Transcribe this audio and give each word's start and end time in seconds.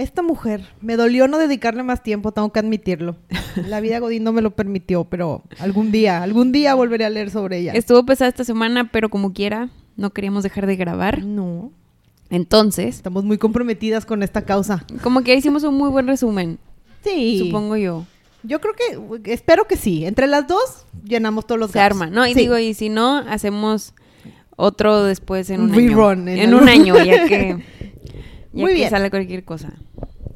esta 0.00 0.22
mujer 0.22 0.62
me 0.80 0.96
dolió 0.96 1.28
no 1.28 1.38
dedicarle 1.38 1.82
más 1.82 2.02
tiempo, 2.02 2.32
tengo 2.32 2.50
que 2.52 2.58
admitirlo. 2.60 3.16
La 3.68 3.80
vida 3.80 3.98
Godín 4.00 4.24
no 4.24 4.32
me 4.32 4.42
lo 4.42 4.50
permitió, 4.52 5.04
pero 5.04 5.42
algún 5.58 5.92
día, 5.92 6.22
algún 6.22 6.52
día 6.52 6.74
volveré 6.74 7.04
a 7.04 7.10
leer 7.10 7.30
sobre 7.30 7.58
ella. 7.58 7.72
Estuvo 7.72 8.04
pesada 8.04 8.28
esta 8.28 8.44
semana, 8.44 8.90
pero 8.90 9.08
como 9.10 9.32
quiera, 9.32 9.70
no 9.96 10.10
queríamos 10.10 10.42
dejar 10.42 10.66
de 10.66 10.76
grabar. 10.76 11.24
No, 11.24 11.70
Entonces, 12.30 12.94
estamos 12.96 13.24
muy 13.24 13.38
comprometidas 13.38 14.06
con 14.06 14.22
esta 14.22 14.42
causa. 14.42 14.84
como 15.02 15.22
que 15.22 15.34
hicimos 15.34 15.64
un 15.64 15.74
muy 15.74 15.90
buen 15.90 16.06
resumen, 16.06 16.58
Sí. 17.02 17.38
supongo 17.38 17.76
yo. 17.76 18.06
Yo 18.42 18.60
creo 18.60 18.74
que, 18.74 19.32
espero 19.32 19.66
que 19.66 19.76
sí. 19.76 20.04
Entre 20.06 20.26
las 20.26 20.46
dos 20.46 20.86
llenamos 21.04 21.46
todos 21.46 21.58
los 21.58 21.70
Se 21.72 21.78
gaps. 21.78 21.86
arma, 21.92 22.06
¿no? 22.06 22.26
Y 22.26 22.32
Sí. 22.34 22.40
digo, 22.40 22.56
y 22.58 22.72
si 22.74 22.88
no, 22.88 23.18
hacemos 23.18 23.94
otro 24.56 25.04
después 25.04 25.50
en 25.50 25.60
un, 25.62 25.70
Un 25.70 25.74
año. 25.76 25.88
rerun 25.88 26.28
en 26.28 26.38
En, 26.38 26.48
el- 26.50 26.54
un 26.54 26.68
año, 26.68 26.94
ya 27.04 27.24
que, 27.28 27.62
Muy 28.52 28.70
que 28.72 28.74
bien. 28.74 28.90
sale 28.90 29.10
cualquier 29.10 29.44
cosa. 29.44 29.72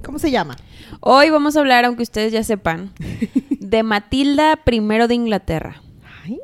¿Cómo 0.04 0.18
se 0.18 0.30
llama? 0.30 0.56
Hoy 1.00 1.30
vamos 1.30 1.56
a 1.56 1.60
hablar, 1.60 1.84
aunque 1.84 2.02
ustedes 2.02 2.32
ya 2.32 2.44
sepan, 2.44 2.92
de 3.60 3.82
Matilda 3.82 4.58
I 4.66 4.80
de 5.08 5.14
Inglaterra. 5.14 5.82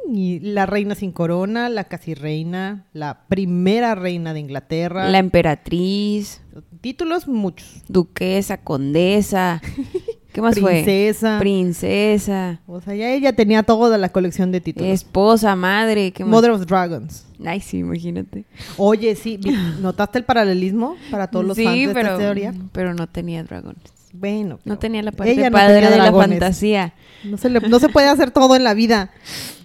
Ay, 0.07 0.41
la 0.41 0.67
reina 0.67 0.95
sin 0.95 1.13
corona, 1.13 1.69
la 1.69 1.85
casi 1.85 2.15
reina, 2.15 2.87
la 2.93 3.27
primera 3.29 3.95
reina 3.95 4.35
de 4.35 4.41
Inglaterra. 4.41 5.09
La 5.09 5.19
emperatriz, 5.19 6.43
Títulos 6.81 7.29
muchos. 7.29 7.83
duquesa, 7.89 8.59
condesa. 8.59 9.61
¿Qué 10.33 10.41
más 10.41 10.59
fue? 10.59 10.73
Princesa. 10.83 11.39
Princesa, 11.41 12.61
o 12.67 12.81
sea, 12.81 12.95
ya 12.95 13.11
ella 13.11 13.33
tenía 13.35 13.63
toda 13.63 13.99
la 13.99 14.09
colección 14.11 14.53
de 14.53 14.61
títulos. 14.61 14.91
esposa, 14.93 15.57
madre. 15.57 16.13
¿qué 16.13 16.25
más? 16.25 16.31
Mother 16.31 16.51
of 16.53 16.67
Dragons. 16.67 17.27
Ay, 17.45 17.61
sí, 17.61 17.79
imagínate. 17.79 18.45
Oye, 18.77 19.17
sí, 19.17 19.39
¿notaste 19.81 20.19
el 20.19 20.25
paralelismo 20.25 20.97
para 21.11 21.29
todos 21.29 21.45
los 21.45 21.57
sí, 21.57 21.65
fans 21.65 21.79
de 21.89 21.95
pero, 21.95 22.09
esta 22.09 22.19
teoría? 22.19 22.55
pero 22.73 22.95
no 22.95 23.07
tenía 23.07 23.43
dragones. 23.43 23.83
Bueno, 24.13 24.59
No 24.65 24.77
tenía 24.79 25.03
la 25.03 25.13
parte 25.13 25.33
ella 25.33 25.51
no 25.51 25.57
padre 25.57 25.89
de 25.89 25.97
la 25.97 26.13
fantasía. 26.13 26.95
No 27.23 27.37
se, 27.37 27.49
le- 27.49 27.61
no 27.61 27.79
se 27.79 27.89
puede 27.89 28.09
hacer 28.09 28.33
todo 28.33 28.57
en 28.57 28.65
la 28.65 28.75
vida 28.75 29.11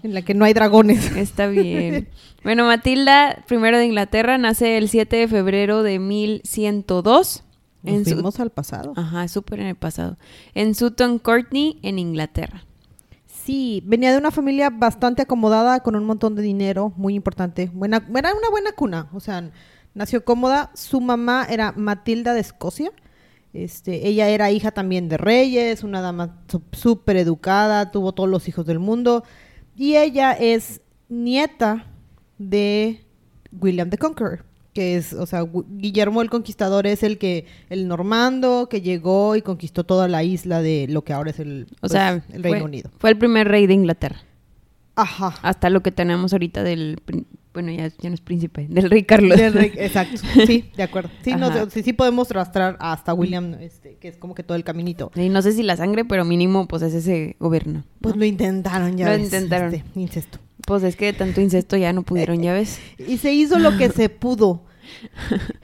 en 0.04 0.14
la 0.14 0.22
que 0.22 0.36
no 0.36 0.46
hay 0.46 0.54
dragones. 0.54 1.12
Está 1.18 1.48
bien. 1.48 2.08
Bueno, 2.44 2.66
Matilda, 2.66 3.44
primero 3.48 3.80
de 3.80 3.86
Inglaterra, 3.86 4.38
nace 4.38 4.78
el 4.78 4.88
7 4.88 5.16
de 5.16 5.28
febrero 5.28 5.82
de 5.82 5.98
1102. 5.98 7.44
Nos 7.86 7.96
En 7.96 8.06
su- 8.06 8.12
fuimos 8.14 8.40
al 8.40 8.50
pasado. 8.52 8.94
Ajá, 8.96 9.28
súper 9.28 9.60
en 9.60 9.68
el 9.68 9.76
pasado. 9.76 10.18
En 10.54 10.76
Sutton 10.76 11.20
Courtney, 11.20 11.80
en 11.84 12.00
Inglaterra. 12.00 12.64
Sí, 13.26 13.84
venía 13.86 14.12
de 14.12 14.18
una 14.18 14.32
familia 14.32 14.70
bastante 14.72 15.22
acomodada, 15.22 15.82
con 15.82 15.96
un 15.96 16.06
montón 16.06 16.36
de 16.36 16.42
dinero, 16.42 16.94
muy 16.98 17.14
importante. 17.16 17.70
Buena, 17.74 17.98
era 18.16 18.34
una 18.34 18.50
buena 18.50 18.72
cuna, 18.72 19.08
o 19.14 19.20
sea, 19.20 19.52
nació 19.94 20.26
cómoda. 20.26 20.72
Su 20.74 21.00
mamá 21.02 21.46
era 21.50 21.72
Matilda 21.74 22.34
de 22.34 22.40
Escocia. 22.40 22.92
Este, 23.54 24.08
ella 24.08 24.28
era 24.30 24.52
hija 24.52 24.72
también 24.72 25.08
de 25.10 25.18
reyes, 25.18 25.84
una 25.84 26.02
dama 26.02 26.40
súper 26.72 27.18
educada, 27.18 27.92
tuvo 27.92 28.14
todos 28.14 28.30
los 28.30 28.48
hijos 28.48 28.66
del 28.66 28.80
mundo. 28.80 29.24
Y 29.76 29.96
ella 29.98 30.32
es 30.34 30.82
nieta 31.10 31.86
de 32.38 33.06
William 33.52 33.90
the 33.90 33.98
Conqueror, 33.98 34.44
que 34.76 34.98
es, 34.98 35.14
o 35.14 35.26
sea, 35.26 35.42
Gu- 35.42 35.66
Guillermo 35.70 36.22
el 36.22 36.30
Conquistador 36.30 36.86
es 36.86 37.02
el 37.02 37.18
que, 37.18 37.46
el 37.70 37.88
normando 37.88 38.68
que 38.70 38.82
llegó 38.82 39.36
y 39.38 39.42
conquistó 39.42 39.86
toda 39.86 40.08
la 40.10 40.24
isla 40.24 40.62
de 40.62 40.86
lo 40.90 41.04
que 41.04 41.14
ahora 41.14 41.32
es 41.32 41.40
el, 41.40 41.66
O 41.78 41.80
pues, 41.80 41.94
sea, 41.94 42.24
el 42.34 42.44
Reino 42.44 42.60
fue, 42.60 42.66
Unido. 42.66 42.92
fue 43.00 43.10
el 43.10 43.18
primer 43.18 43.48
rey 43.48 43.66
de 43.68 43.74
Inglaterra. 43.74 44.18
Ajá. 44.98 45.34
Hasta 45.42 45.70
lo 45.70 45.82
que 45.82 45.92
tenemos 45.92 46.34
ahorita 46.34 46.62
del... 46.64 47.02
Bueno, 47.54 47.72
ya, 47.72 47.88
ya 47.88 48.10
no 48.10 48.16
es 48.16 48.20
príncipe, 48.20 48.68
del 48.70 48.90
rey 48.90 49.04
Carlos. 49.04 49.38
Del 49.38 49.54
rey- 49.54 49.72
exacto. 49.78 50.20
Sí, 50.46 50.70
de 50.76 50.84
acuerdo. 50.84 51.10
Sí, 51.24 51.34
no, 51.36 51.70
sí, 51.70 51.84
sí 51.84 51.94
podemos 51.94 52.30
rastrar 52.32 52.76
hasta 52.82 53.14
William, 53.14 53.54
este, 53.62 53.96
que 53.96 54.10
es 54.10 54.18
como 54.18 54.36
que 54.36 54.44
todo 54.44 54.58
el 54.58 54.66
caminito. 54.66 55.10
Y 55.16 55.30
no 55.30 55.42
sé 55.42 55.54
si 55.54 55.64
la 55.64 55.78
sangre, 55.78 56.04
pero 56.04 56.26
mínimo, 56.26 56.68
pues 56.68 56.82
es 56.84 56.94
ese 56.94 57.38
gobierno. 57.40 57.86
Pues 58.02 58.18
lo 58.18 58.26
intentaron 58.26 58.98
ya. 58.98 59.06
Lo 59.06 59.12
ves, 59.12 59.22
intentaron. 59.24 59.74
este, 59.74 59.86
incesto. 59.98 60.40
Pues 60.66 60.84
es 60.84 60.96
que 60.96 61.06
de 61.06 61.14
tanto 61.14 61.42
incesto 61.42 61.78
ya 61.78 61.94
no 61.94 62.04
pudieron, 62.04 62.42
ya 62.42 62.54
ves. 62.54 62.80
Y 62.98 63.18
se 63.18 63.34
hizo 63.34 63.60
lo 63.60 63.78
que 63.78 63.90
se 63.90 64.10
pudo. 64.10 64.64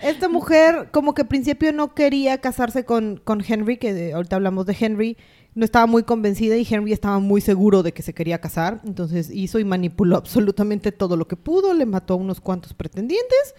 Esta 0.02 0.30
mujer, 0.30 0.90
como 0.92 1.14
que 1.14 1.24
al 1.24 1.28
principio 1.28 1.72
no 1.74 1.94
quería 1.94 2.40
casarse 2.40 2.86
con, 2.86 3.18
con 3.24 3.44
Henry, 3.48 3.78
que 3.78 3.94
de- 3.94 4.14
ahorita 4.14 4.36
hablamos 4.36 4.66
de 4.66 4.76
Henry, 4.80 5.18
no 5.54 5.66
estaba 5.66 5.86
muy 5.86 6.04
convencida 6.04 6.56
y 6.58 6.66
Henry 6.70 6.94
estaba 6.94 7.20
muy 7.20 7.42
seguro 7.42 7.84
de 7.84 7.92
que 7.94 8.02
se 8.04 8.14
quería 8.14 8.40
casar. 8.40 8.82
Entonces 8.86 9.30
hizo 9.32 9.60
y 9.60 9.64
manipuló 9.66 10.18
absolutamente 10.18 10.92
todo 10.92 11.18
lo 11.18 11.28
que 11.28 11.36
pudo, 11.36 11.74
le 11.74 11.86
mató 11.86 12.14
a 12.14 12.18
unos 12.18 12.40
cuantos 12.42 12.74
pretendientes 12.74 13.56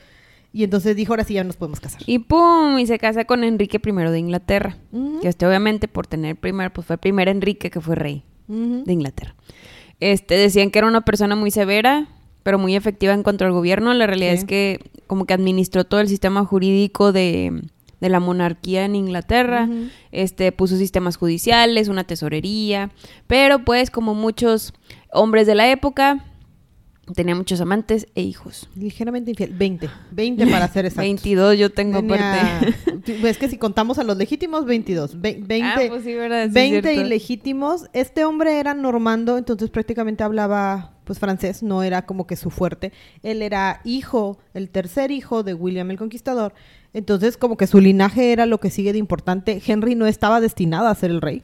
y 0.53 0.65
entonces 0.65 0.97
dijo, 0.97 1.13
ahora 1.13 1.25
sí 1.25 1.35
ya 1.35 1.45
nos 1.45 1.57
podemos 1.57 1.81
casar. 1.81 2.03
Y 2.07 2.19
pum, 2.21 2.79
y 2.79 2.87
se 2.87 2.99
casa 2.99 3.25
con 3.25 3.43
Enrique 3.45 3.81
I 3.85 3.93
de 4.11 4.19
Inglaterra. 4.19 4.79
Ujú. 4.91 5.21
Que 5.21 5.29
este 5.29 5.47
obviamente 5.47 5.87
por 5.89 6.07
tener 6.07 6.37
primero, 6.37 6.73
pues 6.73 6.87
fue 6.87 6.95
el 6.95 7.01
primer 7.01 7.29
Enrique 7.29 7.71
que 7.71 7.81
fue 7.81 7.95
rey 7.95 8.25
Ujú. 8.49 8.83
de 8.85 8.93
Inglaterra. 8.93 9.35
Este, 10.03 10.35
decían 10.37 10.71
que 10.71 10.79
era 10.81 10.89
una 10.89 11.03
persona 11.03 11.37
muy 11.37 11.51
severa, 11.53 12.09
pero 12.43 12.59
muy 12.59 12.75
efectiva 12.75 13.13
en 13.15 13.23
cuanto 13.23 13.45
al 13.45 13.53
gobierno. 13.53 13.95
La 13.95 14.07
realidad 14.09 14.33
Sí. 14.33 14.39
es 14.39 14.45
que 14.45 14.81
como 15.07 15.27
que 15.27 15.35
administró 15.35 15.85
todo 15.85 16.01
el 16.01 16.09
sistema 16.09 16.45
jurídico 16.45 17.13
de, 17.13 17.63
de 18.01 18.09
la 18.09 18.19
monarquía 18.19 18.85
en 18.85 18.97
Inglaterra. 18.97 19.69
Este, 20.11 20.51
puso 20.51 20.77
sistemas 20.77 21.17
judiciales, 21.17 21.87
una 21.89 22.03
tesorería. 22.05 22.91
Pero 23.29 23.65
pues 23.65 23.91
como 23.91 24.15
muchos 24.15 24.75
hombres 25.13 25.47
de 25.47 25.55
la 25.55 25.71
época, 25.71 26.25
tenía 27.15 27.35
muchos 27.35 27.61
amantes 27.61 28.07
e 28.15 28.23
hijos. 28.23 28.69
Ligeramente 28.77 29.31
infiel. 29.31 29.53
20. 29.53 29.89
20 30.13 30.47
para 30.47 30.69
ser 30.69 30.85
exactos. 30.87 31.05
22 31.05 31.59
yo 31.59 31.71
tengo 31.71 32.01
Tenía- 32.01 32.59
aparte. 32.59 32.75
Es 33.29 33.37
que 33.39 33.49
si 33.49 33.59
contamos 33.59 33.99
a 33.99 34.05
los 34.05 34.17
legítimos, 34.17 34.65
22. 34.65 35.21
Ve- 35.21 35.41
20, 35.45 35.67
Ah, 35.67 35.83
pues 35.89 36.05
sí, 36.05 36.15
¿verdad? 36.15 36.47
Sí, 36.47 36.53
20 36.55 36.83
cierto. 36.93 37.07
ilegítimos. 37.07 37.87
Este 37.93 38.25
hombre 38.25 38.61
era 38.61 38.75
normando, 38.75 39.37
entonces 39.39 39.71
prácticamente 39.71 40.23
hablaba 40.23 40.91
pues 41.05 41.19
francés, 41.19 41.65
no 41.65 41.83
era 41.83 42.07
como 42.07 42.29
que 42.29 42.37
su 42.37 42.51
fuerte. 42.51 42.93
Él 43.25 43.43
era 43.43 43.81
hijo, 43.85 44.39
el 44.55 44.71
tercer 44.71 45.11
hijo 45.11 45.43
de 45.43 45.55
William 45.55 45.91
el 45.91 45.99
Conquistador. 45.99 46.55
Entonces 46.95 47.37
como 47.37 47.57
que 47.57 47.67
su 47.67 47.81
linaje 47.81 48.31
era 48.33 48.47
lo 48.47 48.61
que 48.61 48.71
sigue 48.71 48.93
de 48.93 48.99
importante. 48.99 49.61
Henry 49.67 49.97
no 49.97 50.07
estaba 50.07 50.41
destinado 50.41 50.87
a 50.87 50.95
ser 50.95 51.11
el 51.11 51.21
rey. 51.21 51.43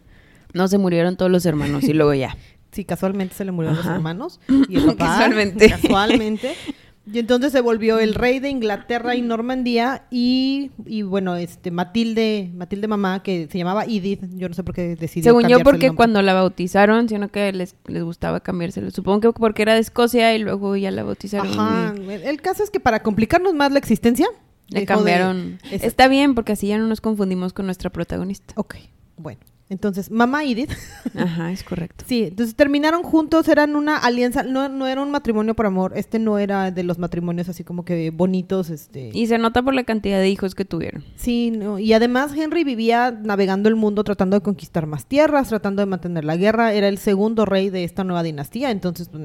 No 0.55 0.69
se 0.69 0.79
murieron 0.79 1.17
todos 1.17 1.31
los 1.33 1.45
hermanos 1.45 1.83
y 1.85 1.93
luego 1.93 2.15
ya. 2.15 2.37
Sí, 2.73 2.85
casualmente 2.85 3.35
se 3.35 3.45
le 3.45 3.53
murieron 3.53 3.77
los 3.77 3.87
Ajá. 3.87 3.97
hermanos 3.97 4.41
y 4.69 4.77
el 4.77 4.85
papá. 4.87 5.07
Casualmente. 5.19 5.69
Casualmente. 5.71 6.55
Y 7.11 7.19
entonces 7.21 7.53
se 7.53 7.63
volvió 7.63 7.99
el 7.99 8.15
rey 8.15 8.39
de 8.39 8.51
Inglaterra 8.51 9.17
y 9.17 9.23
Normandía 9.23 10.05
y, 10.11 10.73
y 10.85 11.01
bueno, 11.01 11.37
este 11.37 11.71
Matilde, 11.71 12.51
Matilde 12.55 12.87
mamá, 12.87 13.23
que 13.23 13.49
se 13.51 13.57
llamaba 13.57 13.85
Edith, 13.85 14.25
yo 14.35 14.47
no 14.49 14.55
sé 14.55 14.63
por 14.63 14.75
qué 14.75 14.95
decidió 14.95 15.31
Según 15.31 15.49
yo, 15.49 15.57
el 15.57 15.63
porque 15.65 15.93
cuando 15.93 16.21
la 16.21 16.35
bautizaron, 16.35 17.09
sino 17.09 17.29
que 17.31 17.51
les, 17.55 17.77
les 17.87 18.03
gustaba 18.03 18.41
cambiárselo. 18.41 18.91
Supongo 18.91 19.33
que 19.33 19.41
porque 19.41 19.63
era 19.63 19.73
de 19.73 19.81
Escocia 19.81 20.35
y 20.35 20.41
luego 20.41 20.77
ya 20.77 20.91
la 20.91 21.03
bautizaron. 21.03 21.59
Ajá, 21.59 21.95
y 21.97 22.11
el 22.11 22.43
caso 22.43 22.63
es 22.63 22.69
que 22.69 22.79
para 22.79 23.03
complicarnos 23.03 23.55
más 23.55 23.73
la 23.73 23.79
existencia... 23.79 24.27
Le 24.69 24.81
de- 24.81 24.87
cambiaron. 24.87 25.61
Está 25.71 26.09
bien, 26.09 26.35
porque 26.35 26.53
así 26.53 26.67
ya 26.67 26.77
no 26.77 26.87
nos 26.89 27.01
confundimos 27.01 27.55
con 27.55 27.65
nuestra 27.65 27.89
protagonista. 27.89 28.53
Ok, 28.59 28.75
bueno. 29.17 29.41
Entonces, 29.71 30.11
mamá 30.11 30.45
Edith 30.45 30.71
Ajá, 31.15 31.53
es 31.53 31.63
correcto. 31.63 32.05
Sí, 32.07 32.25
entonces 32.25 32.55
terminaron 32.55 33.03
juntos, 33.03 33.49
eran 33.49 33.77
una 33.77 33.99
alianza, 33.99 34.43
no, 34.43 34.69
no 34.69 34.87
era 34.87 35.03
un 35.03 35.11
matrimonio 35.11 35.55
por 35.55 35.67
amor, 35.67 35.93
este 35.97 36.19
no 36.19 36.39
era 36.39 36.71
de 36.71 36.83
los 36.83 36.99
matrimonios 36.99 37.49
así 37.49 37.65
como 37.65 37.85
que 37.85 38.11
bonitos, 38.11 38.71
este... 38.71 39.11
Y 39.13 39.27
se 39.27 39.39
nota 39.39 39.63
por 39.63 39.75
la 39.75 39.85
cantidad 39.85 40.19
de 40.21 40.29
hijos 40.29 40.55
que 40.55 40.65
tuvieron. 40.65 41.05
Sí, 41.17 41.51
no, 41.51 41.79
y 41.79 41.93
además 41.93 42.33
Henry 42.37 42.65
vivía 42.65 43.11
navegando 43.11 43.69
el 43.69 43.77
mundo 43.77 44.05
tratando 44.05 44.37
de 44.37 44.43
conquistar 44.43 44.87
más 44.87 45.07
tierras, 45.07 45.49
tratando 45.49 45.83
de 45.83 45.87
mantener 45.87 46.25
la 46.25 46.37
guerra, 46.37 46.73
era 46.73 46.89
el 46.89 46.99
segundo 46.99 47.45
rey 47.45 47.71
de 47.71 47.85
esta 47.85 48.05
nueva 48.05 48.23
dinastía, 48.23 48.71
entonces 48.71 49.09
pues, 49.09 49.23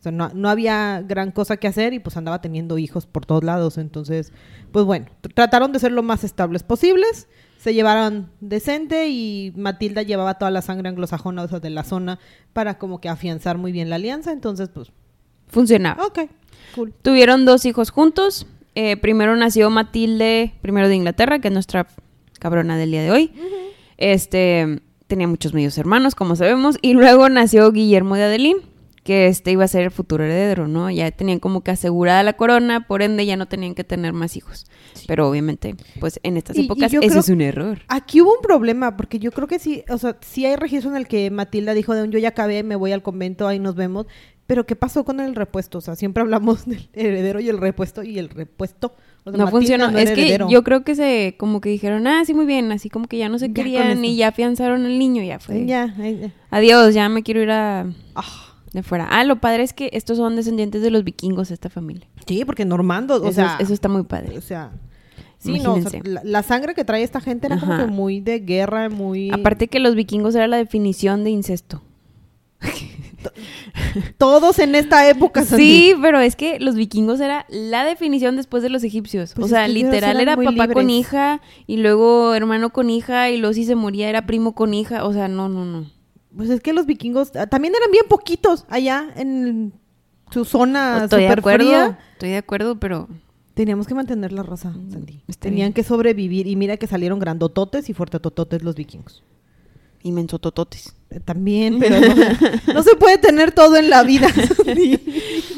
o 0.00 0.02
sea, 0.02 0.10
no, 0.12 0.30
no 0.34 0.48
había 0.48 1.02
gran 1.06 1.30
cosa 1.30 1.58
que 1.58 1.68
hacer 1.68 1.92
y 1.92 1.98
pues 2.00 2.16
andaba 2.16 2.40
teniendo 2.40 2.78
hijos 2.78 3.06
por 3.06 3.26
todos 3.26 3.44
lados, 3.44 3.78
entonces 3.78 4.32
pues 4.72 4.84
bueno, 4.86 5.06
tr- 5.22 5.32
trataron 5.34 5.72
de 5.72 5.78
ser 5.78 5.92
lo 5.92 6.02
más 6.02 6.24
estables 6.24 6.62
posibles, 6.62 7.28
se 7.58 7.74
llevaron 7.74 8.30
decente 8.40 9.08
y 9.10 9.52
Matilda 9.56 10.02
llevaba 10.02 10.38
toda 10.38 10.50
la 10.50 10.62
sangre 10.62 10.88
anglosajona 10.88 11.42
o 11.42 11.48
sea, 11.48 11.60
de 11.60 11.68
la 11.70 11.84
zona 11.84 12.18
para 12.54 12.78
como 12.78 13.00
que 13.00 13.08
afianzar 13.10 13.58
muy 13.58 13.70
bien 13.72 13.90
la 13.90 13.96
alianza, 13.96 14.32
entonces 14.32 14.68
pues 14.72 14.90
Funcionaba. 15.48 16.06
ok, 16.06 16.20
cool. 16.74 16.94
Tuvieron 17.02 17.44
dos 17.44 17.64
hijos 17.66 17.90
juntos. 17.90 18.46
Eh, 18.76 18.96
primero 18.96 19.34
nació 19.34 19.68
Matilde, 19.68 20.54
primero 20.62 20.86
de 20.88 20.94
Inglaterra, 20.94 21.40
que 21.40 21.48
es 21.48 21.52
nuestra 21.54 21.88
cabrona 22.38 22.76
del 22.78 22.92
día 22.92 23.02
de 23.02 23.10
hoy. 23.10 23.32
Este, 23.98 24.80
tenía 25.08 25.26
muchos 25.28 25.52
medios 25.54 25.76
hermanos, 25.78 26.14
como 26.14 26.36
sabemos, 26.36 26.76
y 26.82 26.94
luego 26.94 27.28
nació 27.28 27.70
Guillermo 27.72 28.14
de 28.14 28.24
Adelín, 28.24 28.56
que 29.10 29.26
este 29.26 29.50
iba 29.50 29.64
a 29.64 29.68
ser 29.68 29.82
el 29.82 29.90
futuro 29.90 30.22
heredero, 30.22 30.68
¿no? 30.68 30.88
Ya 30.88 31.10
tenían 31.10 31.40
como 31.40 31.62
que 31.64 31.72
asegurada 31.72 32.22
la 32.22 32.34
corona, 32.34 32.86
por 32.86 33.02
ende 33.02 33.26
ya 33.26 33.36
no 33.36 33.46
tenían 33.48 33.74
que 33.74 33.82
tener 33.82 34.12
más 34.12 34.36
hijos. 34.36 34.66
Pero 35.08 35.28
obviamente, 35.28 35.74
pues 35.98 36.20
en 36.22 36.36
estas 36.36 36.56
Y- 36.56 36.60
y 36.60 36.64
épocas 36.66 36.92
ese 36.92 37.08
creo- 37.08 37.18
es 37.20 37.28
un 37.28 37.40
error. 37.40 37.78
Aquí 37.88 38.20
hubo 38.20 38.32
un 38.36 38.40
problema, 38.42 38.96
porque 38.96 39.18
yo 39.18 39.32
creo 39.32 39.48
que 39.48 39.58
sí, 39.58 39.82
o 39.88 39.98
sea, 39.98 40.16
sí 40.20 40.46
hay 40.46 40.54
registro 40.54 40.92
en 40.92 40.96
el 40.96 41.08
que 41.08 41.28
Matilda 41.32 41.74
dijo 41.74 41.92
de 41.94 42.04
un 42.04 42.12
yo 42.12 42.20
ya 42.20 42.28
acabé, 42.28 42.62
me 42.62 42.76
voy 42.76 42.92
al 42.92 43.02
convento, 43.02 43.48
ahí 43.48 43.58
nos 43.58 43.74
vemos. 43.74 44.06
Pero 44.46 44.66
¿qué 44.66 44.74
pasó 44.76 45.04
con 45.04 45.20
el 45.20 45.34
repuesto? 45.36 45.78
O 45.78 45.80
sea, 45.80 45.96
siempre 45.96 46.22
hablamos 46.22 46.64
del 46.66 46.88
heredero 46.92 47.40
y 47.40 47.48
el 47.48 47.58
repuesto 47.58 48.04
y 48.04 48.18
el 48.18 48.28
repuesto. 48.28 48.94
O 49.24 49.30
sea, 49.30 49.38
No 49.38 49.44
Matilda 49.44 49.50
funcionó. 49.50 49.90
no 49.90 49.98
es 49.98 50.10
que 50.12 50.22
heredero. 50.22 50.48
yo 50.48 50.62
creo 50.64 50.82
que 50.82 50.94
se, 50.94 51.34
como 51.36 51.60
que 51.60 51.68
dijeron, 51.68 52.06
ah, 52.06 52.22
sí, 52.24 52.32
muy 52.32 52.46
bien, 52.46 52.72
así 52.72 52.88
como 52.90 53.06
que 53.06 53.18
ya 53.18 53.28
no 53.28 53.38
se 53.38 53.48
Ya 53.48 53.54
querían 53.54 54.04
y 54.04 54.16
ya 54.16 54.28
afianzaron 54.28 54.86
al 54.86 54.98
niño, 54.98 55.22
ya 55.22 55.38
fue. 55.40 55.66
Ya, 55.66 55.94
ya. 55.96 56.32
Adiós, 56.50 56.94
ya 56.94 57.08
me 57.08 57.22
quiero 57.22 57.42
ir 57.42 57.50
a 57.50 57.86
Ah, 58.14 58.49
de 58.72 58.82
fuera. 58.82 59.06
Ah, 59.10 59.24
lo 59.24 59.40
padre 59.40 59.62
es 59.64 59.72
que 59.72 59.90
estos 59.92 60.16
son 60.18 60.36
descendientes 60.36 60.82
de 60.82 60.90
los 60.90 61.02
vikingos, 61.04 61.50
esta 61.50 61.68
familia. 61.70 62.06
sí, 62.26 62.44
porque 62.44 62.64
Normando, 62.64 63.14
o 63.16 63.24
eso, 63.24 63.32
sea, 63.32 63.56
es- 63.58 63.64
eso 63.64 63.74
está 63.74 63.88
muy 63.88 64.04
padre. 64.04 64.38
o 64.38 64.40
sea, 64.40 64.70
sí, 65.38 65.58
no, 65.58 65.74
o 65.74 65.80
sea, 65.82 66.00
la, 66.04 66.20
la 66.24 66.42
sangre 66.42 66.74
que 66.74 66.84
trae 66.84 67.02
esta 67.02 67.20
gente 67.20 67.46
era 67.48 67.58
como 67.58 67.76
que 67.76 67.86
muy 67.86 68.20
de 68.20 68.38
guerra, 68.40 68.88
muy... 68.88 69.30
Aparte 69.32 69.68
que 69.68 69.80
los 69.80 69.94
vikingos 69.94 70.34
era 70.34 70.46
la 70.46 70.56
definición 70.58 71.24
de 71.24 71.30
incesto. 71.30 71.82
Todos 74.18 74.58
en 74.58 74.74
esta 74.74 75.08
época. 75.08 75.44
Sandy. 75.44 75.64
Sí, 75.64 75.94
pero 76.00 76.20
es 76.20 76.36
que 76.36 76.58
los 76.60 76.74
vikingos 76.74 77.20
era 77.20 77.44
la 77.50 77.84
definición 77.84 78.36
después 78.36 78.62
de 78.62 78.70
los 78.70 78.82
egipcios. 78.84 79.32
Pues 79.34 79.46
o 79.46 79.48
sea, 79.48 79.68
literal 79.68 80.20
era 80.20 80.36
papá 80.36 80.68
con 80.68 80.90
hija 80.90 81.40
y 81.66 81.78
luego 81.78 82.34
hermano 82.34 82.70
con 82.70 82.88
hija 82.90 83.30
y 83.30 83.36
luego 83.38 83.52
si 83.54 83.64
se 83.64 83.74
moría 83.74 84.08
era 84.08 84.26
primo 84.26 84.54
con 84.54 84.72
hija. 84.74 85.04
O 85.04 85.12
sea, 85.12 85.28
no, 85.28 85.48
no, 85.48 85.64
no. 85.64 85.86
Pues 86.36 86.48
es 86.50 86.60
que 86.60 86.72
los 86.72 86.86
vikingos 86.86 87.32
ah, 87.36 87.46
también 87.46 87.74
eran 87.74 87.90
bien 87.90 88.04
poquitos 88.08 88.64
allá 88.68 89.08
en 89.16 89.72
su 90.30 90.44
zona 90.44 91.04
Estoy 91.04 91.22
de 91.22 91.26
super 91.28 91.38
acuerdo. 91.40 91.66
fría. 91.66 91.98
Estoy 92.12 92.28
de 92.30 92.36
acuerdo, 92.38 92.78
pero 92.78 93.08
Teníamos 93.54 93.86
que 93.86 93.94
mantener 93.94 94.32
la 94.32 94.42
raza, 94.42 94.72
Sandy. 94.90 95.22
está 95.28 95.42
Tenían 95.48 95.66
bien. 95.68 95.72
que 95.74 95.82
sobrevivir 95.82 96.46
y 96.46 96.56
mira 96.56 96.76
que 96.76 96.86
salieron 96.86 97.18
grandototes 97.18 97.90
y 97.90 97.94
fuertetototes 97.94 98.62
los 98.62 98.74
vikingos. 98.76 99.22
inmensotototes. 100.02 100.94
Eh, 101.10 101.20
También, 101.20 101.78
pero 101.78 102.00
no, 102.14 102.74
no 102.74 102.82
se 102.82 102.94
puede 102.96 103.18
tener 103.18 103.52
todo 103.52 103.76
en 103.76 103.90
la 103.90 104.02
vida. 104.04 104.28
Sandy. 104.64 104.98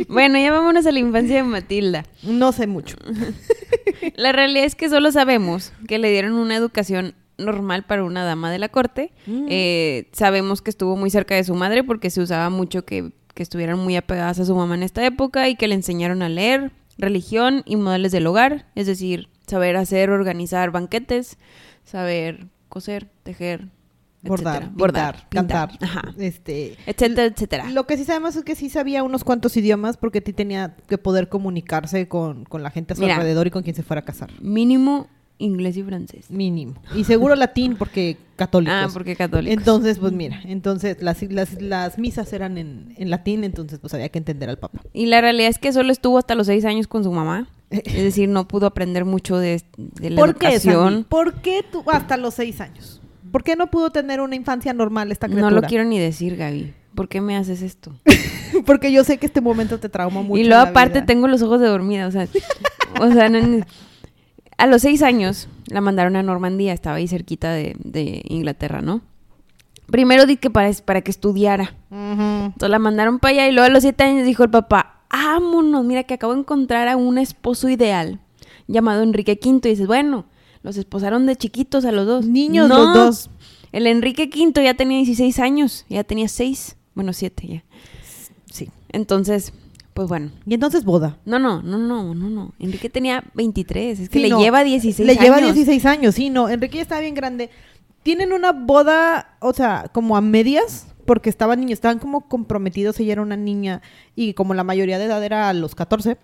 Bueno, 0.09 0.39
ya 0.39 0.51
vámonos 0.51 0.85
a 0.87 0.91
la 0.91 0.99
infancia 0.99 1.37
de 1.37 1.43
Matilda. 1.45 2.05
No 2.23 2.51
sé 2.53 2.67
mucho. 2.67 2.97
La 4.17 4.33
realidad 4.33 4.65
es 4.65 4.75
que 4.75 4.89
solo 4.89 5.13
sabemos 5.13 5.73
que 5.87 5.99
le 5.99 6.11
dieron 6.11 6.33
una 6.33 6.57
educación 6.57 7.15
normal 7.45 7.85
para 7.85 8.05
una 8.05 8.25
dama 8.25 8.51
de 8.51 8.59
la 8.59 8.69
corte. 8.69 9.13
Mm. 9.27 9.47
Eh, 9.49 10.09
sabemos 10.13 10.63
que 10.63 10.71
estuvo 10.71 10.97
muy 10.97 11.11
cerca 11.11 11.35
de 11.35 11.45
su 11.45 11.55
madre 11.55 11.85
porque 11.85 12.11
se 12.11 12.21
usaba 12.21 12.49
mucho 12.51 12.85
que, 12.85 13.13
que 13.35 13.43
estuvieran 13.43 13.79
muy 13.79 13.97
apegadas 13.97 14.39
a 14.41 14.45
su 14.45 14.55
mamá 14.55 14.75
en 14.75 14.83
esta 14.83 15.05
época 15.05 15.49
y 15.49 15.57
que 15.57 15.69
le 15.69 15.75
enseñaron 15.75 16.23
a 16.23 16.29
leer, 16.29 16.71
religión 16.99 17.63
y 17.65 17.77
modales 17.77 18.13
del 18.13 18.27
hogar, 18.27 18.67
es 18.75 18.87
decir, 18.87 19.29
saber 19.47 19.77
hacer, 19.77 20.11
organizar 20.11 20.71
banquetes, 20.71 21.39
saber 21.85 22.47
coser, 22.69 23.09
tejer, 23.23 23.69
Bordar, 24.25 24.55
etcétera. 24.63 24.73
bordar, 24.77 25.29
pintar, 25.31 25.69
cantar. 25.71 25.89
ajá, 25.89 26.15
Este, 26.17 26.77
etcétera, 26.87 27.25
etcétera. 27.25 27.71
Lo 27.71 27.87
que 27.89 27.97
sí 27.97 28.05
sabemos 28.05 28.37
es 28.37 28.45
que 28.45 28.55
sí 28.55 28.71
sabía 28.71 29.03
unos 29.03 29.25
cuantos 29.25 29.57
idiomas 29.57 29.97
porque 29.97 30.21
ti 30.21 30.33
tenía 30.33 30.77
que 30.87 30.97
poder 30.97 31.29
comunicarse 31.29 32.07
con, 32.07 32.45
con 32.45 32.63
la 32.63 32.71
gente 32.71 32.93
a 32.93 32.97
su 32.97 33.03
Mira. 33.03 33.17
alrededor 33.17 33.49
y 33.49 33.51
con 33.51 33.65
quien 33.65 33.75
se 33.75 33.83
fuera 33.83 34.03
a 34.03 34.05
casar. 34.05 34.31
Mínimo 34.41 35.09
inglés 35.43 35.77
y 35.77 35.83
francés. 35.83 36.31
Mínimo. 36.31 36.75
Y 36.95 37.05
seguro 37.05 37.35
latín 37.35 37.77
porque 37.77 38.17
católicos. 38.37 38.75
Ah, 38.77 38.89
porque 38.93 39.17
católicos. 39.17 39.57
Entonces, 39.59 39.99
pues 39.99 40.13
mira, 40.13 40.41
entonces 40.45 40.97
las, 41.03 41.23
las, 41.31 41.61
las 41.61 41.99
misas 41.99 42.33
eran 42.33 42.59
en, 42.59 42.95
en 42.97 43.11
latín, 43.11 43.45
entonces 43.45 43.79
pues 43.79 43.93
había 43.95 44.09
que 44.09 44.19
entender 44.19 44.49
al 44.49 44.59
papa. 44.59 44.81
Y 44.93 45.07
la 45.07 45.21
realidad 45.21 45.49
es 45.51 45.59
que 45.59 45.73
solo 45.73 45.93
estuvo 45.93 46.19
hasta 46.19 46.35
los 46.35 46.47
seis 46.47 46.65
años 46.65 46.87
con 46.87 47.05
su 47.05 47.13
mamá. 47.13 47.49
Es 47.71 48.03
decir, 48.03 48.29
no 48.29 48.47
pudo 48.47 48.67
aprender 48.67 49.05
mucho 49.07 49.39
de, 49.39 49.63
de 49.77 50.11
la 50.11 50.17
¿Por 50.21 50.35
qué, 50.37 50.47
educación. 50.49 50.85
Sandy? 50.93 51.05
¿Por 51.09 51.35
qué 51.41 51.65
tú 51.71 51.83
hasta 51.91 52.17
los 52.19 52.35
seis 52.35 52.61
años? 52.61 53.01
¿Por 53.31 53.43
qué 53.43 53.57
no 53.57 53.71
pudo 53.71 53.91
tener 53.91 54.21
una 54.21 54.37
infancia 54.37 54.75
normal 54.75 55.11
esta 55.11 55.27
no 55.27 55.35
criatura? 55.37 55.61
lo 55.63 55.67
quiero 55.67 55.85
ni 55.85 55.99
decir, 55.99 56.37
Gaby. 56.37 56.75
¿Por 56.95 57.09
qué 57.09 57.23
me 57.23 57.35
haces 57.37 57.63
esto? 57.63 57.93
Porque 58.67 58.93
yo 58.93 59.03
sé 59.05 59.17
que 59.17 59.25
este 59.25 59.41
momento 59.41 59.79
te 59.81 59.89
trauma 59.89 60.21
mucho. 60.21 60.39
y 60.39 60.45
luego 60.45 60.63
aparte 60.63 60.99
vida. 60.99 61.07
tengo 61.07 61.27
los 61.29 61.41
ojos 61.41 61.59
de 61.63 61.67
dormida, 61.69 62.07
o 62.07 62.11
sea, 62.11 62.29
o 63.01 63.11
sea, 63.11 63.31
no- 63.31 63.41
no- 63.41 63.65
a 64.59 64.67
los 64.67 64.83
seis 64.83 65.03
años 65.03 65.49
la 65.67 65.81
mandaron 65.81 66.17
a 66.17 66.23
Normandía, 66.23 66.73
estaba 66.73 66.97
ahí 66.97 67.09
cerquita 67.09 67.53
de, 67.53 67.75
de 67.79 68.23
Inglaterra, 68.29 68.83
¿no? 68.83 69.01
Primero 69.87 70.27
di 70.27 70.37
que 70.37 70.51
para, 70.51 70.73
para 70.85 71.03
que 71.03 71.11
estudiara. 71.11 71.75
Ujú. 71.91 72.47
Entonces 72.47 72.71
la 72.71 72.79
mandaron 72.79 73.19
para 73.19 73.33
allá 73.33 73.49
y 73.49 73.53
luego 73.53 73.67
a 73.67 73.71
los 73.71 73.83
siete 73.83 74.05
años 74.05 74.25
dijo 74.27 74.43
el 74.45 74.51
papá, 74.51 75.03
vámonos, 75.11 75.85
mira 75.85 76.05
que 76.05 76.15
acabo 76.15 76.35
de 76.35 76.41
encontrar 76.41 76.89
a 76.89 76.97
un 76.97 77.19
esposo 77.19 77.69
ideal 77.69 78.21
llamado 78.67 79.03
Enrique 79.03 79.39
V. 79.43 79.69
Y 79.69 79.73
dices, 79.73 79.87
bueno, 79.87 80.27
los 80.63 80.77
esposaron 80.77 81.27
de 81.27 81.37
chiquitos 81.37 81.85
a 81.85 81.93
los 81.93 82.07
dos. 82.07 82.27
Niños 82.27 82.69
No, 82.69 82.79
los 82.79 82.95
dos. 82.95 83.31
El 83.73 83.87
Enrique 83.87 84.31
V 84.33 84.65
ya 84.65 84.75
tenía 84.75 84.99
16 84.99 85.39
años, 85.39 85.87
ya 85.89 86.05
tenía 86.05 86.29
6, 86.29 86.77
bueno, 86.95 87.13
7 87.13 87.47
ya. 87.49 87.65
Sí. 88.51 88.69
Entonces, 88.91 89.55
pues 89.95 90.09
bueno. 90.09 90.31
Y 90.47 90.55
entonces 90.55 90.85
boda. 90.85 91.19
No, 91.25 91.39
no, 91.39 91.63
no, 91.63 91.79
no, 91.79 92.15
no, 92.15 92.31
no. 92.31 92.53
Enrique 92.59 92.89
tenía 92.91 93.25
23, 93.35 94.01
es 94.01 94.09
que 94.09 94.19
Sí, 94.19 94.23
le 94.23 94.31
no. 94.31 94.41
lleva 94.41 94.65
16 94.65 95.07
Le 95.07 95.13
años. 95.13 95.23
lleva 95.25 95.41
16 95.41 95.87
años, 95.87 96.15
sí, 96.15 96.31
no. 96.31 96.49
Enrique 96.49 96.77
ya 96.77 96.83
estaba 96.83 97.01
bien 97.01 97.15
grande. 97.15 97.51
Tienen 98.03 98.33
una 98.33 98.53
boda, 98.53 99.37
o 99.41 99.53
sea, 99.53 99.89
como 99.93 100.17
a 100.17 100.21
medias, 100.21 100.87
porque 101.07 101.31
estaban 101.31 101.61
niños, 101.61 101.75
estaban 101.75 101.99
como 101.99 102.29
comprometidos. 102.29 102.99
Ella 103.01 103.13
era 103.13 103.23
una 103.23 103.37
niña 103.37 103.83
y 104.17 104.35
como 104.35 104.55
la 104.55 104.65
mayoría 104.65 104.99
de 104.99 105.05
edad 105.05 105.23
era 105.23 105.49
a 105.49 105.53
los 105.53 105.75
14, 105.75 106.17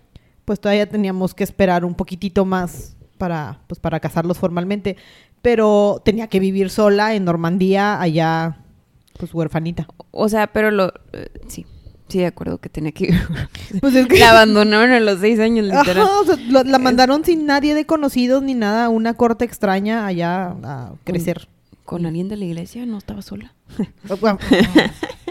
pues 0.45 0.61
todavía 0.61 0.89
teníamos 0.89 1.35
que 1.35 1.45
esperar 1.45 1.85
un 1.85 1.95
poquitito 1.95 2.45
más 2.45 2.97
para, 3.19 3.61
pues, 3.67 3.79
para 3.79 4.01
casarlos 4.01 4.39
formalmente. 4.39 4.97
Pero 5.43 6.01
tenía 6.05 6.27
que 6.27 6.41
vivir 6.41 6.71
sola 6.71 7.15
en 7.15 7.25
Normandía, 7.25 8.01
allá, 8.01 8.59
pues 9.19 9.33
huerfanita. 9.35 9.87
O 10.11 10.29
sea, 10.29 10.49
pero 10.49 10.71
lo... 10.73 10.93
eh, 11.13 11.29
sí, 11.47 11.65
sí, 12.09 12.19
de 12.19 12.27
acuerdo 12.27 12.59
que 12.59 12.69
tenía 12.69 12.93
que... 12.93 13.15
Pues 13.81 13.95
es 13.95 14.07
que... 14.07 14.19
la 14.19 14.31
abandonaron 14.31 14.93
a 14.93 15.01
los 15.01 15.21
6 15.21 15.39
años, 15.41 15.65
literal. 15.67 15.99
Ajá, 16.05 16.21
o 16.21 16.25
sea, 16.25 16.37
lo- 16.49 16.65
la 16.65 16.79
mandaron 16.79 17.25
sin 17.25 17.47
nadie 17.47 17.75
de 17.75 17.87
conocidos 17.87 18.43
ni 18.43 18.55
nada, 18.55 18.87
a 18.87 18.89
una 18.89 19.15
corte 19.15 19.45
extraña 19.45 20.07
allá 20.07 20.55
a 20.65 20.93
crecer. 21.05 21.49
Con 21.85 22.05
alguien 22.07 22.29
de 22.29 22.37
la 22.37 22.45
iglesia, 22.45 22.85
no 22.87 22.99
estaba 22.99 23.23
sola. 23.23 23.55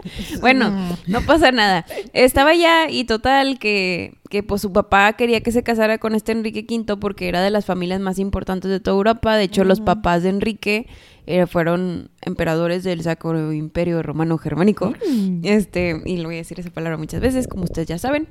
Bueno, 0.41 0.71
no 1.07 1.21
pasa 1.21 1.51
nada. 1.51 1.85
Estaba 2.13 2.53
ya 2.53 2.89
y 2.89 3.03
total 3.05 3.59
que, 3.59 4.15
que 4.29 4.43
pues 4.43 4.61
su 4.61 4.71
papá 4.71 5.13
quería 5.13 5.41
que 5.41 5.51
se 5.51 5.63
casara 5.63 5.97
con 5.97 6.15
este 6.15 6.31
Enrique 6.31 6.65
V 6.69 6.97
porque 6.97 7.27
era 7.27 7.41
de 7.41 7.49
las 7.49 7.65
familias 7.65 7.99
más 7.99 8.19
importantes 8.19 8.71
de 8.71 8.79
toda 8.79 8.97
Europa. 8.97 9.35
De 9.35 9.43
hecho, 9.43 9.63
los 9.63 9.81
papás 9.81 10.23
de 10.23 10.29
Enrique 10.29 10.87
eh, 11.29 11.45
fueron 11.45 12.09
emperadores 12.21 12.85
del 12.85 13.03
Sacro 13.03 13.51
Imperio 13.51 14.01
Romano 14.01 14.37
Germánico. 14.37 14.93
Este, 15.43 16.01
y 16.05 16.17
le 16.17 16.25
voy 16.25 16.35
a 16.35 16.37
decir 16.37 16.57
esa 16.57 16.69
palabra 16.69 16.97
muchas 16.97 17.19
veces, 17.19 17.49
como 17.49 17.65
ustedes 17.65 17.85
ya 17.85 17.97
saben. 17.97 18.29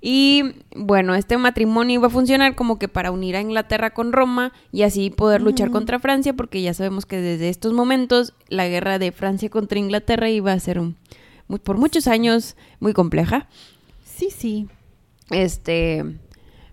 Y 0.00 0.54
bueno, 0.74 1.14
este 1.14 1.36
matrimonio 1.36 1.96
iba 1.96 2.06
a 2.06 2.10
funcionar 2.10 2.54
como 2.54 2.78
que 2.78 2.88
para 2.88 3.10
unir 3.10 3.36
a 3.36 3.42
Inglaterra 3.42 3.90
con 3.90 4.12
Roma 4.12 4.54
y 4.72 4.82
así 4.82 5.10
poder 5.10 5.42
luchar 5.42 5.70
contra 5.70 5.98
Francia, 5.98 6.32
porque 6.32 6.62
ya 6.62 6.72
sabemos 6.72 7.04
que 7.04 7.20
desde 7.20 7.50
estos 7.50 7.74
momentos 7.74 8.32
la 8.48 8.66
guerra 8.66 8.98
de 8.98 9.12
Francia 9.12 9.47
contra 9.50 9.78
Inglaterra 9.78 10.28
iba 10.30 10.52
a 10.52 10.60
ser 10.60 10.78
un, 10.78 10.96
muy- 11.48 11.58
por 11.58 11.76
muchos 11.78 12.06
años 12.06 12.56
muy 12.80 12.92
compleja. 12.92 13.48
sí, 14.04 14.28
sí. 14.30 14.68
Este, 15.30 16.04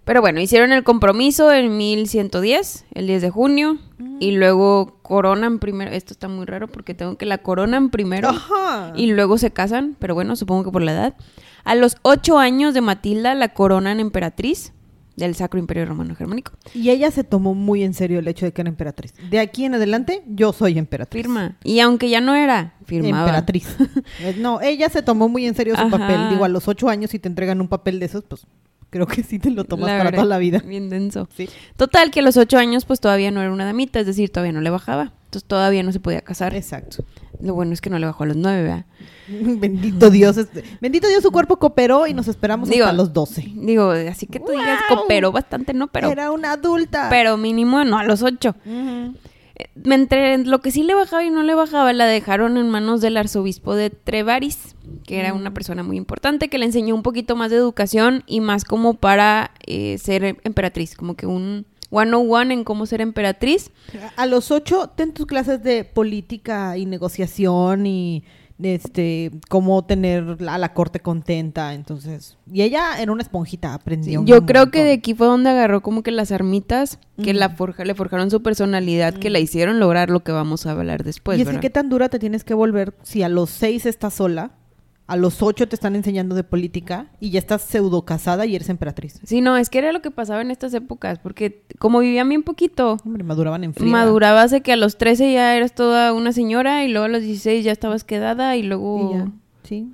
pero 0.05 0.21
bueno, 0.21 0.39
hicieron 0.39 0.71
el 0.71 0.83
compromiso 0.83 1.51
en 1.51 1.75
1110, 1.77 2.85
el 2.93 3.07
10 3.07 3.21
de 3.21 3.29
junio, 3.29 3.77
y 4.19 4.31
luego 4.31 4.97
coronan 5.01 5.59
primero. 5.59 5.91
Esto 5.91 6.13
está 6.13 6.27
muy 6.29 6.45
raro 6.45 6.67
porque 6.69 6.93
tengo 6.93 7.17
que 7.17 7.25
la 7.25 7.39
coronan 7.39 7.89
primero 7.89 8.29
Ajá. 8.29 8.93
y 8.95 9.07
luego 9.07 9.37
se 9.37 9.51
casan, 9.51 9.95
pero 9.99 10.13
bueno, 10.15 10.35
supongo 10.35 10.63
que 10.63 10.71
por 10.71 10.83
la 10.83 10.93
edad. 10.93 11.15
A 11.65 11.75
los 11.75 11.97
ocho 12.03 12.37
años 12.37 12.73
de 12.73 12.81
Matilda 12.81 13.33
la 13.35 13.49
coronan 13.49 13.99
emperatriz 13.99 14.71
del 15.15 15.35
Sacro 15.35 15.59
Imperio 15.59 15.85
Romano 15.85 16.15
Germánico. 16.15 16.51
Y 16.73 16.89
ella 16.89 17.11
se 17.11 17.23
tomó 17.23 17.53
muy 17.53 17.83
en 17.83 17.93
serio 17.93 18.19
el 18.19 18.27
hecho 18.27 18.45
de 18.45 18.51
que 18.53 18.61
era 18.61 18.69
emperatriz. 18.69 19.13
De 19.29 19.39
aquí 19.39 19.65
en 19.65 19.75
adelante, 19.75 20.23
yo 20.27 20.53
soy 20.53 20.77
emperatriz. 20.77 21.23
Firma. 21.23 21.57
Y 21.63 21.79
aunque 21.79 22.09
ya 22.09 22.21
no 22.21 22.35
era, 22.35 22.73
firmaba. 22.85 23.19
Emperatriz. 23.19 23.75
Eh, 24.21 24.35
no, 24.39 24.61
ella 24.61 24.89
se 24.89 25.01
tomó 25.01 25.27
muy 25.29 25.45
en 25.45 25.55
serio 25.55 25.75
su 25.75 25.81
Ajá. 25.81 25.97
papel. 25.97 26.29
Digo, 26.29 26.45
a 26.45 26.49
los 26.49 26.67
ocho 26.67 26.89
años, 26.89 27.11
si 27.11 27.19
te 27.19 27.27
entregan 27.27 27.59
un 27.59 27.67
papel 27.67 27.99
de 27.99 28.05
esos, 28.05 28.23
pues 28.23 28.45
creo 28.89 29.07
que 29.07 29.23
sí 29.23 29.39
te 29.39 29.51
lo 29.51 29.65
tomas 29.65 29.87
La 29.87 29.97
para 29.97 30.03
verdad, 30.05 30.23
toda 30.23 30.29
la 30.29 30.37
vida. 30.37 30.59
Bien 30.65 30.89
denso. 30.89 31.27
Sí. 31.35 31.49
Total, 31.75 32.11
que 32.11 32.19
a 32.21 32.23
los 32.23 32.37
ocho 32.37 32.57
años 32.57 32.85
pues 32.85 32.99
todavía 32.99 33.31
no 33.31 33.41
era 33.41 33.51
una 33.51 33.65
damita, 33.65 33.99
es 33.99 34.05
decir, 34.05 34.29
todavía 34.29 34.53
no 34.53 34.61
le 34.61 34.69
bajaba. 34.69 35.13
Entonces 35.35 35.47
todavía 35.49 35.83
no 35.83 35.91
se 35.91 35.99
podía 35.99 36.21
casar. 36.21 36.55
Exacto. 36.55 37.03
Lo 37.41 37.53
bueno 37.53 37.73
es 37.73 37.81
que 37.81 37.89
no 37.89 37.99
le 37.99 38.05
bajó 38.05 38.23
a 38.23 38.27
los 38.27 38.37
nueve, 38.37 38.63
¿verdad? 38.63 38.85
Bendito 39.27 40.09
Dios. 40.09 40.37
este- 40.37 40.63
Bendito 40.79 41.09
Dios, 41.09 41.21
su 41.21 41.31
cuerpo 41.31 41.57
cooperó 41.57 42.07
y 42.07 42.13
nos 42.13 42.29
esperamos 42.29 42.69
Digo, 42.69 42.85
hasta 42.85 42.95
los 42.95 43.11
12. 43.11 43.51
Digo, 43.55 43.89
así 43.91 44.27
que 44.27 44.39
tú 44.39 44.51
digas, 44.53 44.79
cooperó 44.87 45.33
bastante, 45.33 45.73
¿no? 45.73 45.87
Pero, 45.87 46.09
era 46.09 46.31
una 46.31 46.53
adulta. 46.53 47.07
pero 47.09 47.35
mínimo 47.35 47.83
no 47.83 47.97
a 47.99 48.05
los 48.05 48.21
ocho. 48.23 48.55
Eh, 48.65 49.67
Entre 49.83 50.37
lo 50.37 50.59
que 50.61 50.71
sí 50.71 50.83
le 50.83 50.95
bajaba 50.95 51.25
y 51.25 51.29
no 51.29 51.43
le 51.43 51.53
bajaba, 51.53 51.91
la 51.91 52.05
dejaron 52.05 52.55
en 52.57 52.69
manos 52.69 53.01
del 53.01 53.17
arzobispo 53.17 53.75
de 53.75 53.89
Trevaris, 53.89 54.75
que 55.05 55.19
era 55.19 55.33
una 55.33 55.53
persona 55.53 55.83
muy 55.83 55.97
importante, 55.97 56.47
que 56.47 56.57
le 56.57 56.65
enseñó 56.65 56.95
un 56.95 57.03
poquito 57.03 57.35
más 57.35 57.51
de 57.51 57.57
educación 57.57 58.23
y 58.27 58.39
más 58.39 58.63
como 58.63 58.93
para 58.93 59.51
eh, 59.67 59.97
ser 59.97 60.37
emperatriz, 60.45 60.95
como 60.95 61.15
que 61.15 61.25
un 61.25 61.65
101 62.03 62.51
en 62.51 62.63
cómo 62.63 62.85
ser 62.85 63.01
emperatriz. 63.01 63.71
A 64.17 64.25
los 64.25 64.51
ocho, 64.51 64.91
ten 64.95 65.13
tus 65.13 65.25
clases 65.25 65.63
de 65.63 65.83
política 65.83 66.77
y 66.77 66.85
negociación 66.85 67.85
y 67.85 68.23
este 68.61 69.31
cómo 69.49 69.83
tener 69.83 70.37
a 70.47 70.57
la 70.57 70.73
corte 70.73 70.99
contenta. 70.99 71.73
Entonces, 71.73 72.37
y 72.51 72.61
ella 72.61 72.99
era 72.99 73.11
una 73.11 73.21
esponjita, 73.21 73.73
aprendió. 73.73 74.21
un 74.21 74.25
Yo 74.25 74.45
creo 74.45 74.71
que 74.71 74.83
de 74.83 74.93
aquí 74.93 75.13
fue 75.13 75.27
donde 75.27 75.49
agarró 75.49 75.81
como 75.81 76.03
que 76.03 76.11
las 76.11 76.31
armitas 76.31 76.99
que 77.21 77.33
la 77.33 77.49
forja, 77.49 77.85
le 77.85 77.95
forjaron 77.95 78.31
su 78.31 78.41
personalidad, 78.41 79.13
que 79.13 79.29
la 79.29 79.39
hicieron 79.39 79.79
lograr 79.79 80.09
lo 80.09 80.21
que 80.21 80.31
vamos 80.31 80.65
a 80.65 80.71
hablar 80.71 81.03
después. 81.03 81.37
y 81.39 81.41
es 81.41 81.49
que 81.49 81.59
qué 81.59 81.69
tan 81.69 81.89
dura 81.89 82.09
te 82.09 82.19
tienes 82.19 82.43
que 82.43 82.53
volver 82.53 82.93
si 83.03 83.23
a 83.23 83.29
los 83.29 83.49
seis 83.49 83.85
estás 83.85 84.15
sola, 84.15 84.51
a 85.07 85.15
los 85.17 85.41
ocho 85.43 85.67
te 85.67 85.75
están 85.75 85.95
enseñando 85.95 86.33
de 86.35 86.43
política 86.43 87.07
y 87.19 87.29
ya 87.29 87.39
estás 87.39 87.61
pseudo 87.61 88.05
casada 88.05 88.45
y 88.45 88.55
eres 88.55 88.69
emperatriz. 88.69 89.19
Sí, 89.23 89.39
no, 89.41 89.55
es 89.55 89.69
que 89.69 89.77
era 89.77 89.91
lo 89.91 90.01
que 90.01 90.09
pasaba 90.11 90.41
en 90.41 90.49
estas 90.49 90.73
épocas, 90.73 91.19
porque 91.19 91.63
como 91.77 91.99
vivían 91.99 92.27
bien 92.27 92.41
poquito, 92.43 92.97
Hombre, 93.05 93.23
maduraban 93.23 93.63
en 93.63 93.73
frío. 93.73 93.87
madurabas 93.91 94.49
de 94.51 94.61
que 94.61 94.71
a 94.73 94.77
los 94.77 94.97
13 94.97 95.31
ya 95.33 95.55
eras 95.55 95.75
toda 95.75 96.11
una 96.13 96.31
señora 96.31 96.83
y 96.83 96.87
luego 96.87 97.05
a 97.05 97.09
los 97.09 97.21
16 97.21 97.63
ya 97.63 97.71
estabas 97.71 98.03
quedada 98.03 98.55
y 98.55 98.63
luego... 98.63 99.11
Y 99.13 99.17
ya, 99.17 99.31
sí. 99.63 99.87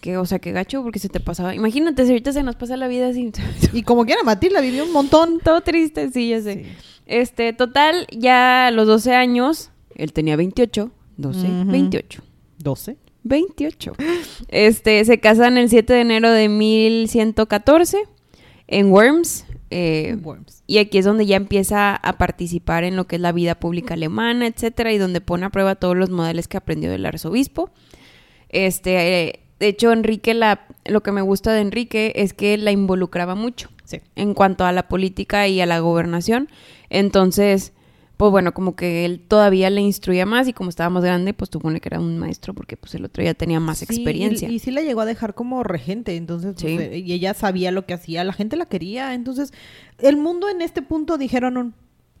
Que, 0.00 0.16
o 0.16 0.24
sea, 0.24 0.38
qué 0.38 0.52
gacho 0.52 0.82
porque 0.82 0.98
se 0.98 1.08
te 1.10 1.20
pasaba. 1.20 1.54
Imagínate 1.54 2.04
si 2.04 2.10
ahorita 2.12 2.32
se 2.32 2.42
nos 2.42 2.56
pasa 2.56 2.76
la 2.78 2.88
vida 2.88 3.08
así. 3.08 3.30
Y 3.74 3.82
como 3.82 4.04
quiera, 4.06 4.22
Matilda 4.24 4.60
vivió 4.62 4.84
un 4.84 4.92
montón. 4.92 5.40
Todo 5.44 5.60
triste, 5.60 6.10
sí, 6.10 6.30
ya 6.30 6.40
sé. 6.40 6.64
Sí. 6.64 6.70
Este, 7.06 7.52
total, 7.52 8.06
ya 8.10 8.68
a 8.68 8.70
los 8.70 8.86
12 8.86 9.14
años, 9.14 9.70
él 9.94 10.12
tenía 10.14 10.36
28, 10.36 10.90
12, 11.18 11.38
Ujú. 11.46 11.70
28. 11.70 12.22
12. 12.58 12.96
28. 13.24 13.92
Este, 14.48 15.04
se 15.04 15.18
casan 15.20 15.58
el 15.58 15.68
7 15.68 15.92
de 15.92 16.00
enero 16.00 16.30
de 16.30 16.48
1114 16.48 17.98
en 18.68 18.90
Worms. 18.92 19.46
eh, 19.70 20.16
Worms. 20.22 20.62
y 20.66 20.78
aquí 20.78 20.98
es 20.98 21.04
donde 21.04 21.26
ya 21.26 21.36
empieza 21.36 21.96
a 21.96 22.18
participar 22.18 22.84
en 22.84 22.96
lo 22.96 23.06
que 23.06 23.16
es 23.16 23.22
la 23.22 23.32
vida 23.32 23.54
pública 23.58 23.94
alemana, 23.94 24.46
etcétera, 24.46 24.92
y 24.92 24.98
donde 24.98 25.20
pone 25.20 25.46
a 25.46 25.50
prueba 25.50 25.74
todos 25.74 25.96
los 25.96 26.10
modelos 26.10 26.46
que 26.48 26.56
aprendió 26.56 26.90
del 26.90 27.04
arzobispo. 27.06 27.70
Este, 28.50 29.24
eh, 29.28 29.40
de 29.58 29.68
hecho, 29.68 29.92
Enrique, 29.92 30.34
la, 30.34 30.66
lo 30.84 31.02
que 31.02 31.10
me 31.12 31.22
gusta 31.22 31.52
de 31.52 31.60
Enrique 31.62 32.12
es 32.16 32.34
que 32.34 32.56
la 32.58 32.70
involucraba 32.72 33.34
mucho 33.34 33.70
Sí. 33.84 34.00
en 34.16 34.32
cuanto 34.34 34.64
a 34.64 34.72
la 34.72 34.88
política 34.88 35.46
y 35.48 35.60
a 35.60 35.66
la 35.66 35.78
gobernación. 35.80 36.48
Entonces, 36.90 37.72
pues 38.24 38.30
bueno, 38.30 38.54
como 38.54 38.74
que 38.74 39.04
él 39.04 39.20
todavía 39.20 39.68
le 39.68 39.82
instruía 39.82 40.24
más 40.24 40.48
y 40.48 40.54
como 40.54 40.70
estaba 40.70 40.88
más 40.88 41.04
grande, 41.04 41.34
pues 41.34 41.50
supone 41.52 41.78
que 41.78 41.90
era 41.90 42.00
un 42.00 42.18
maestro 42.18 42.54
porque 42.54 42.74
pues 42.78 42.94
el 42.94 43.04
otro 43.04 43.22
ya 43.22 43.34
tenía 43.34 43.60
más 43.60 43.80
Sí, 43.80 43.84
experiencia. 43.84 44.48
Y, 44.48 44.54
y 44.54 44.58
sí 44.60 44.70
la 44.70 44.80
llegó 44.80 45.02
a 45.02 45.04
dejar 45.04 45.34
como 45.34 45.62
regente, 45.62 46.16
entonces, 46.16 46.54
pues, 46.58 46.72
Sí. 46.72 46.78
eh, 46.80 46.98
y 47.00 47.12
ella 47.12 47.34
sabía 47.34 47.70
lo 47.70 47.84
que 47.84 47.92
hacía, 47.92 48.24
la 48.24 48.32
gente 48.32 48.56
la 48.56 48.64
quería, 48.64 49.12
entonces, 49.12 49.52
el 49.98 50.16
mundo 50.16 50.48
en 50.48 50.62
este 50.62 50.80
punto 50.80 51.18
dijeron, 51.18 51.58
"Un, 51.58 51.74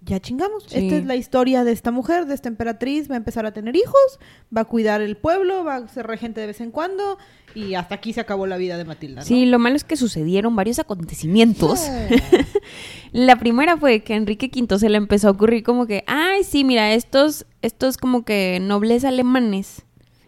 ya 0.04 0.20
chingamos, 0.20 0.64
Sí. 0.66 0.78
esta 0.78 0.96
es 0.96 1.06
la 1.06 1.16
historia 1.16 1.64
de 1.64 1.72
esta 1.72 1.90
mujer, 1.90 2.26
de 2.26 2.34
esta 2.34 2.48
emperatriz, 2.48 3.10
va 3.10 3.14
a 3.14 3.18
empezar 3.18 3.46
a 3.46 3.52
tener 3.52 3.74
hijos, 3.76 4.18
va 4.54 4.62
a 4.62 4.64
cuidar 4.64 5.00
el 5.00 5.16
pueblo, 5.16 5.64
va 5.64 5.76
a 5.76 5.88
ser 5.88 6.06
regente 6.06 6.40
de 6.40 6.46
vez 6.48 6.60
en 6.60 6.70
cuando, 6.70 7.18
y 7.54 7.74
hasta 7.74 7.94
aquí 7.94 8.12
se 8.12 8.20
acabó 8.20 8.46
la 8.46 8.56
vida 8.56 8.76
de 8.76 8.84
Matilda, 8.84 9.20
¿no? 9.22 9.26
Sí, 9.26 9.46
lo 9.46 9.58
malo 9.58 9.76
es 9.76 9.84
que 9.84 9.96
sucedieron 9.96 10.56
varios 10.56 10.78
acontecimientos. 10.78 11.80
La 13.12 13.36
primera 13.36 13.76
fue 13.76 14.00
que 14.00 14.14
a 14.14 14.16
Enrique 14.16 14.50
V 14.52 14.78
se 14.78 14.88
le 14.88 14.96
empezó 14.98 15.28
a 15.28 15.30
ocurrir 15.32 15.62
como 15.62 15.86
que, 15.86 16.02
ay, 16.06 16.42
sí, 16.44 16.64
mira, 16.64 16.92
estos, 16.94 17.46
estos 17.62 17.96
como 17.96 18.24
que 18.24 18.58
nobles 18.60 19.04
alemanes 19.04 19.84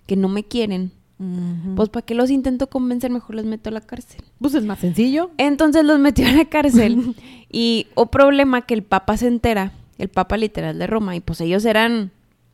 que 0.07 0.17
no 0.17 0.29
me 0.29 0.45
quieren, 0.45 0.93
pues 1.75 1.89
¿para 1.89 2.05
qué 2.05 2.15
los 2.15 2.31
intento 2.31 2.69
convencer? 2.69 3.11
Mejor 3.11 3.37
los 3.37 3.47
meto 3.47 3.71
a 3.71 3.73
la 3.73 3.81
cárcel. 3.81 4.21
Pues 4.39 4.55
es 4.55 4.65
más 4.65 4.79
sencillo. 4.81 5.31
Entonces 5.39 5.83
los 5.85 5.99
metió 5.99 6.29
a 6.29 6.33
la 6.33 6.45
cárcel. 6.45 7.15
y 7.51 7.89
o 7.95 8.07
problema 8.07 8.63
que 8.63 8.75
el 8.75 8.83
Papa 8.83 9.17
se 9.17 9.29
entera, 9.29 9.73
el 9.99 10.09
Papa 10.09 10.37
literal 10.37 10.79
de 10.79 10.87
Roma, 10.87 11.17
y 11.17 11.21
pues 11.21 11.41
ellos 11.41 11.65
eran 11.65 12.11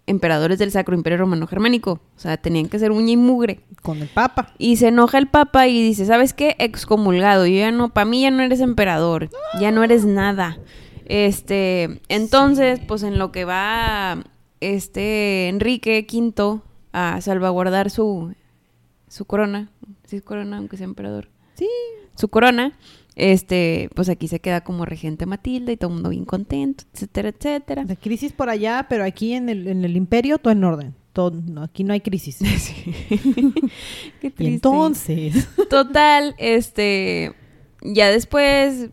emperadores 0.07 0.59
del 0.59 0.71
Sacro 0.73 0.95
Imperio 0.97 1.19
Romano 1.19 1.47
Germánico. 1.47 2.01
O 2.17 2.19
sea, 2.19 2.37
tenían 2.37 2.69
que 2.69 2.79
ser 2.79 2.91
uña 2.91 3.13
y 3.13 3.17
mugre. 3.17 3.61
Con 3.83 3.99
el 4.03 4.09
Papa. 4.09 4.53
Y 4.59 4.77
se 4.77 4.89
enoja 4.89 5.19
el 5.19 5.29
Papa 5.29 5.69
y 5.69 5.83
dice, 5.83 6.07
¿sabes 6.07 6.33
qué? 6.33 6.57
Excomulgado. 6.59 7.47
Yo 7.47 7.57
ya 7.57 7.71
no, 7.71 7.89
para 7.93 8.05
mí 8.05 8.23
ya 8.23 8.31
no 8.31 8.43
eres 8.43 8.61
emperador. 8.61 9.31
Ya 9.61 9.71
no 9.71 9.83
eres 9.85 10.05
nada. 10.05 10.59
Este, 11.05 12.01
entonces, 12.09 12.81
pues 12.87 13.03
en 13.03 13.19
lo 13.19 13.33
que 13.33 13.45
va 13.45 14.25
este 14.61 15.49
Enrique 15.49 16.07
V 16.11 16.61
a 16.93 17.21
salvaguardar 17.21 17.91
su, 17.91 18.35
su 19.09 19.25
corona. 19.25 19.71
Sí, 20.05 20.17
es 20.17 20.23
corona, 20.23 20.59
aunque 20.59 20.77
sea 20.77 20.85
emperador 20.85 21.29
Sí. 21.55 21.69
su 22.17 22.29
corona, 22.29 22.73
este, 23.17 23.91
pues 23.95 24.09
aquí 24.09 24.29
se 24.29 24.41
queda 24.41 24.63
como 24.63 24.85
regente 24.85 25.27
Matilda 25.27 25.73
y 25.73 25.77
todo 25.77 25.89
el 25.91 25.95
mundo 25.95 26.09
bien 26.11 26.25
contento, 26.25 26.85
etcétera, 26.95 27.29
etcétera. 27.31 27.85
La 27.87 27.97
crisis 27.97 28.33
por 28.33 28.49
allá, 28.49 28.87
pero 28.89 29.05
aquí 29.05 29.33
en 29.35 29.49
el, 29.49 29.69
en 29.69 29.85
el 29.85 29.97
imperio 29.97 30.39
todo 30.39 30.53
en 30.53 30.65
orden. 30.65 30.95
Todo, 31.13 31.31
no, 31.33 31.63
aquí 31.63 31.85
no 31.85 31.93
hay 31.93 32.01
crisis. 32.01 32.39
Qué 34.21 34.29
Y 34.29 34.31
triste. 34.31 34.45
entonces... 34.47 35.49
Total, 35.71 36.35
este, 36.39 37.33
ya 37.83 38.11
después 38.11 38.89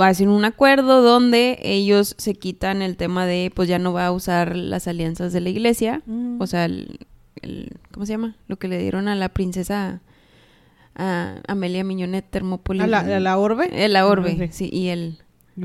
hacen 0.00 0.28
un 0.28 0.44
acuerdo 0.44 1.02
donde 1.02 1.58
ellos 1.62 2.14
se 2.18 2.34
quitan 2.34 2.82
el 2.82 2.96
tema 2.96 3.26
de, 3.26 3.50
pues 3.54 3.68
ya 3.68 3.78
no 3.78 3.92
va 3.92 4.06
a 4.06 4.12
usar 4.12 4.56
las 4.56 4.88
alianzas 4.88 5.32
de 5.32 5.40
la 5.40 5.48
iglesia, 5.50 6.02
Mm. 6.06 6.40
o 6.40 6.46
sea, 6.46 6.64
el, 6.64 7.00
el- 7.42 7.76
¿cómo 7.92 8.06
se 8.06 8.12
llama? 8.12 8.36
Lo 8.46 8.58
que 8.58 8.68
le 8.68 8.78
dieron 8.78 9.08
a 9.08 9.14
la 9.14 9.28
princesa 9.28 10.00
a 10.98 11.40
Amelia 11.46 11.84
Miñonet 11.84 12.28
Termópolis. 12.28 12.82
¿A 12.82 12.86
la, 12.86 12.98
a 13.00 13.20
la 13.20 13.38
orbe? 13.38 13.70
Eh, 13.72 13.88
la 13.88 14.06
orbe, 14.06 14.36
Ah, 14.42 14.52
sí, 14.52 14.68
y 14.72 14.88
el... 14.88 15.18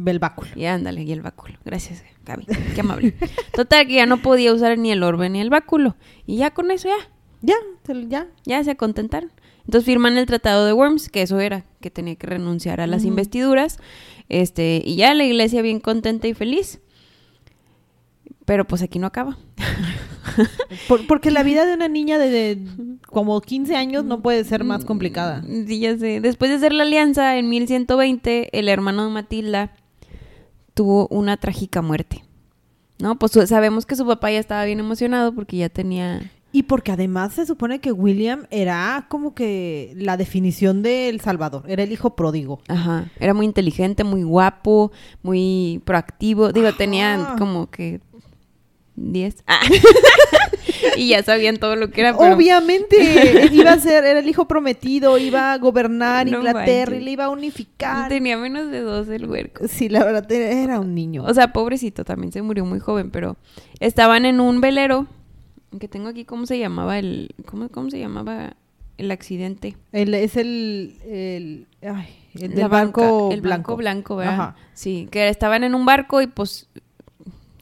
El 0.06 0.18
báculo. 0.20 0.50
Y 0.56 0.66
ándale, 0.66 1.04
y 1.04 1.12
el 1.12 1.22
báculo. 1.22 1.56
Gracias, 1.66 2.04
Gaby. 2.26 2.46
Qué 2.74 2.82
amable. 2.82 3.14
Total, 3.54 3.86
que 3.86 3.94
ya 3.94 4.06
no 4.08 4.22
podía 4.24 4.52
usar 4.52 4.76
ni 4.80 4.92
el 4.92 5.04
orbe 5.04 5.30
ni 5.30 5.40
el 5.40 5.52
báculo. 5.52 5.96
Y 6.26 6.38
ya 6.38 6.52
con 6.52 6.72
eso 6.72 6.88
ya, 6.88 7.08
Ya, 7.44 7.56
ya. 8.08 8.28
ya 8.46 8.64
se 8.64 8.76
contentaron. 8.76 9.32
Entonces 9.66 9.86
firman 9.86 10.18
el 10.18 10.26
Tratado 10.26 10.66
de 10.66 10.74
Worms, 10.74 11.10
que 11.10 11.22
eso 11.22 11.40
era, 11.40 11.66
que 11.80 11.92
tenía 11.92 12.16
que 12.16 12.26
renunciar 12.28 12.82
a 12.82 12.88
las 12.88 13.06
investiduras. 13.06 13.78
Este, 14.30 14.82
y 14.84 14.96
ya 14.96 15.14
la 15.14 15.26
iglesia 15.26 15.62
bien 15.62 15.80
contenta 15.80 16.28
y 16.28 16.34
feliz. 16.34 16.80
Pero 18.46 18.66
pues 18.66 18.82
aquí 18.82 19.00
no 19.00 19.08
acaba. 19.08 19.38
Por- 20.88 21.06
porque 21.08 21.32
la 21.32 21.44
vida 21.44 21.66
de 21.66 21.74
una 21.74 21.88
niña 21.88 22.18
de, 22.18 22.30
de 22.30 22.98
como 23.08 23.40
15 23.42 23.76
años 23.76 24.04
no 24.04 24.22
puede 24.22 24.44
ser 24.44 24.64
más 24.64 24.86
complicada. 24.86 25.44
Sí, 25.68 25.80
ya 25.80 25.98
sé. 25.98 26.20
Después 26.22 26.50
de 26.52 26.58
hacer 26.58 26.74
la 26.74 26.84
alianza 26.84 27.38
en 27.38 27.50
1120, 27.50 28.58
el 28.58 28.70
hermano 28.70 29.06
de 29.06 29.12
Matilda 29.12 29.74
tuvo 30.74 31.08
una 31.10 31.38
trágica 31.38 31.82
muerte. 31.82 32.24
¿No? 33.00 33.18
Pues 33.20 33.34
sabemos 33.48 33.86
que 33.86 33.96
su 33.96 34.06
papá 34.06 34.32
ya 34.32 34.40
estaba 34.40 34.64
bien 34.66 34.80
emocionado 34.80 35.34
porque 35.34 35.58
ya 35.58 35.70
tenía... 35.70 36.32
Y 36.56 36.64
porque 36.64 36.92
además 36.92 37.34
se 37.34 37.48
supone 37.48 37.80
que 37.80 37.92
William 37.92 38.46
era 38.52 39.08
como 39.10 39.34
que 39.34 39.94
la 39.98 40.18
definición 40.18 40.84
del 40.84 41.20
Salvador, 41.20 41.64
era 41.68 41.82
el 41.82 41.92
hijo 41.92 42.16
pródigo. 42.16 42.62
Ajá, 42.68 43.10
era 43.20 43.34
muy 43.34 43.48
inteligente, 43.48 44.04
muy 44.04 44.22
guapo, 44.22 44.92
muy 45.24 45.82
proactivo. 45.84 46.52
Digo, 46.54 46.68
Ajá. 46.68 46.78
tenía 46.78 47.36
como 47.40 47.72
que 47.72 48.02
10. 48.96 49.44
Ah. 49.48 49.60
y 50.98 51.10
ya 51.10 51.24
sabían 51.24 51.58
todo 51.58 51.76
lo 51.76 51.90
que 51.90 52.02
era. 52.02 52.18
pero- 52.18 52.36
Obviamente, 52.36 53.50
iba 53.52 53.72
a 53.72 53.80
ser, 53.80 54.04
era 54.06 54.20
el 54.20 54.28
hijo 54.30 54.48
prometido, 54.48 55.18
iba 55.18 55.54
a 55.54 55.58
gobernar 55.58 56.30
No 56.30 56.38
Inglaterra 56.38 56.92
manches. 56.92 57.02
y 57.02 57.06
le 57.06 57.12
iba 57.12 57.26
a 57.26 57.30
unificar. 57.30 58.10
Tenía 58.10 58.38
menos 58.38 58.70
de 58.72 58.82
12 58.82 59.16
el 59.16 59.26
huerco. 59.26 59.68
Sí, 59.68 59.90
la 59.90 60.04
verdad, 60.04 60.32
era 60.32 60.80
un 60.80 60.94
niño. 60.96 61.24
O 61.24 61.34
sea, 61.34 61.54
pobrecito, 61.54 62.04
también 62.04 62.32
se 62.32 62.42
murió 62.42 62.66
muy 62.66 62.80
joven, 62.80 63.12
pero 63.12 63.38
estaban 63.80 64.26
en 64.26 64.40
un 64.40 64.62
velero, 64.62 65.08
que 65.80 65.88
tengo 65.88 66.10
aquí, 66.10 66.24
¿cómo 66.26 66.46
se 66.46 66.60
llamaba 66.60 67.00
el... 67.00 67.30
¿Cómo, 67.46 67.70
cómo 67.70 67.90
se 67.90 67.98
llamaba 68.00 68.56
el 69.00 69.10
accidente? 69.10 69.76
Es 69.92 70.38
el, 70.38 70.98
el, 71.04 71.68
ay, 71.82 72.08
el 72.36 72.54
del 72.54 72.68
banca, 72.68 73.02
banco 73.02 73.30
el 73.32 73.42
blanco 73.42 73.76
blanco, 73.76 74.16
¿verdad? 74.18 74.34
Ajá. 74.34 74.56
Sí, 74.74 75.08
que 75.10 75.30
estaban 75.30 75.64
en 75.64 75.74
un 75.74 75.84
barco 75.86 76.22
y 76.22 76.28
pues 76.28 76.68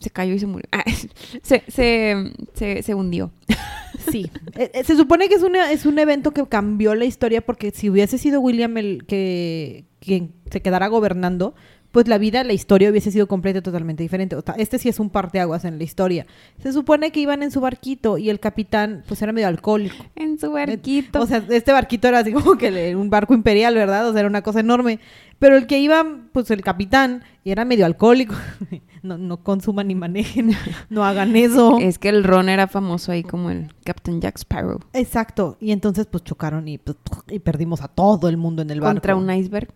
se 0.01 0.10
cayó 0.10 0.34
y 0.34 0.39
se 0.39 0.48
murió. 0.48 0.67
Ah, 0.72 0.84
se, 1.43 1.63
se, 1.67 2.34
se, 2.53 2.84
se 2.84 2.93
hundió. 2.93 3.31
Sí. 4.10 4.31
Eh, 4.55 4.72
eh, 4.74 4.84
Se 4.84 4.96
supone 4.96 5.29
que 5.29 5.36
es, 5.36 5.43
es 5.70 5.86
un 5.86 6.00
evento 6.00 6.31
que 6.31 6.48
cambió 6.48 6.96
la 6.96 7.05
historia 7.05 7.41
porque 7.41 7.70
si 7.72 7.89
hubiese 7.89 8.17
sido 8.17 8.39
William 8.39 8.77
el 8.77 9.05
que 9.05 9.86
quien 10.00 10.34
se 10.50 10.62
quedara 10.62 10.88
gobernando, 10.88 11.53
pues 11.91 12.07
la 12.07 12.17
vida, 12.17 12.43
la 12.43 12.53
historia 12.53 12.89
hubiese 12.89 13.12
sido 13.12 13.27
completa 13.27 13.60
y 13.60 13.62
totalmente 13.62 14.03
diferente. 14.03 14.36
O 14.36 14.41
sea, 14.41 14.55
este 14.55 14.79
sí 14.79 14.89
es 14.89 15.00
un 15.00 15.10
parteaguas 15.10 15.65
en 15.65 15.77
la 15.77 15.83
historia. 15.83 16.25
Se 16.62 16.71
supone 16.71 17.12
que 17.12 17.19
iban 17.19 17.43
en 17.43 17.51
su 17.51 17.60
barquito 17.60 18.17
y 18.17 18.29
el 18.29 18.39
capitán, 18.39 19.03
pues 19.07 19.21
era 19.21 19.33
medio 19.33 19.48
alcohólico. 19.48 20.05
En 20.15 20.39
su 20.39 20.51
barquito. 20.51 21.21
O 21.21 21.27
sea, 21.27 21.43
este 21.50 21.71
barquito 21.71 22.07
era 22.07 22.19
así 22.19 22.31
como 22.31 22.57
que 22.57 22.95
un 22.95 23.10
barco 23.10 23.33
imperial, 23.33 23.75
¿verdad? 23.75 24.07
O 24.07 24.12
sea, 24.12 24.21
era 24.21 24.29
una 24.29 24.41
cosa 24.41 24.62
enorme. 24.62 25.00
Pero 25.39 25.57
el 25.57 25.67
que 25.67 25.79
iba, 25.79 26.05
pues 26.33 26.51
el 26.51 26.62
capitán, 26.62 27.24
y 27.43 27.51
era 27.51 27.65
medio 27.65 27.86
alcohólico. 27.86 28.36
No, 29.03 29.17
no 29.17 29.38
consuman 29.38 29.88
ni 29.88 29.95
manejen, 29.95 30.51
no 30.91 31.03
hagan 31.03 31.36
eso. 31.36 31.79
es 31.79 31.98
que 31.98 32.10
el 32.10 32.24
Ron 32.24 32.50
era 32.50 32.67
famoso 32.67 33.12
ahí 33.12 33.24
como 33.24 33.50
el 33.50 33.74
Captain 33.83 34.21
Jack 34.21 34.38
Sparrow. 34.38 34.79
Exacto. 34.93 35.57
Y 35.60 35.71
entonces, 35.71 36.05
pues 36.05 36.24
chocaron 36.24 36.67
y, 36.67 36.77
pues, 36.77 36.98
y 37.27 37.39
perdimos 37.39 37.81
a 37.81 37.88
todo 37.88 38.29
el 38.29 38.38
mundo 38.38 38.62
en 38.62 38.69
el 38.69 38.79
barco. 38.79 38.93
Contra 38.93 39.15
un 39.15 39.31
iceberg. 39.31 39.74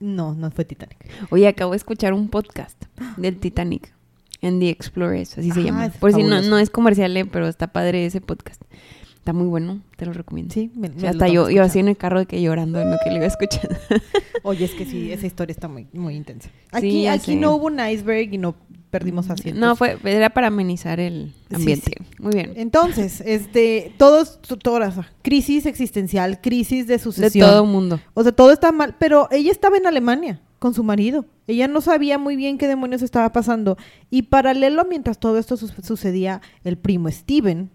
No, 0.00 0.34
no 0.34 0.50
fue 0.50 0.64
Titanic. 0.64 0.98
Oye, 1.30 1.48
acabo 1.48 1.72
de 1.72 1.76
escuchar 1.78 2.12
un 2.12 2.28
podcast 2.28 2.80
del 3.16 3.38
Titanic 3.38 3.92
en 4.40 4.60
The 4.60 4.68
Explorers, 4.70 5.36
así 5.38 5.50
se 5.50 5.60
Ah, 5.60 5.62
llama. 5.64 5.88
Por 5.98 6.12
si 6.12 6.22
no, 6.22 6.40
no 6.42 6.58
es 6.58 6.70
comercial, 6.70 7.16
eh, 7.16 7.24
pero 7.26 7.48
está 7.48 7.68
padre 7.68 8.06
ese 8.06 8.20
podcast. 8.20 8.62
Está 9.16 9.32
muy 9.32 9.46
bueno, 9.48 9.82
te 9.96 10.06
lo 10.06 10.12
recomiendo. 10.12 10.54
Sí, 10.54 10.70
me- 10.74 10.88
hasta 11.06 11.28
yo, 11.28 11.50
yo 11.50 11.62
así 11.62 11.80
en 11.80 11.88
el 11.88 11.96
carro 11.96 12.20
de 12.20 12.26
que 12.26 12.40
llorando 12.40 12.80
en 12.80 12.90
lo 12.92 12.96
que 13.02 13.10
le 13.10 13.16
iba 13.16 13.26
escuchando. 13.26 13.76
Oye, 14.44 14.64
es 14.64 14.70
que 14.74 14.86
sí, 14.86 15.12
esa 15.12 15.26
historia 15.26 15.52
está 15.52 15.68
muy, 15.68 15.88
muy 15.92 16.14
intensa. 16.14 16.48
Aquí, 16.72 17.06
aquí 17.08 17.32
sé. 17.32 17.36
no 17.36 17.54
hubo 17.56 17.66
un 17.66 17.78
iceberg 17.80 18.32
y 18.32 18.38
no 18.38 18.54
perdimos 18.90 19.28
asientos. 19.30 19.60
no, 19.60 19.76
fue, 19.76 19.98
era 20.04 20.30
para 20.30 20.48
amenizar 20.48 21.00
el 21.00 21.32
ambiente. 21.52 21.92
sí. 21.98 22.06
Muy 22.22 22.32
bien. 22.32 22.52
Entonces, 22.56 23.20
este, 23.26 23.92
todos, 23.98 24.40
to- 24.42 24.56
todas, 24.56 24.94
crisis 25.22 25.66
existencial, 25.66 26.40
crisis 26.40 26.86
de 26.86 26.94
De 26.94 26.98
sucesión. 26.98 27.48
todo 27.48 27.64
mundo. 27.64 28.00
O 28.14 28.22
sea, 28.22 28.32
todo 28.32 28.52
está 28.52 28.72
mal, 28.72 28.96
pero 28.98 29.28
ella 29.30 29.50
estaba 29.52 29.76
en 29.76 29.86
Alemania 29.86 30.40
con 30.58 30.74
su 30.74 30.82
marido. 30.82 31.24
Ella 31.46 31.68
no 31.68 31.80
sabía 31.80 32.18
muy 32.18 32.36
bien 32.36 32.58
qué 32.58 32.66
demonios 32.66 33.02
estaba 33.02 33.32
pasando. 33.32 33.76
Y 34.10 34.22
paralelo, 34.22 34.84
mientras 34.88 35.18
todo 35.18 35.38
esto 35.38 35.56
su- 35.56 35.68
sucedía, 35.68 36.40
el 36.64 36.76
primo 36.78 37.10
Steven 37.10 37.70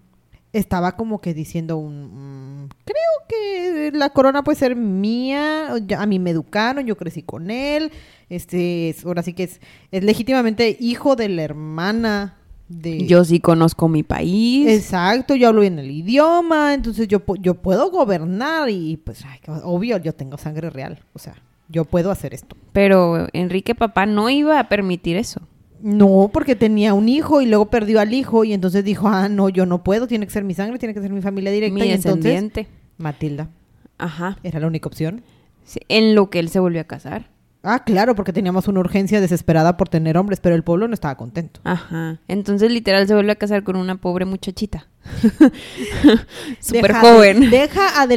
estaba 0.54 0.94
como 0.96 1.20
que 1.20 1.34
diciendo 1.34 1.78
un... 1.78 2.64
mm, 2.66 2.70
creo 2.86 3.28
que 3.28 3.92
la 3.94 4.12
corona 4.12 4.44
puede 4.44 4.58
ser 4.58 4.76
mía, 4.76 5.70
a 5.98 6.06
mí 6.06 6.20
me 6.20 6.30
educaron, 6.30 6.86
yo 6.86 6.96
crecí 6.96 7.24
con 7.24 7.52
él. 7.52 7.92
Este, 8.30 8.90
es- 8.90 9.06
ahora 9.06 9.24
sí 9.24 9.34
que 9.34 9.44
es, 9.44 9.60
es 9.92 10.04
legítimamente 10.04 10.78
hijo 10.80 11.16
de 11.16 11.30
la 11.30 11.42
hermana 11.44 12.38
de... 12.70 13.06
Yo 13.06 13.24
sí 13.26 13.40
conozco 13.40 13.88
mi 13.90 14.04
país. 14.04 14.68
Exacto, 14.70 15.36
yo 15.36 15.50
hablo 15.50 15.62
bien 15.62 15.80
el 15.80 15.92
idioma, 15.92 16.74
entonces 16.74 17.08
yo, 17.08 17.22
yo 17.40 17.56
puedo 17.56 17.92
gobernar 17.92 18.70
y 18.70 18.98
pues, 18.98 19.24
ay, 19.26 19.40
obvio, 19.64 19.98
yo 19.98 20.14
tengo 20.14 20.38
sangre 20.38 20.70
real, 20.70 21.00
o 21.14 21.20
sea, 21.20 21.36
yo 21.70 21.86
puedo 21.86 22.10
hacer 22.12 22.34
esto. 22.34 22.56
Pero 22.72 23.28
Enrique 23.34 23.76
papá 23.76 24.06
no 24.06 24.30
iba 24.30 24.60
a 24.60 24.70
permitir 24.70 25.18
eso. 25.18 25.42
No, 25.84 26.30
porque 26.32 26.56
tenía 26.56 26.94
un 26.94 27.10
hijo 27.10 27.42
y 27.42 27.46
luego 27.46 27.66
perdió 27.70 28.00
al 28.00 28.14
hijo 28.14 28.46
y 28.46 28.54
entonces 28.54 28.86
dijo, 28.86 29.10
ah, 29.10 29.28
no, 29.28 29.50
yo 29.50 29.66
no 29.66 29.84
puedo, 29.84 30.08
tiene 30.08 30.26
que 30.26 30.32
ser 30.32 30.46
mi 30.46 30.54
sangre, 30.54 30.80
tiene 30.80 30.94
que 30.94 31.02
ser 31.02 31.12
mi 31.12 31.22
familia 31.22 31.52
directa. 31.52 31.74
mi 31.74 31.82
y 31.82 31.92
entonces, 31.92 32.24
descendiente. 32.24 32.68
Matilda, 32.98 33.50
Ajá. 33.98 34.38
era 34.44 34.62
la 34.62 34.68
única 34.68 34.88
opción. 34.88 35.24
Sí, 35.66 35.82
en 35.90 36.16
lo 36.16 36.30
que 36.30 36.40
él 36.40 36.48
se 36.48 36.60
volvió 36.62 36.80
a 36.80 36.86
casar. 36.86 37.30
Ah, 37.64 37.84
claro, 37.84 38.16
porque 38.16 38.32
teníamos 38.32 38.68
una 38.70 38.80
urgencia 38.80 39.20
desesperada 39.20 39.76
por 39.76 39.90
tener 39.90 40.18
hombres, 40.18 40.40
pero 40.42 40.56
el 40.56 40.64
pueblo 40.64 40.88
no 40.88 40.94
estaba 40.94 41.16
contento. 41.16 41.60
Ajá. 41.66 42.20
Entonces, 42.30 42.72
literal, 42.72 43.06
se 43.08 43.14
vuelve 43.14 43.32
a 43.34 43.36
casar 43.36 43.64
con 43.64 43.76
una 43.76 43.96
pobre 43.96 44.26
muchachita. 44.26 44.88
Súper 46.60 46.94
Deja- 46.94 47.02
joven. 47.02 47.50
Deja 47.50 48.02
a 48.02 48.08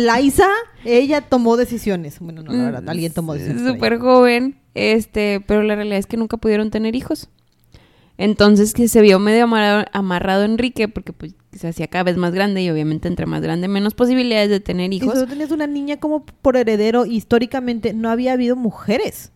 ella 0.85 1.21
tomó 1.21 1.57
decisiones. 1.57 2.19
Bueno, 2.21 2.43
no, 2.43 2.53
la 2.53 2.65
verdad, 2.65 2.89
alguien 2.89 3.13
tomó 3.13 3.35
decisiones. 3.35 3.73
Súper 3.75 3.99
joven. 3.99 4.57
Este, 4.75 5.41
pero 5.47 5.63
la 5.63 5.75
realidad 5.75 5.99
es 5.99 6.07
que 6.07 6.17
nunca 6.17 6.37
pudieron 6.37 6.71
tener 6.71 6.95
hijos. 6.95 7.29
Entonces, 8.19 8.73
que 8.73 8.89
se 8.89 9.03
vio 9.03 9.19
medio 9.19 9.45
amarrado, 9.45 9.85
amarrado 9.93 10.45
Enrique, 10.45 10.89
porque 10.89 11.13
pues 11.13 11.35
se 11.53 11.69
hacía 11.69 11.87
cada 11.89 12.05
vez 12.05 12.17
más 12.17 12.33
grande 12.33 12.63
y 12.63 12.71
obviamente 12.71 13.09
entre 13.09 13.27
más 13.27 13.43
grande, 13.43 13.69
menos 13.69 13.95
posibilidades 13.95 14.49
de 14.51 14.61
tener 14.61 14.93
Y 14.93 14.97
hijos. 14.97 15.15
solo 15.15 15.27
tenías 15.27 15.51
una 15.51 15.67
niña 15.67 15.99
como 15.99 16.25
por 16.25 16.57
heredero, 16.57 17.05
históricamente 17.07 17.93
no 17.93 18.09
había 18.11 18.33
habido 18.33 18.57
mujeres. 18.57 19.33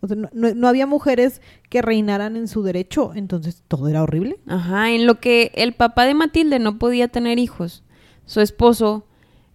O 0.00 0.08
sea, 0.08 0.16
no, 0.16 0.28
no- 0.32 0.54
no 0.54 0.66
había 0.68 0.86
mujeres 0.86 1.40
que 1.68 1.80
reinaran 1.82 2.36
en 2.36 2.48
su 2.48 2.62
derecho, 2.62 3.12
entonces 3.14 3.62
todo 3.68 3.88
era 3.88 4.02
horrible. 4.02 4.38
Ajá, 4.46 4.90
en 4.90 5.06
lo 5.06 5.20
que 5.20 5.52
el 5.54 5.74
papá 5.74 6.04
de 6.06 6.14
Matilde 6.14 6.58
no 6.58 6.78
podía 6.78 7.08
tener 7.08 7.38
hijos, 7.38 7.84
su 8.26 8.40
esposo 8.40 9.06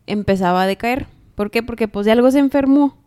empezaba 0.06 0.64
a 0.64 0.68
decaer. 0.68 1.08
¿Por 1.36 1.52
qué? 1.52 1.64
Porque 1.64 1.88
pues 1.88 2.06
de 2.06 2.12
algo 2.14 2.32
se 2.32 2.40
enfermó, 2.40 2.98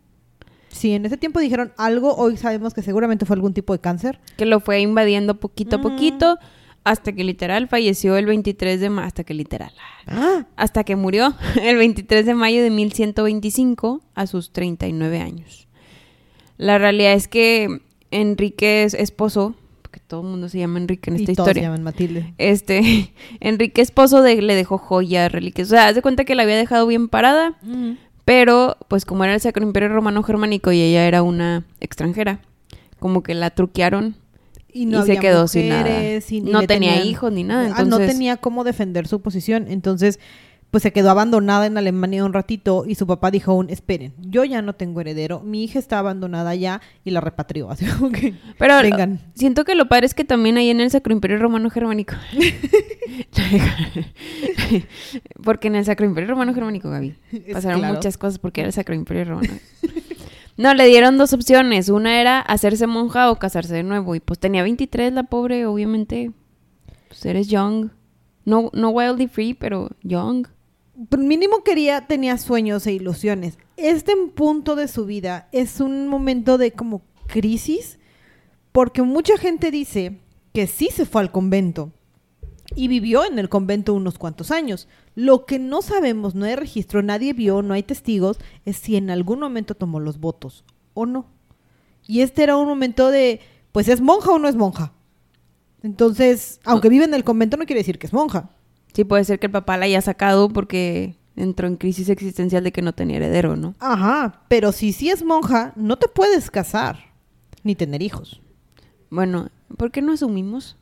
Sí, 0.71 0.93
en 0.93 1.05
ese 1.05 1.17
tiempo 1.17 1.39
dijeron 1.39 1.73
algo, 1.77 2.15
hoy 2.15 2.37
sabemos 2.37 2.73
que 2.73 2.81
seguramente 2.81 3.25
fue 3.25 3.35
algún 3.35 3.53
tipo 3.53 3.73
de 3.73 3.79
cáncer. 3.79 4.19
que 4.37 4.45
lo 4.45 4.59
fue 4.59 4.79
invadiendo 4.81 5.39
poquito 5.39 5.75
a 5.75 5.79
Mm. 5.79 5.81
poquito, 5.83 6.37
hasta 6.83 7.11
que 7.13 7.23
literal 7.23 7.67
falleció 7.67 8.15
el 8.17 8.25
23 8.25 8.79
de 8.79 8.89
mayo, 8.89 9.05
hasta 9.07 9.23
que 9.23 9.33
literal, 9.35 9.71
Ah, 10.07 10.45
hasta 10.55 10.83
que 10.83 10.95
murió 10.95 11.35
el 11.61 11.77
23 11.77 12.25
de 12.25 12.33
mayo 12.33 12.63
de 12.63 12.71
1125 12.71 14.01
a 14.15 14.25
sus 14.27 14.51
39 14.51 15.19
años. 15.19 15.67
La 16.57 16.77
realidad 16.77 17.13
es 17.13 17.27
que 17.27 17.81
Enrique 18.11 18.83
es 18.83 18.93
esposo, 18.93 19.55
porque 19.81 19.99
todo 19.99 20.21
el 20.21 20.27
mundo 20.27 20.49
se 20.49 20.59
llama 20.59 20.79
Enrique 20.79 21.09
en 21.11 21.17
y 21.17 21.23
esta 21.23 21.33
todos 21.33 21.45
se 21.47 21.51
historia. 21.51 21.63
llaman 21.63 21.83
Matilde. 21.83 22.33
Este, 22.37 23.13
Enrique 23.39 23.81
esposo 23.81 24.21
de, 24.21 24.41
le 24.41 24.55
dejó 24.55 24.77
joyas, 24.77 25.31
reliquias. 25.31 25.67
O 25.67 25.71
sea, 25.71 25.87
haz 25.87 25.95
de 25.95 26.01
cuenta 26.01 26.23
que 26.25 26.33
la 26.35 26.43
había 26.43 26.55
dejado 26.57 26.87
bien 26.87 27.09
parada, 27.09 27.57
pero 28.31 28.77
pues 28.87 29.03
como 29.03 29.25
era 29.25 29.33
el 29.33 29.41
Sacro 29.41 29.61
Imperio 29.61 29.89
Romano 29.89 30.23
Germánico 30.23 30.71
y 30.71 30.79
ella 30.81 31.05
era 31.05 31.21
una 31.21 31.65
extranjera, 31.81 32.39
como 32.97 33.23
que 33.23 33.33
la 33.33 33.49
truquearon 33.49 34.15
Y, 34.71 34.83
y, 34.83 34.85
no 34.85 35.03
se 35.05 35.17
quedó 35.17 35.49
sin 35.49 35.67
nada. 35.67 36.01
y 36.01 36.39
no 36.39 36.59
tenía 36.65 36.93
tenían- 36.93 37.05
hijos 37.07 37.29
ni 37.33 37.43
nada. 37.43 37.71
Ah, 37.75 37.79
no 37.79 37.83
Entonces, 37.83 38.11
tenía 38.13 38.37
cómo 38.37 38.63
defender 38.63 39.05
su 39.05 39.19
posición. 39.21 39.65
Entonces, 39.67 40.17
pues 40.71 40.83
se 40.83 40.93
quedó 40.93 41.11
abandonada 41.11 41.65
en 41.65 41.77
Alemania 41.77 42.23
un 42.23 42.31
ratito 42.31 42.85
y 42.87 42.95
su 42.95 43.05
papá 43.05 43.29
dijo 43.29 43.53
un, 43.53 43.69
esperen, 43.69 44.13
yo 44.19 44.45
ya 44.45 44.61
no 44.61 44.73
tengo 44.73 45.01
heredero, 45.01 45.41
mi 45.41 45.65
hija 45.65 45.77
está 45.77 45.99
abandonada 45.99 46.55
ya 46.55 46.81
y 47.03 47.11
la 47.11 47.19
repatrió. 47.19 47.69
Así 47.71 47.85
como 47.85 48.09
que, 48.09 48.33
Pero 48.57 48.81
vengan. 48.81 49.19
siento 49.35 49.65
que 49.65 49.75
lo 49.75 49.89
padre 49.89 50.05
es 50.05 50.13
que 50.13 50.23
también 50.23 50.57
ahí 50.57 50.69
en 50.69 50.79
el 50.79 50.89
Sacro 50.89 51.13
Imperio 51.13 51.37
Romano 51.37 51.69
Germánico. 51.69 52.15
porque 55.43 55.67
en 55.67 55.75
el 55.75 55.85
Sacro 55.85 56.05
Imperio 56.05 56.29
Romano 56.29 56.53
Germánico, 56.53 56.89
Gaby, 56.89 57.15
pasaron 57.53 57.79
claro. 57.79 57.95
muchas 57.95 58.17
cosas 58.17 58.39
porque 58.39 58.61
era 58.61 58.69
el 58.69 58.73
Sacro 58.73 58.95
Imperio 58.95 59.25
Romano. 59.25 59.53
No, 60.57 60.73
le 60.73 60.85
dieron 60.85 61.17
dos 61.17 61.33
opciones. 61.33 61.89
Una 61.89 62.21
era 62.21 62.39
hacerse 62.39 62.85
monja 62.85 63.31
o 63.31 63.37
casarse 63.37 63.73
de 63.73 63.83
nuevo. 63.83 64.13
Y 64.15 64.19
pues 64.19 64.37
tenía 64.37 64.61
23 64.61 65.11
la 65.11 65.23
pobre, 65.23 65.65
obviamente. 65.65 66.31
Pues 67.07 67.25
eres 67.25 67.47
young. 67.47 67.89
No, 68.45 68.69
no 68.73 68.89
wildly 68.89 69.27
free, 69.27 69.53
pero 69.53 69.89
young. 70.03 70.47
Mínimo 71.17 71.63
quería, 71.63 72.05
tenía 72.05 72.37
sueños 72.37 72.85
e 72.85 72.93
ilusiones. 72.93 73.57
Este 73.75 74.13
punto 74.35 74.75
de 74.75 74.87
su 74.87 75.05
vida 75.05 75.47
es 75.51 75.79
un 75.79 76.07
momento 76.07 76.59
de 76.59 76.73
como 76.73 77.01
crisis, 77.27 77.97
porque 78.71 79.01
mucha 79.01 79.37
gente 79.37 79.71
dice 79.71 80.19
que 80.53 80.67
sí 80.67 80.89
se 80.91 81.05
fue 81.05 81.21
al 81.21 81.31
convento 81.31 81.91
y 82.75 82.87
vivió 82.87 83.25
en 83.25 83.39
el 83.39 83.49
convento 83.49 83.95
unos 83.95 84.19
cuantos 84.19 84.51
años. 84.51 84.87
Lo 85.15 85.45
que 85.45 85.57
no 85.57 85.81
sabemos, 85.81 86.35
no 86.35 86.45
hay 86.45 86.55
registro, 86.55 87.01
nadie 87.01 87.33
vio, 87.33 87.63
no 87.63 87.73
hay 87.73 87.83
testigos, 87.83 88.37
es 88.65 88.77
si 88.77 88.95
en 88.95 89.09
algún 89.09 89.39
momento 89.39 89.73
tomó 89.73 89.99
los 89.99 90.19
votos 90.19 90.63
o 90.93 91.07
no. 91.07 91.25
Y 92.05 92.21
este 92.21 92.43
era 92.43 92.57
un 92.57 92.67
momento 92.67 93.09
de, 93.09 93.39
pues 93.71 93.87
es 93.87 94.01
monja 94.01 94.31
o 94.31 94.39
no 94.39 94.47
es 94.47 94.55
monja. 94.55 94.93
Entonces, 95.81 96.59
aunque 96.63 96.89
vive 96.89 97.05
en 97.05 97.13
el 97.15 97.23
convento 97.23 97.57
no 97.57 97.65
quiere 97.65 97.79
decir 97.79 97.97
que 97.97 98.05
es 98.05 98.13
monja. 98.13 98.51
Sí, 98.93 99.03
puede 99.03 99.23
ser 99.23 99.39
que 99.39 99.47
el 99.47 99.51
papá 99.51 99.77
la 99.77 99.85
haya 99.85 100.01
sacado 100.01 100.49
porque 100.49 101.15
entró 101.35 101.67
en 101.67 101.77
crisis 101.77 102.09
existencial 102.09 102.63
de 102.63 102.71
que 102.71 102.81
no 102.81 102.93
tenía 102.93 103.17
heredero, 103.17 103.55
¿no? 103.55 103.75
Ajá, 103.79 104.41
pero 104.47 104.71
si 104.71 104.91
sí 104.91 105.09
es 105.09 105.23
monja, 105.23 105.73
no 105.75 105.97
te 105.97 106.07
puedes 106.07 106.51
casar 106.51 107.11
ni 107.63 107.75
tener 107.75 108.01
hijos. 108.01 108.41
Bueno, 109.09 109.49
¿por 109.77 109.91
qué 109.91 110.01
no 110.01 110.13
asumimos 110.13 110.77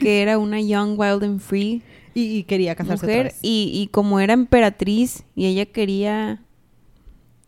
que 0.00 0.22
era 0.22 0.38
una 0.38 0.60
young, 0.60 0.98
wild 0.98 1.24
and 1.24 1.40
free 1.40 1.82
Y, 2.14 2.36
y 2.38 2.42
quería 2.44 2.74
casarse 2.74 3.04
otra 3.04 3.16
mujer? 3.16 3.24
vez. 3.32 3.38
Y, 3.42 3.70
y 3.74 3.88
como 3.88 4.20
era 4.20 4.32
emperatriz 4.32 5.24
y 5.34 5.46
ella 5.46 5.66
quería 5.66 6.42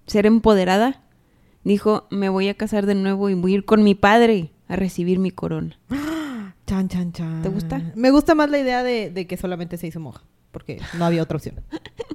ser 0.06 0.26
empoderada, 0.26 1.02
dijo, 1.64 2.06
me 2.10 2.28
voy 2.28 2.48
a 2.48 2.54
casar 2.54 2.86
de 2.86 2.94
nuevo 2.94 3.30
y 3.30 3.34
voy 3.34 3.52
a 3.52 3.54
ir 3.56 3.64
con 3.64 3.82
mi 3.84 3.94
padre 3.94 4.50
a 4.68 4.76
recibir 4.76 5.18
mi 5.18 5.30
corona. 5.30 5.78
Chan, 6.66 6.88
chan, 6.88 7.12
chan. 7.12 7.42
¿Te 7.42 7.48
gusta? 7.48 7.80
Me 7.94 8.10
gusta 8.10 8.34
más 8.34 8.48
la 8.50 8.58
idea 8.58 8.82
de, 8.82 9.10
de 9.10 9.26
que 9.26 9.36
solamente 9.36 9.76
se 9.76 9.86
hizo 9.88 10.00
monja, 10.00 10.22
porque 10.52 10.80
no 10.98 11.04
había 11.04 11.22
otra 11.22 11.36
opción. 11.36 11.56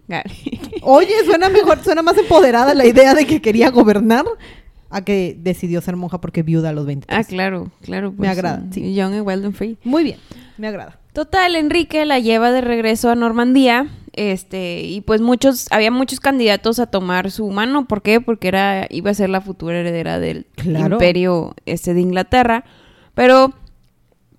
Oye, 0.82 1.14
suena 1.26 1.50
mejor, 1.50 1.84
suena 1.84 2.02
más 2.02 2.18
empoderada 2.18 2.74
la 2.74 2.86
idea 2.86 3.14
de 3.14 3.26
que 3.26 3.42
quería 3.42 3.70
gobernar 3.72 4.26
a 4.90 5.02
que 5.04 5.36
decidió 5.38 5.82
ser 5.82 5.96
monja 5.98 6.22
porque 6.22 6.44
viuda 6.44 6.70
a 6.70 6.74
los 6.74 6.86
23. 6.86 7.20
ah, 7.20 7.24
claro, 7.28 7.72
claro. 7.82 8.14
Me 8.18 8.30
agrada, 8.30 8.64
sí. 8.72 8.94
Young 8.96 9.16
and 9.16 9.28
wild 9.28 9.46
and 9.46 9.54
free. 9.54 9.78
Muy 9.84 10.04
bien, 10.04 10.18
me 10.58 10.68
agrada. 10.68 11.00
Total, 11.14 11.56
Enrique 11.56 12.06
la 12.06 12.20
lleva 12.20 12.52
de 12.52 12.62
regreso 12.62 13.10
a 13.10 13.16
Normandía. 13.16 13.88
Este, 14.14 14.82
y 14.82 15.02
pues 15.02 15.22
muchos, 15.22 15.68
había 15.72 15.92
muchos 15.92 16.20
candidatos 16.20 16.80
a 16.80 16.88
tomar 16.88 17.30
su 17.32 17.50
mano. 17.50 17.86
¿Por 17.88 18.02
qué? 18.02 18.22
Porque 18.22 18.48
era, 18.48 18.88
iba 18.90 19.12
a 19.12 19.14
ser 19.14 19.30
la 19.30 19.42
futura 19.42 19.78
heredera 19.80 20.20
del 20.20 20.46
Claro. 20.56 20.96
imperio 20.96 21.54
este 21.66 21.94
de 21.94 22.02
Inglaterra. 22.02 22.64
Pero 23.14 23.54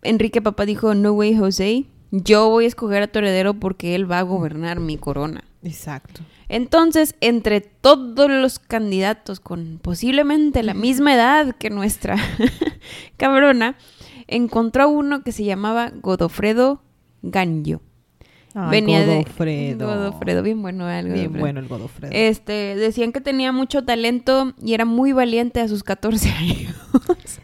Enrique 0.02 0.42
Papá 0.42 0.64
dijo, 0.66 0.94
no 0.94 1.12
way, 1.12 1.36
José. 1.36 1.86
Yo 2.10 2.48
voy 2.48 2.64
a 2.64 2.68
escoger 2.68 3.02
a 3.02 3.06
tu 3.08 3.18
heredero 3.18 3.54
porque 3.54 3.94
él 3.94 4.10
va 4.10 4.20
a 4.20 4.22
gobernar 4.22 4.80
mi 4.80 4.96
corona. 4.96 5.44
Exacto. 5.62 6.22
Entonces, 6.48 7.14
entre 7.20 7.60
todos 7.60 8.30
los 8.30 8.58
candidatos 8.58 9.40
con 9.40 9.78
posiblemente 9.82 10.62
la 10.62 10.72
misma 10.72 11.14
edad 11.14 11.54
que 11.56 11.68
nuestra 11.68 12.16
cabrona, 13.18 13.76
encontró 14.26 14.88
uno 14.88 15.22
que 15.22 15.32
se 15.32 15.44
llamaba 15.44 15.90
Godofredo 15.90 16.82
Ganyo. 17.22 17.82
Ay, 18.54 18.70
Venía 18.70 19.00
de- 19.06 19.16
Godofredo. 19.16 19.86
Godofredo, 19.94 20.42
bien 20.42 20.62
bueno. 20.62 20.88
el 20.90 21.04
Bien 21.06 21.16
Godofredo. 21.16 21.40
bueno 21.40 21.60
el 21.60 21.68
Godofredo. 21.68 22.12
Este, 22.14 22.52
decían 22.76 23.12
que 23.12 23.20
tenía 23.20 23.52
mucho 23.52 23.84
talento 23.84 24.54
y 24.62 24.74
era 24.74 24.84
muy 24.84 25.12
valiente 25.12 25.60
a 25.60 25.68
sus 25.68 25.82
14 25.82 26.30
años. 26.38 26.74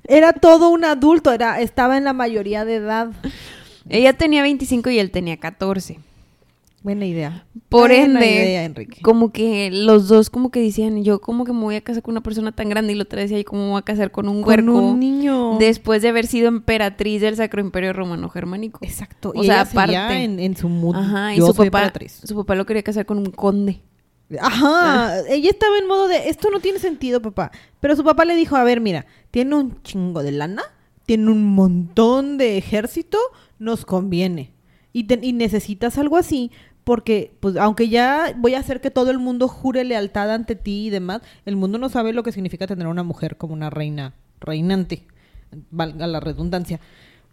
Era 0.06 0.32
todo 0.32 0.70
un 0.70 0.84
adulto, 0.84 1.32
era, 1.32 1.60
estaba 1.60 1.96
en 1.98 2.04
la 2.04 2.12
mayoría 2.12 2.64
de 2.64 2.76
edad. 2.76 3.10
Ella 3.88 4.12
tenía 4.14 4.42
25 4.42 4.90
y 4.90 4.98
él 4.98 5.10
tenía 5.10 5.36
14. 5.36 5.98
Buena 6.84 7.06
idea. 7.06 7.46
Por 7.70 7.88
Buena 7.88 8.04
ende, 8.04 8.26
idea, 8.26 8.64
Enrique. 8.64 9.00
como 9.02 9.32
que 9.32 9.70
los 9.72 10.06
dos 10.06 10.28
como 10.28 10.50
que 10.50 10.60
decían, 10.60 11.02
yo 11.02 11.18
como 11.18 11.44
que 11.46 11.52
me 11.54 11.60
voy 11.62 11.76
a 11.76 11.80
casar 11.80 12.02
con 12.02 12.12
una 12.12 12.22
persona 12.22 12.52
tan 12.52 12.68
grande 12.68 12.92
y 12.92 12.96
lo 12.96 13.02
otra 13.04 13.22
decía, 13.22 13.38
y 13.38 13.44
cómo 13.44 13.64
me 13.64 13.70
voy 13.70 13.78
a 13.78 13.82
casar 13.82 14.10
con 14.10 14.28
un 14.28 14.42
Con 14.42 14.48
huerco 14.50 14.78
un 14.90 15.00
niño. 15.00 15.56
después 15.58 16.02
de 16.02 16.08
haber 16.10 16.26
sido 16.26 16.46
emperatriz 16.46 17.22
del 17.22 17.36
Sacro 17.36 17.62
Imperio 17.62 17.94
Romano 17.94 18.28
Germánico. 18.28 18.80
Exacto. 18.82 19.32
O 19.34 19.42
y 19.42 19.46
sea, 19.46 19.62
ella 19.62 19.70
aparte. 19.70 20.24
en, 20.24 20.38
en 20.38 20.56
su 20.58 20.68
mood. 20.68 20.94
Ajá, 20.94 21.32
y 21.34 21.38
su 21.38 21.46
soy 21.46 21.54
papá, 21.70 21.78
emperatriz. 21.86 22.20
su 22.22 22.36
papá 22.36 22.54
lo 22.54 22.66
quería 22.66 22.82
casar 22.82 23.06
con 23.06 23.16
un 23.16 23.30
conde. 23.30 23.80
Ajá, 24.40 25.20
ella 25.28 25.48
estaba 25.50 25.78
en 25.78 25.86
modo 25.86 26.06
de, 26.08 26.28
esto 26.28 26.50
no 26.50 26.60
tiene 26.60 26.78
sentido, 26.78 27.22
papá. 27.22 27.50
Pero 27.80 27.96
su 27.96 28.04
papá 28.04 28.26
le 28.26 28.36
dijo, 28.36 28.56
a 28.56 28.64
ver, 28.64 28.80
mira, 28.82 29.06
tiene 29.30 29.54
un 29.56 29.82
chingo 29.82 30.22
de 30.22 30.32
lana, 30.32 30.62
tiene 31.06 31.30
un 31.30 31.44
montón 31.54 32.36
de 32.36 32.58
ejército, 32.58 33.16
nos 33.58 33.86
conviene. 33.86 34.52
Y, 34.92 35.04
te- 35.04 35.18
y 35.22 35.32
necesitas 35.32 35.98
algo 35.98 36.16
así, 36.16 36.52
porque, 36.84 37.34
pues, 37.40 37.56
aunque 37.56 37.88
ya 37.88 38.34
voy 38.38 38.54
a 38.54 38.60
hacer 38.60 38.80
que 38.80 38.90
todo 38.90 39.10
el 39.10 39.18
mundo 39.18 39.48
jure 39.48 39.84
lealtad 39.84 40.30
ante 40.32 40.54
ti 40.54 40.86
y 40.86 40.90
demás, 40.90 41.22
el 41.46 41.56
mundo 41.56 41.78
no 41.78 41.88
sabe 41.88 42.12
lo 42.12 42.22
que 42.22 42.32
significa 42.32 42.66
tener 42.66 42.86
una 42.86 43.02
mujer 43.02 43.36
como 43.36 43.54
una 43.54 43.70
reina, 43.70 44.14
reinante, 44.40 45.06
valga 45.70 46.06
la 46.06 46.20
redundancia. 46.20 46.80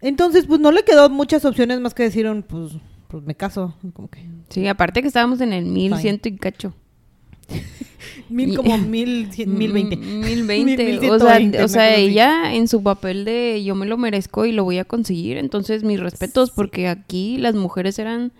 Entonces, 0.00 0.46
pues, 0.46 0.58
no 0.60 0.72
le 0.72 0.84
quedó 0.84 1.10
muchas 1.10 1.44
opciones 1.44 1.80
más 1.80 1.94
que 1.94 2.02
decir, 2.04 2.26
pues, 2.48 2.72
pues 3.08 3.22
me 3.24 3.34
caso, 3.34 3.74
como 3.92 4.08
que... 4.08 4.24
Sí, 4.48 4.66
aparte 4.66 5.02
que 5.02 5.08
estábamos 5.08 5.40
en 5.42 5.52
el 5.52 5.66
1100 5.66 6.20
y 6.24 6.36
cacho. 6.38 6.74
Mil 8.28 8.56
como 8.56 8.78
mil, 8.88 9.30
cien- 9.30 9.48
mil 9.48 9.72
veinte. 9.72 9.96
Mm, 9.96 10.20
Mil 10.20 10.42
veinte. 10.46 11.10
O 11.10 11.18
sea, 11.18 11.38
o 11.64 11.68
sea 11.68 11.94
ella 11.96 12.54
en 12.54 12.68
su 12.68 12.82
papel 12.82 13.24
de 13.24 13.62
yo 13.64 13.74
me 13.74 13.86
lo 13.86 13.96
merezco 13.98 14.46
y 14.46 14.52
lo 14.52 14.64
voy 14.64 14.78
a 14.78 14.84
conseguir. 14.84 15.36
Entonces, 15.36 15.84
mis 15.84 16.00
respetos, 16.00 16.50
porque 16.50 16.88
aquí 16.88 17.36
las 17.36 17.54
mujeres 17.54 17.98
eran 17.98 18.32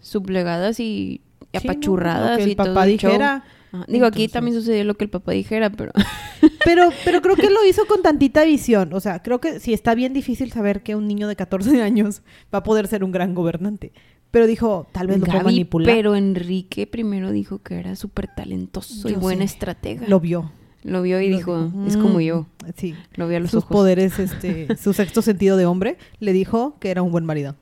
sublegadas 0.00 0.80
y 0.80 1.20
Sí, 1.52 1.66
¿no? 1.66 1.70
apachurradas 1.72 2.30
Lo 2.32 2.36
que 2.38 2.42
el 2.44 2.50
y 2.50 2.54
todo 2.56 2.66
papá 2.68 2.80
show. 2.86 2.92
dijera. 2.92 3.44
Ajá. 3.72 3.84
Digo, 3.88 4.06
aquí 4.06 4.22
Entonces- 4.24 4.32
también 4.32 4.56
sucedió 4.56 4.84
lo 4.84 4.94
que 4.94 5.04
el 5.04 5.10
papá 5.10 5.32
dijera, 5.32 5.70
pero 5.70 5.92
Pero, 6.64 6.90
pero 7.04 7.22
creo 7.22 7.36
que 7.36 7.50
lo 7.50 7.64
hizo 7.66 7.86
con 7.86 8.02
tantita 8.02 8.44
visión. 8.44 8.92
O 8.92 9.00
sea, 9.00 9.22
creo 9.22 9.40
que 9.40 9.60
sí 9.60 9.72
está 9.72 9.94
bien 9.94 10.12
difícil 10.12 10.52
saber 10.52 10.82
que 10.82 10.94
un 10.96 11.06
niño 11.08 11.26
de 11.28 11.36
14 11.36 11.80
años 11.82 12.22
va 12.54 12.58
a 12.58 12.62
poder 12.62 12.86
ser 12.88 13.02
un 13.04 13.12
gran 13.12 13.34
gobernante. 13.34 13.92
Pero 14.30 14.46
dijo, 14.46 14.86
tal 14.92 15.08
vez 15.08 15.18
lo 15.18 15.24
puedo 15.26 15.38
Gaby, 15.38 15.44
manipular. 15.52 15.94
pero 15.96 16.14
Enrique 16.14 16.86
primero 16.86 17.32
dijo 17.32 17.60
que 17.62 17.74
era 17.78 17.96
súper 17.96 18.28
talentoso 18.36 19.08
y 19.08 19.14
Yo 19.14 19.18
buen 19.20 19.38
sé. 19.38 19.44
estratega. 19.44 20.06
Lo 20.06 20.20
vio. 20.20 20.52
Lo 20.84 21.02
vio 21.02 21.20
y 21.20 21.28
Lo 21.30 21.36
dijo, 21.36 21.64
dijo. 21.64 21.86
es 21.86 21.96
como 21.96 22.18
Mm, 22.18 22.22
yo. 22.22 22.46
Sí. 22.76 22.94
Lo 23.14 23.26
vio 23.28 23.38
a 23.38 23.40
los 23.40 23.50
Sus 23.50 23.64
ojos. 23.64 23.72
poderes, 23.76 24.18
este, 24.18 24.76
su 24.80 24.92
sexto 24.92 25.20
sentido 25.22 25.56
de 25.56 25.66
hombre, 25.66 25.98
le 26.20 26.32
dijo 26.32 26.76
que 26.78 26.90
era 26.90 27.02
un 27.02 27.10
buen 27.12 27.24
marido. 27.26 27.56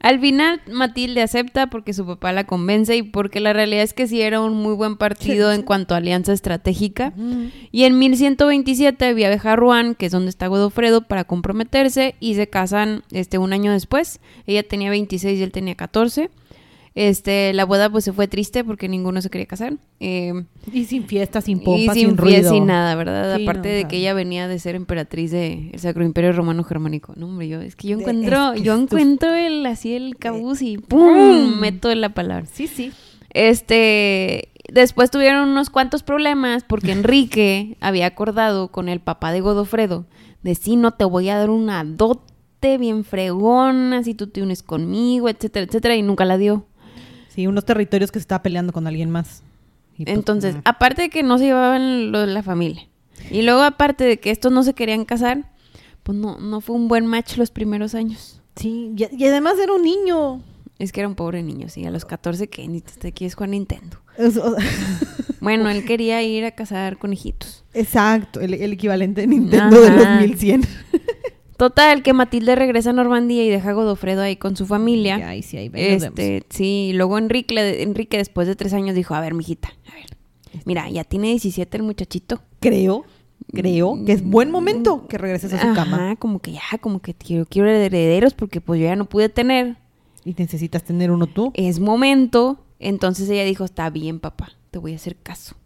Al 0.00 0.20
final 0.20 0.60
Matilde 0.70 1.22
acepta 1.22 1.68
porque 1.68 1.92
su 1.92 2.06
papá 2.06 2.32
la 2.32 2.44
convence 2.44 2.96
y 2.96 3.02
porque 3.02 3.40
la 3.40 3.52
realidad 3.52 3.82
es 3.82 3.94
que 3.94 4.06
sí 4.06 4.22
era 4.22 4.40
un 4.40 4.54
muy 4.54 4.74
buen 4.74 4.96
partido 4.96 5.50
Sí, 5.50 5.56
en 5.56 5.62
cuanto 5.62 5.94
a 5.94 5.98
alianza 5.98 6.32
estratégica. 6.32 7.12
Y 7.72 7.84
en 7.84 7.98
1127 7.98 9.14
viaja 9.14 9.52
a 9.52 9.56
Rouen, 9.56 9.94
que 9.94 10.06
es 10.06 10.12
donde 10.12 10.30
está 10.30 10.46
Godofredo, 10.46 11.02
para 11.02 11.24
comprometerse 11.24 12.14
y 12.20 12.34
se 12.34 12.48
casan 12.48 13.02
este 13.10 13.38
un 13.38 13.52
año 13.52 13.72
después. 13.72 14.20
Ella 14.46 14.62
tenía 14.62 14.90
26 14.90 15.38
y 15.38 15.42
él 15.42 15.52
tenía 15.52 15.74
14. 15.74 16.30
Este, 17.00 17.52
la 17.52 17.64
boda 17.64 17.88
pues 17.90 18.02
se 18.04 18.12
fue 18.12 18.26
triste 18.26 18.64
porque 18.64 18.88
ninguno 18.88 19.22
se 19.22 19.30
quería 19.30 19.46
casar. 19.46 19.74
Eh, 20.00 20.32
Y 20.72 20.84
sin 20.86 21.04
fiesta, 21.04 21.40
sin 21.40 21.58
y 21.58 21.64
pompa, 21.64 21.94
sin, 21.94 22.08
sin, 22.08 22.18
fiesta, 22.18 22.22
ruido. 22.24 22.50
sin 22.50 22.66
nada, 22.66 22.96
¿verdad? 22.96 23.36
Sí, 23.36 23.42
Aparte 23.44 23.68
no, 23.68 23.74
de 23.76 23.84
que 23.86 23.98
ella 23.98 24.14
venía 24.14 24.48
de 24.48 24.58
ser 24.58 24.74
emperatriz 24.74 25.30
del 25.30 25.70
Sacro 25.78 26.04
Imperio 26.04 26.32
Romano 26.32 26.64
Germánico. 26.64 27.12
No, 27.16 27.26
hombre, 27.26 27.46
yo, 27.46 27.60
es 27.60 27.76
que 27.76 27.86
yo 27.86 27.96
De- 27.98 28.02
encuentro, 28.02 28.52
es 28.52 28.60
que 28.60 28.66
yo 28.66 28.74
encuentro 28.74 29.32
el, 29.32 29.64
así 29.66 29.94
el 29.94 30.16
cabuz 30.16 30.60
y 30.60 30.78
¡pum! 30.78 31.14
¡Pum! 31.14 31.60
meto 31.60 31.88
en 31.90 32.00
la 32.00 32.08
palabra. 32.08 32.46
Sí, 32.52 32.66
sí. 32.66 32.90
Este, 33.30 34.48
después 34.72 35.10
tuvieron 35.10 35.48
unos 35.50 35.70
cuantos 35.70 36.02
problemas 36.02 36.64
porque 36.64 36.92
Enrique 36.92 37.76
había 37.80 38.06
acordado 38.06 38.68
con 38.68 38.88
el 38.88 39.00
papá 39.00 39.32
de 39.32 39.40
Godofredo 39.40 40.04
de 40.42 40.54
si 40.54 40.76
no 40.76 40.92
te 40.92 41.04
voy 41.04 41.28
a 41.28 41.36
dar 41.38 41.50
una 41.50 41.84
dote 41.84 42.78
bien 42.78 43.04
fregona 43.04 44.02
si 44.02 44.14
tú 44.14 44.26
te 44.28 44.42
unes 44.42 44.62
conmigo, 44.62 45.28
etcétera, 45.28 45.66
etcétera, 45.66 45.96
y 45.96 46.02
nunca 46.02 46.24
la 46.24 46.38
dio. 46.38 46.66
Sí, 47.38 47.46
unos 47.46 47.64
territorios 47.64 48.10
que 48.10 48.18
se 48.18 48.22
estaba 48.22 48.42
peleando 48.42 48.72
con 48.72 48.88
alguien 48.88 49.10
más. 49.10 49.44
Y 49.96 50.02
pues, 50.06 50.16
Entonces, 50.16 50.56
aparte 50.64 51.02
de 51.02 51.08
que 51.08 51.22
no 51.22 51.38
se 51.38 51.44
llevaban 51.44 52.10
lo 52.10 52.18
de 52.18 52.26
la 52.26 52.42
familia, 52.42 52.88
y 53.30 53.42
luego 53.42 53.62
aparte 53.62 54.02
de 54.02 54.18
que 54.18 54.32
estos 54.32 54.50
no 54.50 54.64
se 54.64 54.74
querían 54.74 55.04
casar, 55.04 55.44
pues 56.02 56.18
no, 56.18 56.40
no 56.40 56.60
fue 56.60 56.74
un 56.74 56.88
buen 56.88 57.06
match 57.06 57.36
los 57.36 57.52
primeros 57.52 57.94
años. 57.94 58.40
Sí, 58.56 58.92
y, 58.96 59.06
y 59.16 59.24
además 59.28 59.54
era 59.62 59.72
un 59.72 59.82
niño. 59.82 60.42
Es 60.80 60.90
que 60.90 60.98
era 60.98 61.08
un 61.08 61.14
pobre 61.14 61.44
niño, 61.44 61.68
sí, 61.68 61.84
a 61.84 61.92
los 61.92 62.04
14 62.04 62.48
que 62.48 62.66
ni 62.66 62.80
te 62.80 63.12
quieres 63.12 63.36
jugar 63.36 63.50
Nintendo. 63.50 63.98
Bueno, 65.40 65.70
él 65.70 65.84
quería 65.84 66.20
ir 66.24 66.44
a 66.44 66.50
cazar 66.50 66.98
conejitos. 66.98 67.64
Exacto, 67.72 68.40
el, 68.40 68.54
el 68.54 68.72
equivalente 68.72 69.20
de 69.20 69.28
Nintendo 69.28 69.80
de 69.80 69.90
los 69.90 70.04
Ajá. 70.04 70.20
1100. 70.26 70.62
Total, 71.58 72.04
que 72.04 72.12
Matilde 72.12 72.54
regresa 72.54 72.90
a 72.90 72.92
Normandía 72.92 73.44
y 73.44 73.48
deja 73.48 73.70
a 73.70 73.72
Godofredo 73.72 74.22
ahí 74.22 74.36
con 74.36 74.54
su 74.56 74.64
familia. 74.64 75.16
Ay, 75.28 75.42
sí, 75.42 75.56
ahí 75.56 75.68
ven, 75.68 75.94
nos 75.94 76.02
vemos. 76.02 76.18
Este, 76.20 76.46
sí, 76.50 76.90
y 76.90 76.92
luego 76.92 77.18
Enrique, 77.18 77.82
Enrique 77.82 78.16
después 78.16 78.46
de 78.46 78.54
tres 78.54 78.72
años 78.74 78.94
dijo, 78.94 79.16
a 79.16 79.20
ver, 79.20 79.34
mijita, 79.34 79.68
a 79.90 79.94
ver, 79.94 80.06
mira, 80.64 80.88
ya 80.88 81.02
tiene 81.02 81.30
17 81.30 81.76
el 81.76 81.82
muchachito. 81.82 82.40
Creo, 82.60 83.04
creo 83.52 84.04
que 84.06 84.12
es 84.12 84.22
buen 84.22 84.52
momento 84.52 85.08
que 85.08 85.18
regreses 85.18 85.52
a 85.52 85.60
su 85.60 85.66
Ajá, 85.66 85.74
cama. 85.74 86.16
como 86.16 86.38
que 86.38 86.52
ya, 86.52 86.62
como 86.80 87.00
que 87.00 87.12
quiero, 87.14 87.44
quiero 87.44 87.68
herederos 87.68 88.34
porque 88.34 88.60
pues 88.60 88.80
yo 88.80 88.86
ya 88.86 88.94
no 88.94 89.06
pude 89.06 89.28
tener. 89.28 89.78
Y 90.24 90.34
necesitas 90.38 90.84
tener 90.84 91.10
uno 91.10 91.26
tú. 91.26 91.50
Es 91.54 91.80
momento. 91.80 92.64
Entonces 92.78 93.28
ella 93.30 93.44
dijo, 93.44 93.64
está 93.64 93.90
bien, 93.90 94.20
papá, 94.20 94.52
te 94.70 94.78
voy 94.78 94.92
a 94.92 94.96
hacer 94.96 95.16
caso. 95.16 95.56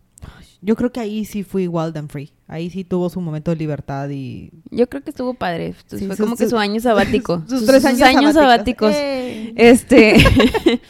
Yo 0.65 0.77
creo 0.77 0.93
que 0.93 1.01
ahí 1.01 1.25
sí 1.25 1.43
fui 1.43 1.67
wild 1.67 1.97
and 1.97 2.09
free. 2.09 2.31
Ahí 2.47 2.71
sí 2.71 2.85
tuvo 2.85 3.11
su 3.11 3.21
momento 3.21 3.51
de 3.51 3.57
libertad 3.57 4.09
y... 4.11 4.51
Yo 4.71 4.89
creo 4.89 5.03
que 5.03 5.11
estuvo 5.11 5.35
padre. 5.35 5.75
Fue 5.89 6.17
como 6.17 6.31
sus- 6.31 6.39
que 6.39 6.49
su 6.49 6.57
año 6.57 6.81
sabático. 6.81 7.43
Sus, 7.49 7.67
tres 7.67 7.85
años, 7.85 8.35
sabáticos. 8.35 8.93
¡Eh! 8.95 9.53
Este. 9.57 10.15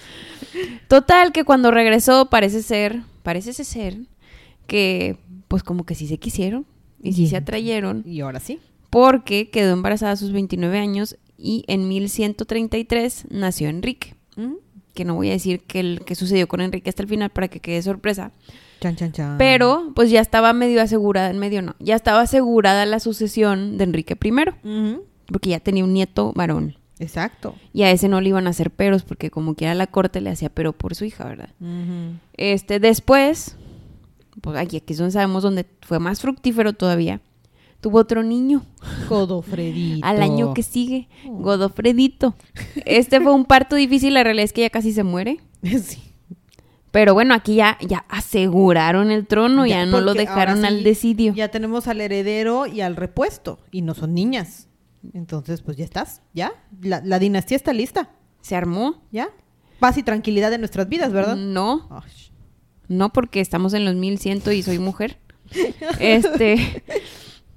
Total, 0.89 1.33
que 1.33 1.45
cuando 1.45 1.71
regresó, 1.71 2.27
parece 2.29 2.63
ser, 2.63 3.03
parece 3.23 3.53
ser 3.55 3.97
que, 4.67 5.17
pues 5.49 5.63
como 5.63 5.85
que 5.87 5.95
sí 5.95 6.07
se 6.07 6.19
quisieron 6.19 6.67
y 7.03 7.15
sí 7.15 7.27
se 7.27 7.37
atrayeron, 7.37 8.03
Y 8.07 8.21
ahora 8.21 8.41
sí. 8.41 8.59
porque 8.91 9.49
quedó 9.51 9.73
embarazada 9.73 10.13
a 10.13 10.17
sus 10.17 10.33
29 10.33 10.79
años 10.79 11.17
y 11.39 11.65
en 11.67 11.89
1133 11.89 13.27
nació 13.31 13.69
Enrique. 13.69 14.15
¿Mm? 14.37 14.55
Que 14.95 15.05
no 15.07 15.15
voy 15.15 15.31
a 15.31 15.33
decir 15.33 15.61
qué 15.67 15.81
el- 15.81 16.03
qué 16.05 16.15
sucedió 16.15 16.47
con 16.49 16.61
Enrique 16.61 16.91
hasta 16.91 17.03
el 17.03 17.09
final 17.09 17.31
para 17.31 17.49
que 17.49 17.61
quede 17.61 17.81
sorpresa. 17.83 18.33
Chan, 18.83 18.97
chan, 18.97 19.12
chan. 19.12 19.38
Pero, 19.38 19.92
pues 19.95 20.11
ya 20.11 20.21
estaba 20.21 20.53
medio 20.53 20.83
asegurada, 20.83 21.31
en 21.31 21.38
medio 21.38 21.62
no, 21.62 21.77
ya 21.79 21.95
estaba 21.95 22.21
asegurada 22.23 22.85
la 22.85 22.99
sucesión 22.99 23.79
de 23.79 23.85
Enrique 23.85 24.18
I, 24.21 24.99
porque 25.27 25.51
ya 25.51 25.61
tenía 25.61 25.85
un 25.85 25.92
nieto 25.92 26.33
varón. 26.35 26.77
Exacto. 26.99 27.55
Y 27.73 27.83
a 27.83 27.90
ese 27.90 28.09
no 28.09 28.21
le 28.21 28.29
iban 28.29 28.47
a 28.47 28.51
hacer 28.51 28.71
peros, 28.71 29.03
porque 29.05 29.31
como 29.31 29.55
quiera 29.55 29.75
la 29.75 29.87
corte 29.87 30.21
le 30.21 30.31
hacía 30.31 30.51
pero 30.51 30.73
por 30.73 30.95
su 30.95 31.05
hija, 31.05 31.25
¿verdad? 31.25 31.51
Este, 32.37 32.81
después, 32.81 33.57
pues 34.40 34.57
aquí, 34.59 34.79
aquí 34.79 34.92
es 34.92 34.99
donde 34.99 35.12
sabemos 35.12 35.42
donde 35.42 35.64
fue 35.83 35.99
más 35.99 36.21
fructífero 36.21 36.73
todavía. 36.73 37.21
Tuvo 37.81 37.99
otro 37.99 38.23
niño 38.23 38.62
Godofredito. 39.09 40.07
al 40.07 40.23
año 40.23 40.55
que 40.55 40.62
sigue, 40.62 41.09
Oh. 41.27 41.33
Godofredito. 41.38 42.35
Este 42.85 43.21
fue 43.21 43.33
un 43.35 43.45
parto 43.45 43.75
difícil, 43.75 44.14
la 44.14 44.23
realidad 44.23 44.45
es 44.45 44.53
que 44.53 44.61
ya 44.61 44.71
casi 44.71 44.92
se 44.92 45.03
muere. 45.03 45.38
Sí. 45.62 46.03
Pero 46.92 47.14
bueno, 47.14 47.35
aquí 47.35 47.57
ya, 47.57 47.78
ya 47.81 48.05
aseguraron 48.09 49.11
el 49.11 49.26
trono, 49.26 49.66
ya, 49.66 49.78
Ya, 49.78 49.87
no 49.87 50.00
lo 50.00 50.14
dejaron 50.14 50.64
al 50.64 50.78
sí 50.78 50.85
desidio. 50.85 51.35
Ya 51.35 51.48
tenemos 51.48 51.88
al 51.88 52.00
heredero 52.00 52.66
y 52.66 52.81
al 52.83 52.94
repuesto. 52.94 53.59
Y 53.72 53.83
no 53.83 53.94
son 53.94 54.14
niñas. 54.14 54.68
Entonces, 55.14 55.62
pues 55.62 55.76
ya 55.76 55.85
estás. 55.85 56.22
Ya. 56.33 56.52
La, 56.81 57.02
la 57.05 57.18
dinastía 57.18 57.57
está 57.57 57.72
lista. 57.72 58.11
Se 58.40 58.55
armó. 58.55 59.02
¿Ya? 59.11 59.31
paz 59.83 59.98
y 59.98 60.05
tranquilidad 60.05 60.52
de 60.52 60.59
nuestras 60.59 60.88
vidas, 60.88 61.12
¿verdad? 61.12 61.35
No, 61.35 61.88
no 62.87 63.12
porque 63.12 63.40
estamos 63.40 63.74
en 63.74 63.85
los 63.85 63.96
1100 63.96 64.42
y 64.52 64.62
soy 64.62 64.78
mujer. 64.78 65.18
Este, 65.98 66.85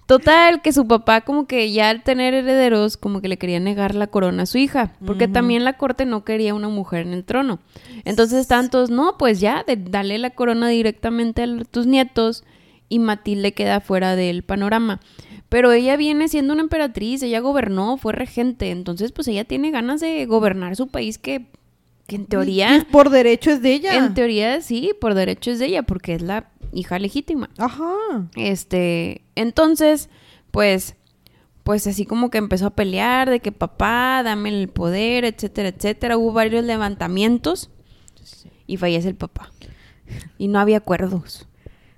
total 0.06 0.62
que 0.62 0.72
su 0.72 0.88
papá 0.88 1.22
como 1.22 1.48
que 1.48 1.72
ya 1.72 1.90
al 1.90 2.04
tener 2.04 2.34
herederos 2.34 2.98
como 2.98 3.22
que 3.22 3.28
le 3.28 3.38
quería 3.38 3.60
negar 3.60 3.96
la 3.96 4.08
corona 4.08 4.44
a 4.44 4.46
su 4.46 4.58
hija, 4.58 4.94
porque 5.06 5.28
también 5.28 5.64
la 5.64 5.74
corte 5.78 6.06
no 6.06 6.24
quería 6.24 6.54
una 6.54 6.70
mujer 6.70 7.08
en 7.08 7.14
el 7.14 7.24
trono. 7.24 7.60
Entonces 8.04 8.40
estaban 8.40 8.70
todos, 8.70 8.90
no, 8.90 9.18
pues 9.18 9.40
ya, 9.40 9.64
de- 9.66 9.78
dale 9.78 10.18
la 10.18 10.30
corona 10.32 10.68
directamente 10.70 11.42
a 11.44 11.48
tus 11.72 11.88
nietos 11.88 12.44
y 12.88 13.00
Matilde 13.00 13.54
queda 13.54 13.80
fuera 13.82 14.16
del 14.16 14.44
panorama. 14.44 15.00
Pero 15.50 15.72
ella 15.72 15.96
viene 15.96 16.28
siendo 16.28 16.54
una 16.54 16.64
emperatriz, 16.64 17.22
ella 17.24 17.40
gobernó, 17.40 17.98
fue 17.98 18.14
regente, 18.14 18.72
entonces 18.72 19.12
pues 19.12 19.28
ella 19.28 19.46
tiene 19.46 19.72
ganas 19.72 20.02
de 20.02 20.26
gobernar 20.26 20.76
su 20.76 20.88
país 20.88 21.18
que, 21.18 21.46
que 22.08 22.16
en 22.16 22.26
teoría... 22.26 22.78
Y 22.78 22.82
por 22.82 23.10
derecho 23.10 23.52
es 23.52 23.62
de 23.62 23.74
ella. 23.74 23.96
En 23.96 24.14
teoría 24.16 24.60
sí, 24.62 24.92
por 25.00 25.14
derecho 25.14 25.52
es 25.52 25.60
de 25.60 25.68
ella, 25.68 25.84
porque 25.84 26.14
es 26.16 26.22
la 26.22 26.50
hija 26.76 27.00
legítima. 27.00 27.50
Ajá. 27.58 27.94
Este, 28.36 29.24
entonces, 29.36 30.10
pues, 30.52 30.96
pues 31.64 31.88
así 31.88 32.06
como 32.06 32.30
que 32.30 32.38
empezó 32.38 32.68
a 32.68 32.76
pelear 32.76 33.30
de 33.30 33.40
que 33.40 33.52
papá, 33.52 34.22
dame 34.24 34.50
el 34.50 34.68
poder, 34.68 35.26
etcétera, 35.26 35.70
etcétera. 35.70 36.18
Hubo 36.18 36.34
varios 36.34 36.64
levantamientos 36.64 37.72
y 38.68 38.78
fallece 38.78 39.10
el 39.10 39.16
papá. 39.16 39.52
Y 40.38 40.48
no 40.48 40.60
había 40.60 40.78
acuerdos 40.78 41.48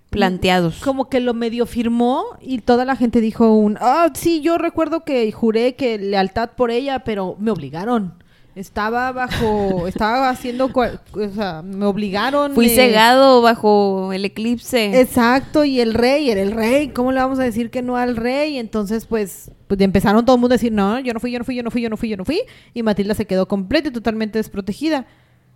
planteados. 0.10 0.80
Como 0.80 1.10
que 1.10 1.20
lo 1.20 1.34
medio 1.34 1.66
firmó 1.66 2.24
y 2.40 2.60
toda 2.60 2.86
la 2.86 2.96
gente 2.96 3.20
dijo 3.20 3.54
un, 3.54 3.78
ah, 3.82 4.10
sí, 4.14 4.42
yo 4.42 4.58
recuerdo 4.58 5.04
que 5.04 5.30
juré 5.32 5.76
que 5.76 5.98
lealtad 5.98 6.52
por 6.52 6.72
ella, 6.72 7.04
pero 7.04 7.36
me 7.40 7.52
obligaron. 7.52 8.24
Estaba 8.58 9.12
bajo, 9.12 9.88
estaba 9.88 10.30
haciendo, 10.30 10.72
o 10.74 11.30
sea, 11.30 11.62
me 11.62 11.86
obligaron. 11.86 12.56
Fui 12.56 12.66
eh, 12.66 12.76
cegado 12.76 13.44
bajo 13.44 14.12
el 14.14 14.26
eclipse. 14.26 15.00
Exacto, 15.00 15.64
y 15.64 15.80
el 15.80 15.94
rey, 15.94 16.32
era 16.32 16.42
el 16.42 16.52
rey, 16.52 16.88
¿cómo 16.88 17.12
le 17.12 17.20
vamos 17.20 17.38
a 17.38 17.44
decir 17.44 17.70
que 17.70 17.84
no 17.84 17.98
al 17.98 18.16
rey? 18.16 18.58
Entonces, 18.58 19.06
pues, 19.06 19.52
pues 19.68 19.80
empezaron 19.82 20.26
todo 20.26 20.38
el 20.38 20.40
mundo 20.40 20.56
a 20.56 20.58
decir, 20.58 20.72
no, 20.72 21.00
yo 21.00 21.14
no 21.14 21.20
fui, 21.20 21.32
yo 21.32 21.38
no 21.38 21.46
fui, 21.46 21.56
yo 21.56 21.62
no 21.62 21.70
fui, 21.70 21.82
yo 21.84 21.90
no 21.92 21.98
fui, 21.98 22.10
yo 22.10 22.18
no 22.18 22.26
fui. 22.26 22.42
Y 22.74 22.82
Matilda 22.82 23.14
se 23.14 23.28
quedó 23.28 23.48
completa 23.48 23.90
y 23.90 23.92
totalmente 23.92 24.40
desprotegida. 24.40 25.06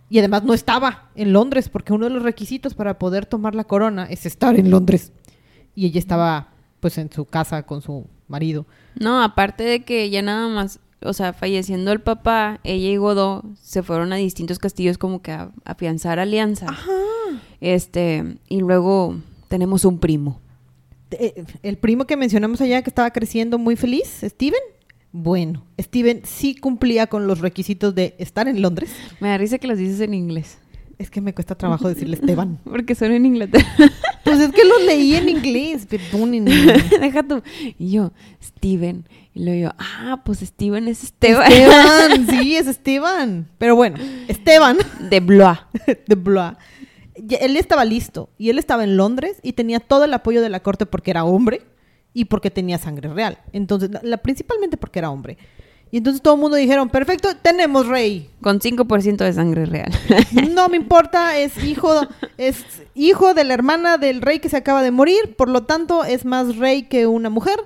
Y 0.08 0.20
además 0.20 0.44
no 0.44 0.54
estaba 0.54 1.10
en 1.16 1.32
Londres, 1.32 1.68
porque 1.68 1.92
uno 1.92 2.06
de 2.06 2.14
los 2.14 2.22
requisitos 2.22 2.74
para 2.74 3.00
poder 3.00 3.26
tomar 3.26 3.56
la 3.56 3.64
corona 3.64 4.04
es 4.04 4.26
estar 4.26 4.56
en 4.56 4.70
Londres. 4.70 5.12
Y 5.74 5.86
ella 5.86 5.98
estaba, 5.98 6.50
pues, 6.78 6.98
en 6.98 7.10
su 7.10 7.24
casa 7.24 7.64
con 7.64 7.82
su 7.82 8.06
marido. 8.28 8.64
No, 8.94 9.20
aparte 9.24 9.64
de 9.64 9.82
que 9.82 10.08
ya 10.08 10.22
nada 10.22 10.46
más, 10.46 10.78
o 11.04 11.12
sea, 11.12 11.32
falleciendo 11.32 11.92
el 11.92 12.00
papá, 12.00 12.60
ella 12.64 12.88
y 12.88 12.96
Godó 12.96 13.44
se 13.60 13.82
fueron 13.82 14.12
a 14.12 14.16
distintos 14.16 14.58
castillos 14.58 14.98
como 14.98 15.22
que 15.22 15.32
a 15.32 15.50
afianzar 15.64 16.18
alianza. 16.18 16.76
Este, 17.60 18.36
y 18.48 18.60
luego 18.60 19.16
tenemos 19.48 19.84
un 19.84 19.98
primo. 19.98 20.40
Eh, 21.12 21.44
El 21.62 21.76
primo 21.78 22.06
que 22.06 22.16
mencionamos 22.16 22.60
allá 22.60 22.82
que 22.82 22.90
estaba 22.90 23.10
creciendo 23.10 23.58
muy 23.58 23.76
feliz, 23.76 24.20
Steven. 24.22 24.60
Bueno, 25.12 25.64
Steven 25.78 26.22
sí 26.24 26.54
cumplía 26.54 27.06
con 27.06 27.26
los 27.26 27.40
requisitos 27.40 27.94
de 27.94 28.14
estar 28.18 28.48
en 28.48 28.62
Londres. 28.62 28.90
Me 29.20 29.28
da 29.28 29.36
risa 29.38 29.58
que 29.58 29.66
los 29.66 29.76
dices 29.78 30.00
en 30.00 30.14
inglés. 30.14 30.58
Es 30.98 31.10
que 31.10 31.20
me 31.20 31.34
cuesta 31.34 31.54
trabajo 31.54 31.88
decirle 31.88 32.16
Esteban. 32.16 32.58
Porque 32.64 32.94
son 32.94 33.12
en 33.12 33.26
Inglaterra. 33.26 33.66
Pues 34.24 34.38
es 34.40 34.52
que 34.52 34.64
los 34.64 34.82
leí 34.84 35.14
en 35.14 35.28
inglés, 35.28 35.84
perdonen. 35.86 36.44
Deja 37.00 37.22
tú. 37.24 37.42
Y 37.78 37.90
yo, 37.90 38.12
Steven. 38.42 39.04
Y 39.34 39.44
luego 39.44 39.60
yo, 39.70 39.74
ah, 39.78 40.20
pues 40.24 40.40
Steven 40.40 40.88
es 40.88 41.04
Esteban. 41.04 41.50
Esteban, 41.50 42.26
sí, 42.30 42.56
es 42.56 42.66
Esteban. 42.66 43.48
Pero 43.58 43.76
bueno, 43.76 43.96
Esteban 44.28 44.76
De 45.10 45.20
Blois. 45.20 45.58
de 46.06 46.14
Blois. 46.14 46.54
Él 47.14 47.56
estaba 47.56 47.84
listo 47.84 48.30
y 48.38 48.50
él 48.50 48.58
estaba 48.58 48.84
en 48.84 48.96
Londres 48.96 49.36
y 49.42 49.52
tenía 49.52 49.80
todo 49.80 50.04
el 50.04 50.14
apoyo 50.14 50.40
de 50.42 50.48
la 50.48 50.60
corte 50.60 50.86
porque 50.86 51.10
era 51.10 51.24
hombre 51.24 51.62
y 52.14 52.26
porque 52.26 52.50
tenía 52.50 52.78
sangre 52.78 53.08
real. 53.12 53.38
Entonces, 53.52 53.90
la- 54.02 54.16
principalmente 54.18 54.76
porque 54.76 54.98
era 54.98 55.10
hombre. 55.10 55.38
Y 55.90 55.98
entonces 55.98 56.22
todo 56.22 56.34
el 56.36 56.40
mundo 56.40 56.56
dijeron, 56.56 56.88
perfecto, 56.88 57.28
tenemos 57.42 57.86
rey. 57.86 58.30
Con 58.40 58.60
5% 58.60 59.16
de 59.18 59.32
sangre 59.34 59.66
real. 59.66 59.92
No 60.50 60.70
me 60.70 60.78
importa, 60.78 61.36
es 61.38 61.62
hijo, 61.62 62.06
es 62.38 62.64
hijo 62.94 63.34
de 63.34 63.44
la 63.44 63.52
hermana 63.52 63.98
del 63.98 64.22
rey 64.22 64.38
que 64.38 64.48
se 64.48 64.56
acaba 64.56 64.82
de 64.82 64.90
morir, 64.90 65.36
por 65.36 65.50
lo 65.50 65.64
tanto 65.64 66.02
es 66.04 66.24
más 66.24 66.56
rey 66.56 66.84
que 66.84 67.06
una 67.06 67.28
mujer, 67.28 67.58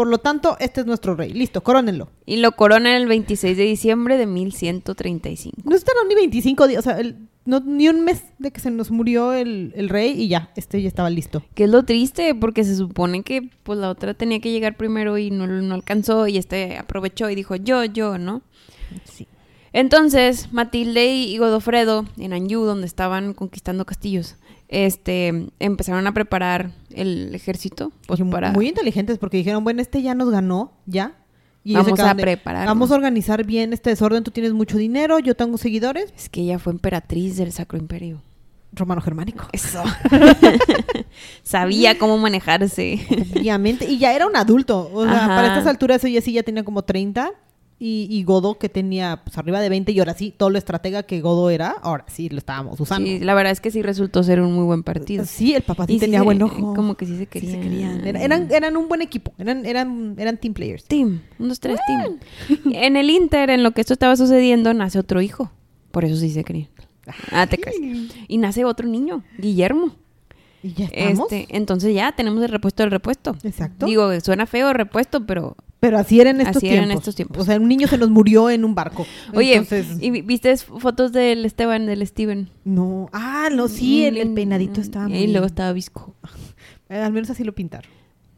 por 0.00 0.08
lo 0.08 0.16
tanto 0.16 0.56
este 0.60 0.80
es 0.80 0.86
nuestro 0.86 1.14
rey. 1.14 1.30
Listo, 1.34 1.62
corónenlo. 1.62 2.08
y 2.24 2.36
lo 2.38 2.52
corona 2.52 2.96
el 2.96 3.06
26 3.06 3.54
de 3.54 3.64
diciembre 3.64 4.16
de 4.16 4.24
1135. 4.24 5.58
No 5.62 5.76
estaron 5.76 6.08
ni 6.08 6.14
25 6.14 6.68
días, 6.68 6.78
o 6.78 6.82
sea, 6.88 6.98
el- 7.00 7.28
no- 7.44 7.60
ni 7.60 7.86
un 7.86 8.02
mes 8.02 8.22
de 8.38 8.50
que 8.50 8.60
se 8.60 8.70
nos 8.70 8.90
murió 8.90 9.34
el, 9.34 9.74
el 9.76 9.90
rey 9.90 10.12
y 10.18 10.28
ya, 10.28 10.52
este 10.56 10.80
ya 10.80 10.88
estaba 10.88 11.10
listo. 11.10 11.42
Que 11.54 11.64
es 11.64 11.70
lo 11.70 11.82
triste, 11.82 12.34
porque 12.34 12.64
se 12.64 12.76
supone 12.76 13.22
que 13.22 13.50
pues 13.62 13.78
la 13.78 13.90
otra 13.90 14.14
tenía 14.14 14.40
que 14.40 14.50
llegar 14.50 14.74
primero 14.78 15.18
y 15.18 15.30
no, 15.30 15.46
no 15.46 15.74
alcanzó 15.74 16.26
y 16.28 16.38
este 16.38 16.78
aprovechó 16.78 17.28
y 17.28 17.34
dijo 17.34 17.56
yo, 17.56 17.84
yo, 17.84 18.16
¿no? 18.16 18.40
Sí. 19.04 19.26
Entonces, 19.74 20.50
Matilde 20.50 21.14
y 21.14 21.36
Godofredo 21.36 22.06
en 22.18 22.32
Anjou, 22.32 22.64
donde 22.64 22.86
estaban 22.86 23.34
conquistando 23.34 23.84
castillos, 23.84 24.36
este, 24.70 25.48
empezaron 25.58 26.06
a 26.06 26.14
preparar 26.14 26.70
el 26.90 27.34
ejército, 27.34 27.92
pues 28.06 28.20
para... 28.30 28.52
Muy 28.52 28.68
inteligentes 28.68 29.18
porque 29.18 29.36
dijeron, 29.36 29.64
bueno, 29.64 29.82
este 29.82 30.00
ya 30.00 30.14
nos 30.14 30.30
ganó, 30.30 30.72
ya. 30.86 31.16
Y 31.64 31.74
Vamos 31.74 31.98
a 31.98 32.14
prepararnos. 32.14 32.70
Vamos 32.70 32.90
a 32.92 32.94
organizar 32.94 33.44
bien 33.44 33.72
este 33.72 33.90
desorden, 33.90 34.22
tú 34.22 34.30
tienes 34.30 34.52
mucho 34.52 34.78
dinero, 34.78 35.18
yo 35.18 35.34
tengo 35.34 35.58
seguidores. 35.58 36.12
Es 36.16 36.28
que 36.28 36.42
ella 36.42 36.60
fue 36.60 36.72
emperatriz 36.72 37.36
del 37.36 37.52
Sacro 37.52 37.78
Imperio. 37.78 38.22
Romano 38.72 39.00
Germánico. 39.00 39.48
Eso. 39.52 39.82
Sabía 41.42 41.98
cómo 41.98 42.16
manejarse. 42.18 43.04
Obviamente. 43.36 43.90
Y 43.90 43.98
ya 43.98 44.14
era 44.14 44.28
un 44.28 44.36
adulto. 44.36 44.88
O 44.94 45.02
sea, 45.04 45.24
Ajá. 45.24 45.26
para 45.26 45.48
estas 45.48 45.66
alturas 45.66 46.04
ella 46.04 46.20
sí 46.20 46.32
ya 46.32 46.44
tenía 46.44 46.62
como 46.62 46.82
30. 46.82 47.32
Y, 47.82 48.06
y 48.10 48.24
Godo, 48.24 48.58
que 48.58 48.68
tenía 48.68 49.22
pues 49.24 49.38
arriba 49.38 49.58
de 49.58 49.70
20. 49.70 49.90
Y 49.92 49.98
ahora 50.00 50.12
sí, 50.12 50.34
todo 50.36 50.50
lo 50.50 50.58
estratega 50.58 51.02
que 51.04 51.22
Godo 51.22 51.48
era, 51.48 51.70
ahora 51.80 52.04
sí 52.08 52.28
lo 52.28 52.36
estábamos 52.36 52.78
usando. 52.78 53.08
Sí, 53.08 53.20
la 53.20 53.32
verdad 53.32 53.52
es 53.52 53.60
que 53.62 53.70
sí 53.70 53.80
resultó 53.80 54.22
ser 54.22 54.42
un 54.42 54.52
muy 54.52 54.64
buen 54.64 54.82
partido. 54.82 55.24
Sí, 55.24 55.54
el 55.54 55.62
papá 55.62 55.86
sí 55.86 55.98
tenía 55.98 56.18
se- 56.18 56.24
buen 56.26 56.42
ojo. 56.42 56.74
Como 56.74 56.94
que 56.94 57.06
sí 57.06 57.14
se 57.14 57.20
Sí 57.20 57.26
querían. 57.26 57.52
se 57.54 57.60
querían. 57.68 58.06
Era- 58.06 58.22
eran, 58.22 58.48
eran 58.52 58.76
un 58.76 58.86
buen 58.86 59.00
equipo. 59.00 59.32
Eran, 59.38 59.64
eran, 59.64 60.14
eran 60.18 60.36
team 60.36 60.52
players. 60.52 60.84
Team, 60.84 61.22
un, 61.38 61.48
dos, 61.48 61.58
tres, 61.58 61.78
team. 61.86 62.18
En 62.74 62.96
el 62.98 63.08
Inter, 63.08 63.48
en 63.48 63.62
lo 63.62 63.70
que 63.70 63.80
esto 63.80 63.94
estaba 63.94 64.14
sucediendo, 64.14 64.74
nace 64.74 64.98
otro 64.98 65.22
hijo. 65.22 65.50
Por 65.90 66.04
eso 66.04 66.16
sí 66.16 66.28
se 66.30 66.44
querían. 66.44 66.68
Ah, 67.32 67.46
te 67.46 67.56
crees. 67.58 67.78
Y 68.28 68.36
nace 68.36 68.64
otro 68.66 68.86
niño, 68.86 69.24
Guillermo. 69.38 69.96
Y 70.62 70.74
ya 70.74 70.84
estamos. 70.84 71.32
Este, 71.32 71.56
entonces 71.56 71.94
ya 71.94 72.12
tenemos 72.12 72.42
el 72.44 72.50
repuesto 72.50 72.82
del 72.82 72.90
repuesto. 72.92 73.34
Exacto. 73.42 73.86
Digo, 73.86 74.20
suena 74.20 74.44
feo 74.44 74.70
repuesto, 74.74 75.24
pero 75.24 75.56
Pero 75.80 75.98
así 75.98 76.20
era 76.20 76.28
en 76.30 76.40
estos 76.42 76.58
Así 76.58 76.66
era 76.68 76.76
en 76.82 76.84
tiempos. 76.88 77.00
estos 77.02 77.14
tiempos. 77.16 77.38
O 77.38 77.44
sea, 77.44 77.56
un 77.56 77.66
niño 77.66 77.88
se 77.88 77.96
nos 77.96 78.10
murió 78.10 78.50
en 78.50 78.64
un 78.66 78.74
barco. 78.74 79.06
Oye, 79.34 79.54
Entonces, 79.54 79.86
¿y 80.00 80.10
vi- 80.10 80.20
viste 80.22 80.54
fotos 80.58 81.10
del 81.12 81.44
Esteban, 81.46 81.86
del 81.86 82.06
Steven? 82.06 82.50
no. 82.64 83.08
Ah, 83.12 83.48
no, 83.50 83.66
sí, 83.68 84.04
el, 84.04 84.18
el 84.18 84.34
peinadito 84.34 84.80
estaba 84.80 85.08
Y 85.08 85.12
muy... 85.12 85.26
luego 85.28 85.46
estaba 85.46 85.72
visco. 85.72 86.14
Eh, 86.92 86.96
al 86.98 87.12
menos 87.12 87.30
así 87.30 87.44
lo 87.44 87.54
pintaron. 87.54 87.88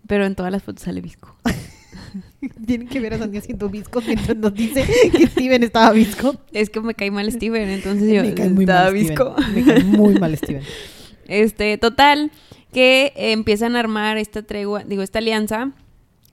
Pero 0.07 0.27
en 0.27 0.35
todas 0.35 0.53
las 0.53 0.63
fotos 0.63 0.83
sale 0.83 1.01
visco. 1.01 1.35
Tienen 2.67 2.87
que 2.87 3.01
ver 3.01 3.15
a 3.15 3.19
Sandy 3.19 3.39
haciendo 3.39 3.69
viscos 3.71 4.07
mientras 4.07 4.37
nos 4.37 4.53
dice 4.53 4.85
que 5.17 5.27
Steven 5.27 5.63
estaba 5.63 5.91
visco. 5.93 6.37
Es 6.53 6.69
que 6.69 6.81
me 6.83 6.95
cae 6.95 7.11
mal 7.11 7.31
Steven, 7.33 7.69
entonces 7.71 8.13
yo 8.13 8.23
Me 8.23 8.35
cae 8.35 8.51
muy 8.51 8.65
estaba 8.65 8.85
mal 8.85 8.93
visco. 8.95 9.35
Steven. 9.39 9.55
Me 9.55 9.65
cae 9.75 9.85
muy 9.85 10.15
mal 10.19 10.37
Steven. 10.37 10.63
Este, 11.29 11.79
total, 11.79 12.31
que 12.75 13.13
empiezan 13.17 13.75
a 13.77 13.81
armar 13.81 14.19
esta 14.19 14.43
tregua, 14.43 14.85
digo, 14.85 15.01
esta 15.03 15.21
alianza, 15.21 15.71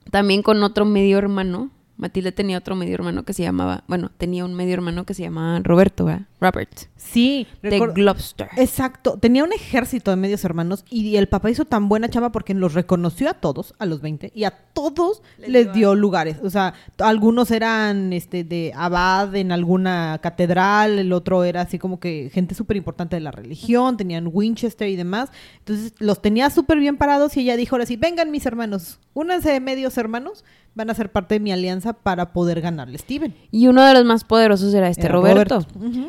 también 0.10 0.41
con 0.41 0.63
otro 0.63 0.86
medio 0.86 1.17
hermano. 1.17 1.69
Matilde 1.99 2.31
tenía 2.31 2.57
otro 2.57 2.77
medio 2.77 2.93
hermano 2.93 3.25
que 3.25 3.33
se 3.33 3.43
llamaba, 3.43 3.83
bueno, 3.88 4.09
tenía 4.17 4.45
un 4.45 4.53
medio 4.53 4.73
hermano 4.73 5.05
que 5.05 5.13
se 5.13 5.23
llamaba 5.23 5.59
Roberto, 5.59 6.05
¿verdad? 6.05 6.27
Robert, 6.39 6.71
Sí, 6.95 7.45
de 7.62 7.77
Gloucester. 7.79 8.47
Exacto, 8.55 9.17
tenía 9.19 9.43
un 9.43 9.51
ejército 9.51 10.09
de 10.09 10.15
medios 10.17 10.45
hermanos 10.45 10.85
y 10.89 11.17
el 11.17 11.27
papá 11.27 11.49
hizo 11.49 11.65
tan 11.65 11.89
buena 11.89 12.07
chamba 12.09 12.31
porque 12.31 12.53
los 12.53 12.73
reconoció 12.73 13.29
a 13.29 13.33
todos 13.33 13.73
a 13.79 13.85
los 13.85 14.01
20 14.01 14.31
y 14.33 14.45
a 14.45 14.51
todos 14.51 15.21
Les 15.38 15.49
les, 15.49 15.65
dio 15.65 15.73
dio 15.73 15.95
lugares. 15.95 16.38
O 16.41 16.49
sea, 16.49 16.73
algunos 16.99 17.51
eran 17.51 18.13
este 18.13 18.45
de 18.45 18.71
abad 18.75 19.35
en 19.35 19.51
alguna 19.51 20.19
catedral, 20.23 20.99
el 20.99 21.12
otro 21.12 21.43
era 21.43 21.62
así 21.62 21.79
como 21.79 21.99
que 21.99 22.29
gente 22.33 22.55
súper 22.55 22.77
importante 22.77 23.17
de 23.17 23.21
la 23.21 23.31
religión, 23.31 23.97
tenían 23.97 24.29
Winchester 24.31 24.88
y 24.88 24.95
demás. 24.95 25.31
Entonces 25.57 25.93
los 25.99 26.21
tenía 26.21 26.49
súper 26.49 26.79
bien 26.79 26.95
parados 26.95 27.35
y 27.35 27.41
ella 27.41 27.57
dijo 27.57 27.75
ahora 27.75 27.85
sí, 27.85 27.97
vengan 27.97 28.31
mis 28.31 28.45
hermanos, 28.45 28.99
únanse 29.13 29.51
de 29.51 29.59
medios 29.59 29.97
hermanos, 29.97 30.45
van 30.75 30.89
a 30.89 30.93
ser 30.93 31.12
parte 31.12 31.36
de 31.36 31.39
mi 31.39 31.51
alianza 31.51 31.93
para 31.93 32.32
poder 32.34 32.62
ganarle 32.62 32.95
a 32.95 32.99
Steven. 32.99 33.36
Y 33.51 33.67
uno 33.67 33.84
de 33.84 33.93
los 33.93 34.05
más 34.05 34.23
poderosos 34.23 34.73
era 34.73 34.89
este 34.89 35.08
Era 35.08 35.13
Roberto. 35.13 35.65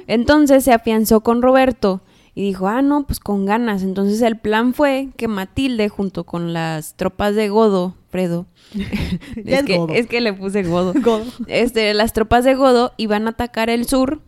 Entonces 0.06 0.64
se 0.64 0.72
afianzó 0.72 1.20
con 1.20 1.42
Roberto 1.42 2.02
y 2.34 2.42
dijo, 2.42 2.68
ah, 2.68 2.82
no, 2.82 3.06
pues 3.06 3.20
con 3.20 3.46
ganas. 3.46 3.82
Entonces 3.82 4.22
el 4.22 4.36
plan 4.36 4.72
fue 4.74 5.08
que 5.16 5.28
Matilde, 5.28 5.88
junto 5.88 6.24
con 6.24 6.52
las 6.52 6.94
tropas 6.94 7.34
de 7.34 7.48
Godo, 7.48 7.96
Fredo, 8.08 8.46
es, 9.36 9.62
que, 9.64 9.76
Godo. 9.76 9.92
es 9.92 10.06
que 10.06 10.20
le 10.20 10.32
puse 10.32 10.62
Godo. 10.62 10.92
Godo. 11.02 11.24
Este, 11.48 11.92
las 11.94 12.12
tropas 12.12 12.44
de 12.44 12.54
Godo 12.54 12.92
iban 12.96 13.26
a 13.26 13.30
atacar 13.30 13.70
el 13.70 13.86
sur 13.86 14.20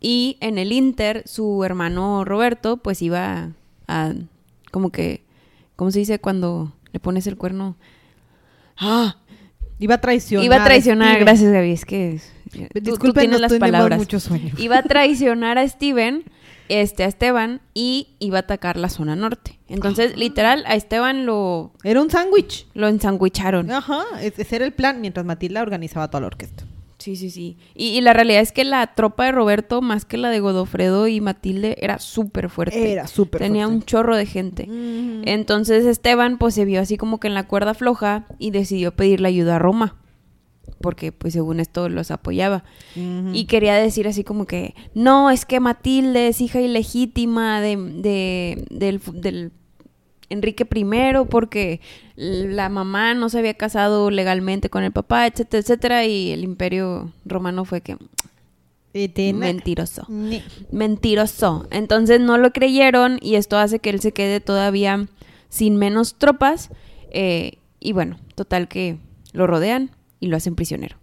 Y 0.00 0.36
en 0.40 0.58
el 0.58 0.72
Inter, 0.72 1.22
su 1.26 1.64
hermano 1.64 2.24
Roberto, 2.24 2.76
pues 2.76 3.00
iba 3.02 3.52
a, 3.88 4.12
como 4.70 4.90
que, 4.90 5.24
¿cómo 5.76 5.90
se 5.90 6.00
dice 6.00 6.18
cuando 6.18 6.72
le 6.92 7.00
pones 7.00 7.26
el 7.26 7.36
cuerno? 7.36 7.76
Ah, 8.76 9.16
Iba 9.84 9.96
a 9.96 10.00
traicionar. 10.00 10.44
iba 10.46 10.56
a 10.56 10.64
traicionar, 10.64 11.08
Steven. 11.10 11.24
gracias 11.24 11.52
Gaby, 11.52 11.72
es 11.72 11.84
que 11.84 12.20
tú- 12.50 12.58
tú, 12.72 12.80
Disculpen, 12.80 13.20
tienes 13.22 13.40
no 13.40 13.46
las 13.48 13.52
palabras. 13.58 13.98
mucho 13.98 14.18
sueño. 14.20 14.52
Iba 14.58 14.78
a 14.78 14.82
traicionar 14.82 15.58
a 15.58 15.68
Steven, 15.68 16.24
este, 16.68 17.04
a 17.04 17.06
Esteban, 17.08 17.60
y 17.74 18.08
iba 18.20 18.38
a 18.38 18.40
atacar 18.40 18.76
la 18.78 18.88
zona 18.88 19.14
norte. 19.16 19.58
Entonces, 19.68 20.16
literal, 20.16 20.64
a 20.66 20.74
Esteban 20.76 21.26
lo, 21.26 21.72
Era 21.84 22.00
un 22.00 22.10
sándwich. 22.10 22.66
lo 22.74 22.88
ensanguicharon. 22.88 23.70
Ajá, 23.70 24.02
ese 24.20 24.42
ese 24.42 24.56
era 24.56 24.64
el 24.64 24.72
plan, 24.72 25.00
mientras 25.02 25.26
Matilda 25.26 25.60
organizaba 25.62 26.08
toda 26.08 26.22
la 26.22 26.26
orquesta. 26.28 26.64
Sí, 27.04 27.16
sí, 27.16 27.28
sí. 27.28 27.58
Y, 27.74 27.88
y 27.88 28.00
la 28.00 28.14
realidad 28.14 28.40
es 28.40 28.50
que 28.50 28.64
la 28.64 28.94
tropa 28.94 29.26
de 29.26 29.32
Roberto, 29.32 29.82
más 29.82 30.06
que 30.06 30.16
la 30.16 30.30
de 30.30 30.40
Godofredo 30.40 31.06
y 31.06 31.20
Matilde, 31.20 31.76
era 31.82 31.98
súper 31.98 32.48
fuerte. 32.48 32.92
Era 32.92 33.06
súper 33.06 33.42
Tenía 33.42 33.66
un 33.66 33.74
fuerte. 33.74 33.86
chorro 33.86 34.16
de 34.16 34.24
gente. 34.24 34.66
Entonces 35.24 35.84
Esteban 35.84 36.38
pues 36.38 36.54
se 36.54 36.64
vio 36.64 36.80
así 36.80 36.96
como 36.96 37.20
que 37.20 37.26
en 37.28 37.34
la 37.34 37.46
cuerda 37.46 37.74
floja 37.74 38.24
y 38.38 38.52
decidió 38.52 38.96
pedirle 38.96 39.28
ayuda 39.28 39.56
a 39.56 39.58
Roma. 39.58 39.96
Porque 40.80 41.12
pues 41.12 41.34
según 41.34 41.60
esto 41.60 41.90
los 41.90 42.10
apoyaba. 42.10 42.64
Y 42.94 43.44
quería 43.44 43.74
decir 43.74 44.08
así 44.08 44.24
como 44.24 44.46
que, 44.46 44.74
no, 44.94 45.30
es 45.30 45.44
que 45.44 45.60
Matilde 45.60 46.28
es 46.28 46.40
hija 46.40 46.60
ilegítima 46.62 47.60
de, 47.60 47.76
de- 47.76 48.64
del, 48.70 49.00
del 49.12 49.52
Enrique 50.28 50.66
I 50.74 50.84
porque 51.28 51.80
la 52.16 52.68
mamá 52.68 53.14
no 53.14 53.28
se 53.28 53.38
había 53.38 53.54
casado 53.54 54.10
legalmente 54.10 54.70
con 54.70 54.82
el 54.84 54.92
papá, 54.92 55.26
etcétera, 55.26 55.60
etcétera. 55.60 56.04
Y 56.06 56.30
el 56.30 56.44
imperio 56.44 57.12
romano 57.24 57.64
fue 57.64 57.80
que 57.80 57.96
mentiroso 59.32 60.06
mentiroso. 60.70 61.66
Entonces 61.70 62.20
no 62.20 62.38
lo 62.38 62.52
creyeron 62.52 63.18
y 63.20 63.34
esto 63.34 63.58
hace 63.58 63.80
que 63.80 63.90
él 63.90 64.00
se 64.00 64.12
quede 64.12 64.40
todavía 64.40 65.06
sin 65.48 65.76
menos 65.76 66.14
tropas. 66.16 66.70
eh, 67.10 67.58
y 67.80 67.92
bueno, 67.92 68.16
total 68.34 68.66
que 68.66 68.98
lo 69.32 69.46
rodean 69.46 69.90
y 70.18 70.28
lo 70.28 70.38
hacen 70.38 70.54
prisionero. 70.54 70.96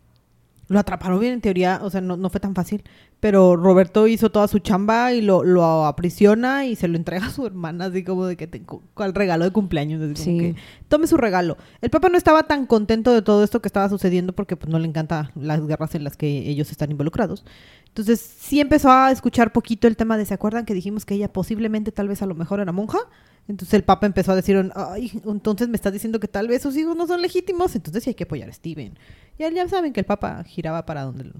Lo 0.72 0.80
atraparon 0.80 1.20
bien 1.20 1.34
en 1.34 1.42
teoría, 1.42 1.80
o 1.84 1.90
sea, 1.90 2.02
no, 2.02 2.16
no 2.18 2.30
fue 2.30 2.40
tan 2.40 2.56
fácil. 2.56 2.84
Pero 3.20 3.56
Roberto 3.56 4.08
hizo 4.08 4.32
toda 4.32 4.48
su 4.48 4.60
chamba 4.60 5.14
y 5.14 5.22
lo, 5.22 5.44
lo 5.44 5.86
aprisiona 5.86 6.66
y 6.66 6.76
se 6.76 6.88
lo 6.88 6.96
entrega 6.98 7.26
a 7.28 7.30
su 7.30 7.46
hermana, 7.46 7.86
así 7.86 8.04
como 8.04 8.26
de 8.26 8.38
que 8.38 8.50
cual 8.94 9.14
regalo 9.14 9.44
de 9.46 9.52
cumpleaños. 9.52 10.02
así 10.02 10.14
como 10.14 10.40
Sí. 10.40 10.40
que, 10.40 10.56
tome 10.88 11.08
su 11.08 11.18
regalo. 11.18 11.58
El 11.82 11.90
papá 11.90 12.10
no 12.10 12.18
estaba 12.18 12.44
tan 12.44 12.66
contento 12.66 13.14
de 13.14 13.22
todo 13.22 13.44
esto 13.44 13.62
que 13.62 13.68
estaba 13.68 13.90
sucediendo 13.90 14.34
porque 14.34 14.56
pues 14.56 14.70
no 14.72 14.80
le 14.80 14.88
encanta 14.88 15.32
las 15.36 15.66
guerras 15.68 15.94
en 15.96 16.04
las 16.04 16.16
que 16.18 16.50
ellos 16.50 16.72
están 16.72 16.90
involucrados. 16.92 17.46
Entonces 17.88 18.20
sí 18.22 18.60
empezó 18.62 18.90
a 18.92 19.12
escuchar 19.12 19.52
poquito 19.52 19.88
el 19.88 19.98
tema 19.98 20.18
de, 20.18 20.26
¿se 20.26 20.34
acuerdan 20.34 20.66
que 20.66 20.74
dijimos 20.74 21.06
que 21.06 21.16
ella 21.16 21.32
posiblemente 21.34 21.92
tal 21.92 22.08
vez 22.08 22.22
a 22.22 22.26
lo 22.26 22.36
mejor 22.36 22.62
era 22.62 22.72
monja? 22.72 23.00
Entonces 23.48 23.74
el 23.74 23.84
papa 23.84 24.06
empezó 24.06 24.32
a 24.32 24.36
decir, 24.36 24.72
ay, 24.76 25.12
entonces 25.26 25.68
me 25.68 25.76
estás 25.76 25.92
diciendo 25.92 26.20
que 26.20 26.28
tal 26.28 26.48
vez 26.48 26.62
sus 26.62 26.78
hijos 26.78 26.96
no 26.96 27.06
son 27.08 27.22
legítimos, 27.22 27.76
entonces 27.76 28.04
sí 28.04 28.12
hay 28.12 28.14
que 28.14 28.24
apoyar 28.24 28.50
a 28.50 28.54
Steven. 28.54 28.94
Ya, 29.38 29.50
ya 29.52 29.68
saben 29.68 29.92
que 29.92 30.00
el 30.00 30.06
papa 30.06 30.44
giraba 30.46 30.86
para 30.86 31.04
donde 31.04 31.24
el, 31.24 31.34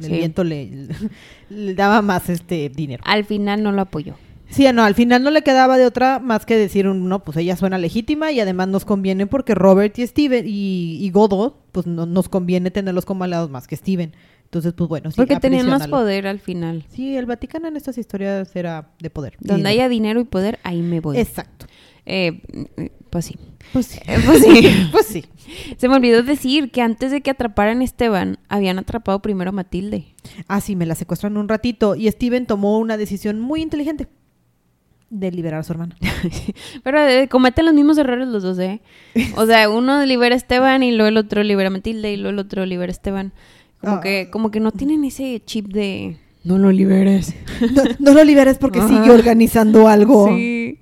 el 0.00 0.04
Sí. 0.04 0.10
viento 0.12 0.44
le, 0.44 0.88
le 1.48 1.74
daba 1.74 2.02
más 2.02 2.28
este 2.28 2.68
dinero. 2.68 3.02
Al 3.06 3.24
final 3.24 3.62
no 3.62 3.72
lo 3.72 3.82
apoyó. 3.82 4.14
Sí, 4.48 4.64
no, 4.72 4.84
al 4.84 4.94
final 4.94 5.22
no 5.24 5.30
le 5.32 5.42
quedaba 5.42 5.76
de 5.76 5.86
otra 5.86 6.20
más 6.20 6.46
que 6.46 6.56
decir, 6.56 6.86
un, 6.86 7.08
no, 7.08 7.22
pues 7.24 7.36
ella 7.36 7.56
suena 7.56 7.78
legítima 7.78 8.30
y 8.30 8.38
además 8.38 8.68
nos 8.68 8.84
conviene 8.84 9.26
porque 9.26 9.54
Robert 9.56 9.98
y 9.98 10.06
Steven 10.06 10.44
y, 10.46 10.98
y 11.04 11.10
Godo, 11.10 11.58
pues 11.72 11.86
no, 11.86 12.06
nos 12.06 12.28
conviene 12.28 12.70
tenerlos 12.70 13.04
como 13.04 13.24
aliados 13.24 13.50
más 13.50 13.66
que 13.66 13.74
Steven. 13.76 14.12
Entonces, 14.46 14.72
pues 14.74 14.88
bueno, 14.88 15.10
sí, 15.10 15.16
Porque 15.16 15.36
tenían 15.36 15.68
más 15.68 15.88
poder 15.88 16.26
al 16.26 16.38
final. 16.38 16.84
Sí, 16.88 17.16
el 17.16 17.26
Vaticano 17.26 17.66
en 17.66 17.76
estas 17.76 17.98
historias 17.98 18.54
era 18.54 18.90
de 19.00 19.10
poder. 19.10 19.36
Donde 19.40 19.68
haya 19.68 19.88
dinero 19.88 20.20
y 20.20 20.24
poder, 20.24 20.58
ahí 20.62 20.82
me 20.82 21.00
voy. 21.00 21.18
Exacto. 21.18 21.66
Eh, 22.06 22.40
pues 23.10 23.26
sí. 23.26 23.36
Pues 23.72 23.86
sí. 23.86 23.98
Eh, 24.06 24.18
pues 24.24 24.42
sí. 24.42 24.88
pues 24.92 25.06
sí. 25.06 25.24
Se 25.76 25.88
me 25.88 25.96
olvidó 25.96 26.22
decir 26.22 26.70
que 26.70 26.80
antes 26.80 27.10
de 27.10 27.20
que 27.20 27.30
atraparan 27.30 27.80
a 27.80 27.84
Esteban, 27.84 28.38
habían 28.48 28.78
atrapado 28.78 29.20
primero 29.20 29.50
a 29.50 29.52
Matilde. 29.52 30.14
Ah, 30.46 30.60
sí, 30.60 30.76
me 30.76 30.86
la 30.86 30.94
secuestran 30.94 31.36
un 31.36 31.48
ratito 31.48 31.96
y 31.96 32.10
Steven 32.10 32.46
tomó 32.46 32.78
una 32.78 32.96
decisión 32.96 33.40
muy 33.40 33.62
inteligente 33.62 34.08
de 35.10 35.30
liberar 35.30 35.60
a 35.60 35.62
su 35.62 35.72
hermana. 35.72 35.96
Pero 36.82 37.00
eh, 37.00 37.28
cometen 37.28 37.66
los 37.66 37.74
mismos 37.74 37.98
errores 37.98 38.28
los 38.28 38.42
dos, 38.42 38.58
¿eh? 38.58 38.80
O 39.36 39.46
sea, 39.46 39.68
uno 39.70 40.04
libera 40.04 40.34
a 40.34 40.38
Esteban 40.38 40.82
y 40.82 40.92
luego 40.92 41.08
el 41.08 41.16
otro 41.16 41.42
libera 41.42 41.68
a 41.68 41.70
Matilde 41.70 42.12
y 42.12 42.16
luego 42.16 42.30
el 42.30 42.38
otro 42.38 42.66
libera 42.66 42.90
a 42.90 42.92
Esteban. 42.92 43.32
Como, 43.80 43.96
Ah. 43.96 44.00
que, 44.00 44.28
como 44.30 44.50
que 44.50 44.60
no 44.60 44.72
tienen 44.72 45.04
ese 45.04 45.40
chip 45.44 45.66
de... 45.68 46.16
No 46.44 46.58
lo 46.58 46.70
liberes. 46.70 47.34
No, 47.74 47.82
no 47.98 48.14
lo 48.14 48.24
liberes 48.24 48.58
porque 48.58 48.78
Ajá. 48.78 48.88
sigue 48.88 49.10
organizando 49.10 49.88
algo. 49.88 50.28
Sí. 50.28 50.78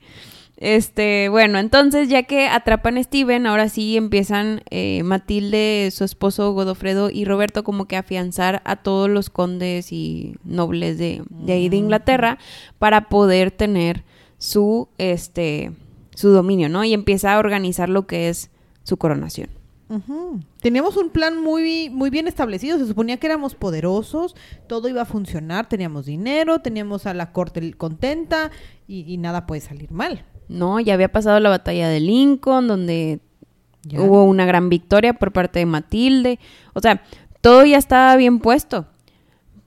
Este, 0.56 1.28
bueno, 1.28 1.58
entonces 1.58 2.08
ya 2.08 2.22
que 2.22 2.46
atrapan 2.46 2.96
a 2.96 3.02
Steven, 3.02 3.46
ahora 3.46 3.68
sí 3.68 3.96
empiezan 3.96 4.62
eh, 4.70 5.02
Matilde, 5.02 5.90
su 5.92 6.04
esposo 6.04 6.52
Godofredo 6.52 7.10
y 7.10 7.24
Roberto 7.24 7.64
como 7.64 7.86
que 7.86 7.96
a 7.96 8.00
afianzar 8.00 8.62
a 8.64 8.76
todos 8.76 9.10
los 9.10 9.30
condes 9.30 9.90
y 9.92 10.36
nobles 10.44 10.96
de, 10.96 11.22
de 11.28 11.52
ahí 11.54 11.68
de 11.68 11.76
Inglaterra 11.76 12.38
para 12.78 13.08
poder 13.08 13.50
tener 13.50 14.04
su, 14.38 14.88
este, 14.96 15.72
su 16.14 16.28
dominio, 16.30 16.68
¿no? 16.68 16.84
Y 16.84 16.94
empieza 16.94 17.34
a 17.34 17.38
organizar 17.38 17.88
lo 17.88 18.06
que 18.06 18.28
es 18.28 18.50
su 18.84 18.96
coronación. 18.96 19.48
Teníamos 20.60 20.96
un 20.96 21.10
plan 21.10 21.40
muy, 21.40 21.90
muy 21.90 22.10
bien 22.10 22.26
establecido. 22.26 22.78
Se 22.78 22.86
suponía 22.86 23.18
que 23.18 23.26
éramos 23.26 23.54
poderosos, 23.54 24.34
todo 24.66 24.88
iba 24.88 25.02
a 25.02 25.06
funcionar, 25.06 25.68
teníamos 25.68 26.06
dinero, 26.06 26.60
teníamos 26.60 27.06
a 27.06 27.14
la 27.14 27.32
corte 27.32 27.72
contenta 27.74 28.50
y, 28.88 29.04
y 29.12 29.18
nada 29.18 29.46
puede 29.46 29.60
salir 29.60 29.90
mal. 29.92 30.24
¿No? 30.48 30.80
Ya 30.80 30.94
había 30.94 31.10
pasado 31.12 31.38
la 31.40 31.50
batalla 31.50 31.88
de 31.88 32.00
Lincoln, 32.00 32.66
donde 32.66 33.20
Ya. 33.86 34.00
Hubo 34.00 34.24
una 34.24 34.46
gran 34.46 34.70
victoria 34.70 35.12
por 35.14 35.32
parte 35.32 35.58
de 35.58 35.66
Matilde. 35.66 36.38
O 36.72 36.80
sea, 36.80 37.02
todo 37.42 37.64
ya 37.66 37.76
estaba 37.76 38.16
bien 38.16 38.38
puesto. 38.38 38.86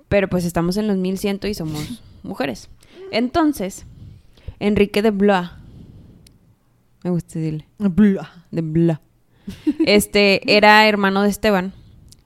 Pero 0.10 0.28
pues 0.28 0.46
estamos 0.46 0.78
en 0.78 0.88
los 0.88 0.98
1100 0.98 1.40
y 1.44 1.54
somos 1.54 2.02
mujeres. 2.24 2.70
Entonces, 3.12 3.86
Enrique 4.60 5.02
de 5.02 5.12
Blois. 5.12 5.50
Me 7.04 7.12
gusta 7.12 7.40
decirle. 7.40 7.68
De 8.52 8.62
Blois. 8.62 9.00
Este 9.86 10.56
era 10.56 10.88
hermano 10.88 11.24
de 11.24 11.30
Esteban. 11.30 11.74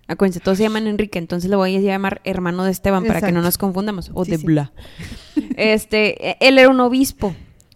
Acuérdense, 0.08 0.40
todos 0.42 0.58
se 0.58 0.64
llaman 0.64 0.88
Enrique, 0.88 1.20
entonces 1.20 1.50
le 1.50 1.56
voy 1.56 1.76
a 1.76 1.80
llamar 1.80 2.22
hermano 2.26 2.66
de 2.66 2.72
Esteban 2.72 3.06
para 3.06 3.22
que 3.22 3.32
no 3.32 3.42
nos 3.42 3.58
confundamos. 3.58 4.12
O 4.14 4.26
Sí, 4.26 4.32
de 4.32 4.38
sí. 4.38 4.46
Blois. 4.46 4.70
Este, 5.56 6.38
él 6.46 6.58
era 6.58 6.70
un 6.70 6.80
obispo. 6.80 7.34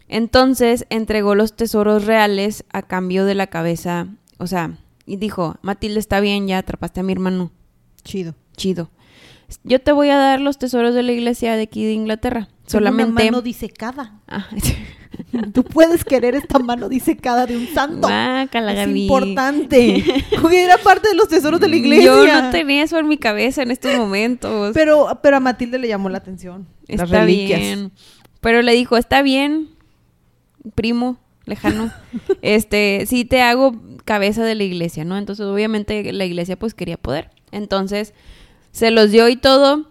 Entonces 0.07 0.85
entregó 0.89 1.33
los 1.35 1.55
tesoros 1.55 2.05
reales 2.05 2.65
a 2.71 2.81
cambio 2.81 3.25
de 3.25 3.35
la 3.35 3.47
cabeza. 3.47 4.07
O 4.37 4.47
sea, 4.47 4.77
y 5.05 5.17
dijo, 5.17 5.57
Matilde 5.61 5.99
está 5.99 6.19
bien, 6.19 6.47
ya 6.47 6.57
atrapaste 6.57 6.99
a 6.99 7.03
mi 7.03 7.13
hermano. 7.13 7.51
Chido. 8.03 8.35
Chido. 8.57 8.91
Yo 9.63 9.79
te 9.79 9.91
voy 9.91 10.09
a 10.09 10.17
dar 10.17 10.41
los 10.41 10.57
tesoros 10.57 10.93
de 10.95 11.03
la 11.03 11.11
iglesia 11.11 11.55
de 11.55 11.63
aquí 11.63 11.85
de 11.85 11.93
Inglaterra. 11.93 12.49
Solamente. 12.65 13.11
Una 13.11 13.23
mano 13.23 13.41
disecada. 13.41 14.19
Ah, 14.27 14.47
Tú 15.53 15.63
puedes 15.63 16.03
querer 16.03 16.35
esta 16.35 16.59
mano 16.59 16.89
disecada 16.89 17.45
de 17.45 17.55
un 17.57 17.67
santo. 17.67 18.07
guácala, 18.07 18.73
es 18.73 18.87
Gaby. 18.87 19.03
importante. 19.03 20.03
Era 20.51 20.77
parte 20.77 21.09
de 21.09 21.15
los 21.15 21.27
tesoros 21.27 21.59
de 21.59 21.67
la 21.67 21.75
iglesia. 21.75 22.05
Yo 22.05 22.25
no 22.25 22.49
tenía 22.51 22.83
eso 22.83 22.97
en 22.99 23.07
mi 23.07 23.17
cabeza 23.17 23.61
en 23.63 23.71
estos 23.71 23.95
momentos. 23.95 24.71
Pero, 24.73 25.19
pero 25.21 25.37
a 25.37 25.39
Matilde 25.39 25.79
le 25.79 25.87
llamó 25.87 26.09
la 26.09 26.17
atención. 26.17 26.67
está 26.87 27.23
bien. 27.25 27.91
Pero 28.41 28.61
le 28.61 28.73
dijo, 28.73 28.97
está 28.97 29.21
bien, 29.21 29.69
primo 30.75 31.17
lejano. 31.45 31.91
este, 32.41 33.05
sí 33.07 33.25
te 33.25 33.41
hago 33.41 33.75
cabeza 34.03 34.43
de 34.43 34.55
la 34.55 34.63
iglesia, 34.63 35.05
¿no? 35.05 35.17
Entonces, 35.17 35.45
obviamente, 35.45 36.11
la 36.11 36.25
iglesia 36.25 36.57
pues 36.57 36.73
quería 36.73 36.97
poder. 36.97 37.31
Entonces, 37.51 38.13
se 38.71 38.91
los 38.91 39.11
dio 39.11 39.29
y 39.29 39.35
todo. 39.35 39.89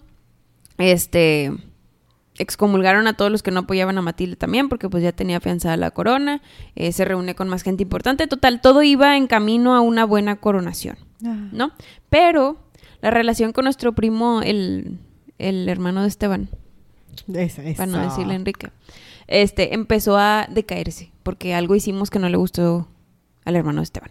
Este, 0.79 1.53
excomulgaron 2.39 3.07
a 3.07 3.15
todos 3.15 3.31
los 3.31 3.43
que 3.43 3.51
no 3.51 3.61
apoyaban 3.61 3.97
a 3.99 4.03
Matilde 4.03 4.37
también, 4.37 4.69
porque 4.69 4.89
pues 4.89 5.03
ya 5.03 5.13
tenía 5.13 5.37
afianzada 5.37 5.77
la 5.77 5.91
corona. 5.93 6.43
eh, 6.75 6.93
se 6.93 7.05
reúne 7.05 7.35
con 7.35 7.49
más 7.49 7.63
gente 7.63 7.83
importante. 7.83 8.27
Total, 8.27 8.61
todo 8.61 8.83
iba 8.83 9.17
en 9.17 9.27
camino 9.27 9.75
a 9.75 9.81
una 9.81 10.05
buena 10.05 10.37
coronación. 10.37 10.97
Ah. 11.25 11.49
¿no? 11.53 11.73
Pero 12.11 12.59
la 13.01 13.11
relación 13.11 13.53
con 13.53 13.65
nuestro 13.65 13.95
primo, 13.95 14.43
el, 14.43 14.99
el 15.39 15.69
hermano 15.69 16.03
de 16.03 16.09
Esteban, 16.09 16.49
Esa, 17.33 17.63
para 17.77 17.87
no 17.87 17.99
decirle 17.99 18.35
Enrique, 18.35 18.71
este, 19.27 19.75
empezó 19.75 20.19
a 20.19 20.47
decaerse, 20.51 21.11
porque 21.23 21.55
algo 21.55 21.75
hicimos 21.75 22.11
que 22.11 22.19
no 22.19 22.29
le 22.29 22.37
gustó 22.37 22.89
al 23.45 23.57
hermano 23.57 23.81
de 23.81 23.85
Esteban. 23.85 24.11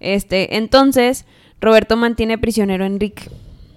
Este, 0.00 0.56
entonces, 0.56 1.26
Roberto 1.60 1.96
mantiene 1.96 2.38
prisionero 2.38 2.84
a 2.84 2.86
Enrique. 2.86 3.30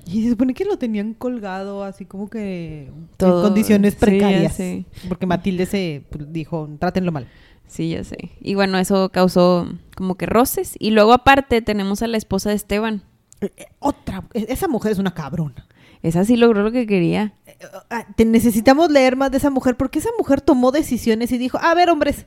Y 0.06 0.24
se 0.24 0.30
supone 0.32 0.54
que 0.54 0.66
lo 0.66 0.78
tenían 0.78 1.14
colgado 1.14 1.84
así 1.84 2.06
como 2.06 2.30
que 2.30 2.92
Todo- 3.18 3.42
en 3.42 3.48
condiciones 3.48 3.94
sí, 3.94 4.00
precarias. 4.00 4.54
sé. 4.56 4.86
Porque 5.08 5.26
Matilde 5.26 5.66
se 5.66 6.04
pues, 6.10 6.32
dijo, 6.32 6.70
trátenlo 6.80 7.12
mal. 7.12 7.28
Sí, 7.68 7.90
ya 7.92 8.04
sé. 8.04 8.32
Y 8.42 8.56
bueno, 8.56 8.78
eso 8.78 9.10
causó 9.10 9.68
como 9.96 10.16
que 10.16 10.26
roces. 10.26 10.76
Y 10.80 10.92
luego 10.92 11.14
aparte 11.14 11.62
tenemos 11.62 12.02
a 12.04 12.08
la 12.08 12.18
esposa 12.18 12.50
de 12.50 12.56
Esteban. 12.56 13.04
Eh, 13.42 13.52
eh, 13.58 13.66
Otra, 13.80 14.24
eh, 14.34 14.46
esa 14.50 14.68
mujer 14.68 14.92
es 14.92 15.00
una 15.00 15.14
cabrona. 15.14 15.68
Esa 16.02 16.26
sí 16.26 16.36
logró 16.36 16.64
lo 16.64 16.72
que 16.72 16.86
quería. 16.86 17.34
Eh, 17.48 17.56
ah, 17.90 18.06
necesitamos 18.18 18.92
leer 18.92 19.16
más 19.16 19.32
de 19.32 19.38
esa 19.38 19.50
mujer 19.50 19.78
porque 19.78 20.00
esa 20.00 20.10
mujer 20.18 20.42
tomó 20.42 20.72
decisiones 20.72 21.32
y 21.32 21.38
dijo, 21.38 21.58
a 21.62 21.74
ver 21.74 21.90
hombres, 21.90 22.26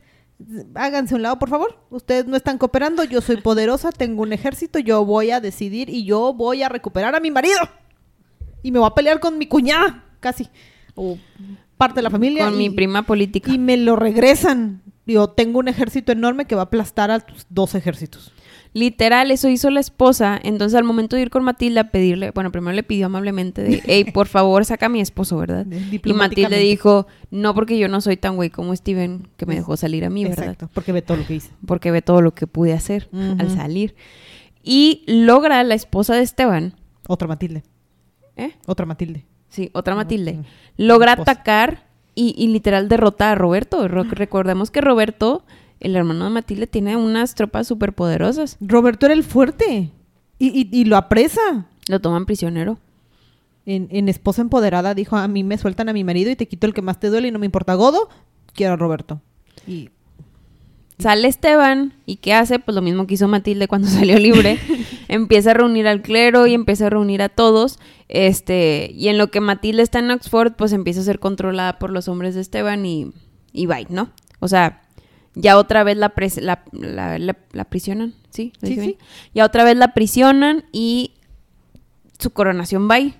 háganse 0.74 1.14
un 1.14 1.22
lado 1.22 1.39
por 1.39 1.49
favor, 1.49 1.78
ustedes 1.91 2.26
no 2.26 2.37
están 2.37 2.59
cooperando, 2.59 3.05
yo 3.05 3.20
soy 3.20 3.37
poderosa, 3.39 3.91
tengo 3.91 4.22
un 4.22 4.32
ejército, 4.32 4.78
yo 4.78 5.05
voy 5.05 5.30
a 5.30 5.41
decidir 5.41 5.89
y 5.89 6.05
yo 6.05 6.32
voy 6.34 6.62
a 6.62 6.68
recuperar 6.68 7.14
a 7.14 7.20
mi 7.20 7.30
marido 7.30 7.59
y 8.62 8.72
me 8.72 8.78
voy 8.78 8.89
a 8.89 8.95
pelear 8.95 9.20
con 9.20 9.39
mi 9.39 9.47
cuñada, 9.47 10.05
casi, 10.20 10.49
o 10.95 11.16
parte 11.76 11.97
de 11.97 12.03
la 12.03 12.11
familia. 12.11 12.47
Con 12.47 12.59
mi 12.59 12.70
prima 12.70 13.03
política. 13.03 13.53
Y 13.53 13.59
me 13.59 13.76
lo 13.76 13.97
regresan. 13.97 14.82
Digo, 15.05 15.30
tengo 15.30 15.61
un 15.61 15.68
ejército 15.68 16.11
enorme 16.11 16.47
que 16.47 16.57
va 16.57 16.62
a 16.62 16.64
aplastar 16.64 17.12
a 17.12 17.20
tus 17.20 17.47
dos 17.49 17.76
ejércitos. 17.76 18.32
Literal, 18.76 19.30
eso 19.30 19.48
hizo 19.48 19.70
la 19.70 19.80
esposa. 19.80 20.38
Entonces, 20.42 20.76
al 20.76 20.84
momento 20.84 21.16
de 21.16 21.22
ir 21.22 21.30
con 21.30 21.42
Matilde 21.42 21.80
a 21.80 21.90
pedirle, 21.90 22.30
bueno, 22.32 22.52
primero 22.52 22.74
le 22.74 22.82
pidió 22.82 23.06
amablemente 23.06 23.62
de, 23.62 23.82
hey, 23.86 24.04
por 24.12 24.26
favor, 24.26 24.66
saca 24.66 24.84
a 24.86 24.88
mi 24.90 25.00
esposo, 25.00 25.38
¿verdad? 25.38 25.64
Y 25.70 25.76
Diplomáticamente. 25.90 26.62
dijo, 26.62 27.06
no, 27.30 27.54
porque 27.54 27.78
yo 27.78 27.88
no 27.88 28.02
soy 28.02 28.18
tan 28.18 28.36
güey 28.36 28.50
como 28.50 28.76
Steven, 28.76 29.28
que 29.38 29.46
me 29.46 29.54
dejó 29.54 29.78
salir 29.78 30.04
a 30.04 30.10
mí, 30.10 30.24
¿verdad? 30.24 30.44
Exacto, 30.44 30.68
porque 30.74 30.92
ve 30.92 31.00
todo 31.00 31.16
lo 31.16 31.26
que 31.26 31.36
hice. 31.36 31.50
Porque 31.66 31.90
ve 31.90 32.02
todo 32.02 32.20
lo 32.20 32.34
que 32.34 32.46
pude 32.46 32.74
hacer 32.74 33.08
al 33.12 33.50
salir. 33.50 33.94
Y 34.62 35.04
logra 35.06 35.62
la 35.64 35.74
esposa 35.74 36.14
de 36.14 36.22
Esteban, 36.22 36.74
Otra 37.08 37.28
Matilde. 37.28 37.62
¿eh? 38.36 38.50
Otra 38.66 38.84
Matilde. 38.84 39.24
Sí, 39.48 39.70
otra 39.72 39.94
Matilde. 39.94 40.40
Logra 40.76 41.12
Esposa. 41.12 41.30
atacar 41.30 41.86
y, 42.14 42.34
y 42.36 42.48
literal 42.48 42.88
derrota 42.90 43.30
a 43.32 43.34
Roberto. 43.36 43.88
Ro- 43.88 44.02
recordemos 44.10 44.70
que 44.70 44.82
Roberto, 44.82 45.46
el 45.80 45.96
hermano 45.96 46.24
de 46.24 46.30
Matilde, 46.30 46.66
tiene 46.66 46.96
unas 46.96 47.34
tropas 47.34 47.66
súper 47.66 47.92
poderosas. 47.92 48.56
Roberto 48.60 49.06
era 49.06 49.14
el 49.14 49.24
fuerte. 49.24 49.90
Y, 50.38 50.48
y- 50.48 50.68
y 50.72 50.84
lo 50.84 50.96
apresa. 50.96 51.66
Lo 51.88 52.00
toman 52.00 52.26
prisionero. 52.26 52.78
En, 53.66 53.88
en 53.90 54.08
Esposa 54.08 54.42
Empoderada 54.42 54.94
dijo, 54.94 55.16
a 55.16 55.26
mí 55.28 55.42
me 55.44 55.58
sueltan 55.58 55.88
a 55.88 55.92
mi 55.92 56.04
marido 56.04 56.30
y 56.30 56.36
te 56.36 56.46
quito 56.46 56.66
el 56.66 56.74
que 56.74 56.82
más 56.82 57.00
te 57.00 57.08
duele 57.08 57.28
y 57.28 57.30
no 57.32 57.38
me 57.40 57.46
importa 57.46 57.74
Godo, 57.74 58.08
quiero 58.54 58.74
a 58.74 58.76
Roberto. 58.76 59.20
Y 59.66 59.90
Sale 60.98 61.28
Esteban 61.28 61.92
y 62.06 62.16
¿qué 62.16 62.32
hace? 62.32 62.58
Pues 62.58 62.74
lo 62.74 62.80
mismo 62.80 63.06
que 63.06 63.14
hizo 63.14 63.28
Matilde 63.28 63.68
cuando 63.68 63.88
salió 63.90 64.18
libre. 64.18 64.58
empieza 65.08 65.50
a 65.50 65.54
reunir 65.54 65.86
al 65.88 66.00
clero 66.02 66.46
y 66.46 66.54
empieza 66.54 66.86
a 66.86 66.90
reunir 66.90 67.22
a 67.22 67.28
todos. 67.28 67.78
Este, 68.08 68.90
y 68.94 69.08
en 69.08 69.18
lo 69.18 69.30
que 69.30 69.40
Matilde 69.40 69.82
está 69.82 69.98
en 69.98 70.10
Oxford, 70.10 70.54
pues 70.54 70.72
empieza 70.72 71.00
a 71.00 71.04
ser 71.04 71.18
controlada 71.18 71.78
por 71.78 71.90
los 71.90 72.08
hombres 72.08 72.34
de 72.34 72.40
Esteban 72.40 72.86
y, 72.86 73.12
y 73.52 73.66
bye, 73.66 73.86
¿no? 73.90 74.10
O 74.40 74.48
sea, 74.48 74.82
ya 75.37 75.57
otra 75.59 75.84
vez 75.84 75.97
la, 75.97 76.12
pres- 76.14 76.41
la, 76.41 76.64
la, 76.72 77.18
la- 77.18 77.37
la 77.53 77.64
prisionan, 77.66 78.14
¿sí? 78.30 78.53
¿Lo 78.61 78.66
Sí, 78.66 78.74
dije 78.74 78.80
sí. 78.80 78.87
bien? 78.89 78.99
Ya 79.34 79.45
otra 79.45 79.62
vez 79.62 79.76
la 79.76 79.95
prisionan 79.95 80.64
y 80.72 81.12
su 82.18 82.30
coronación 82.30 82.89
bye. 82.89 83.14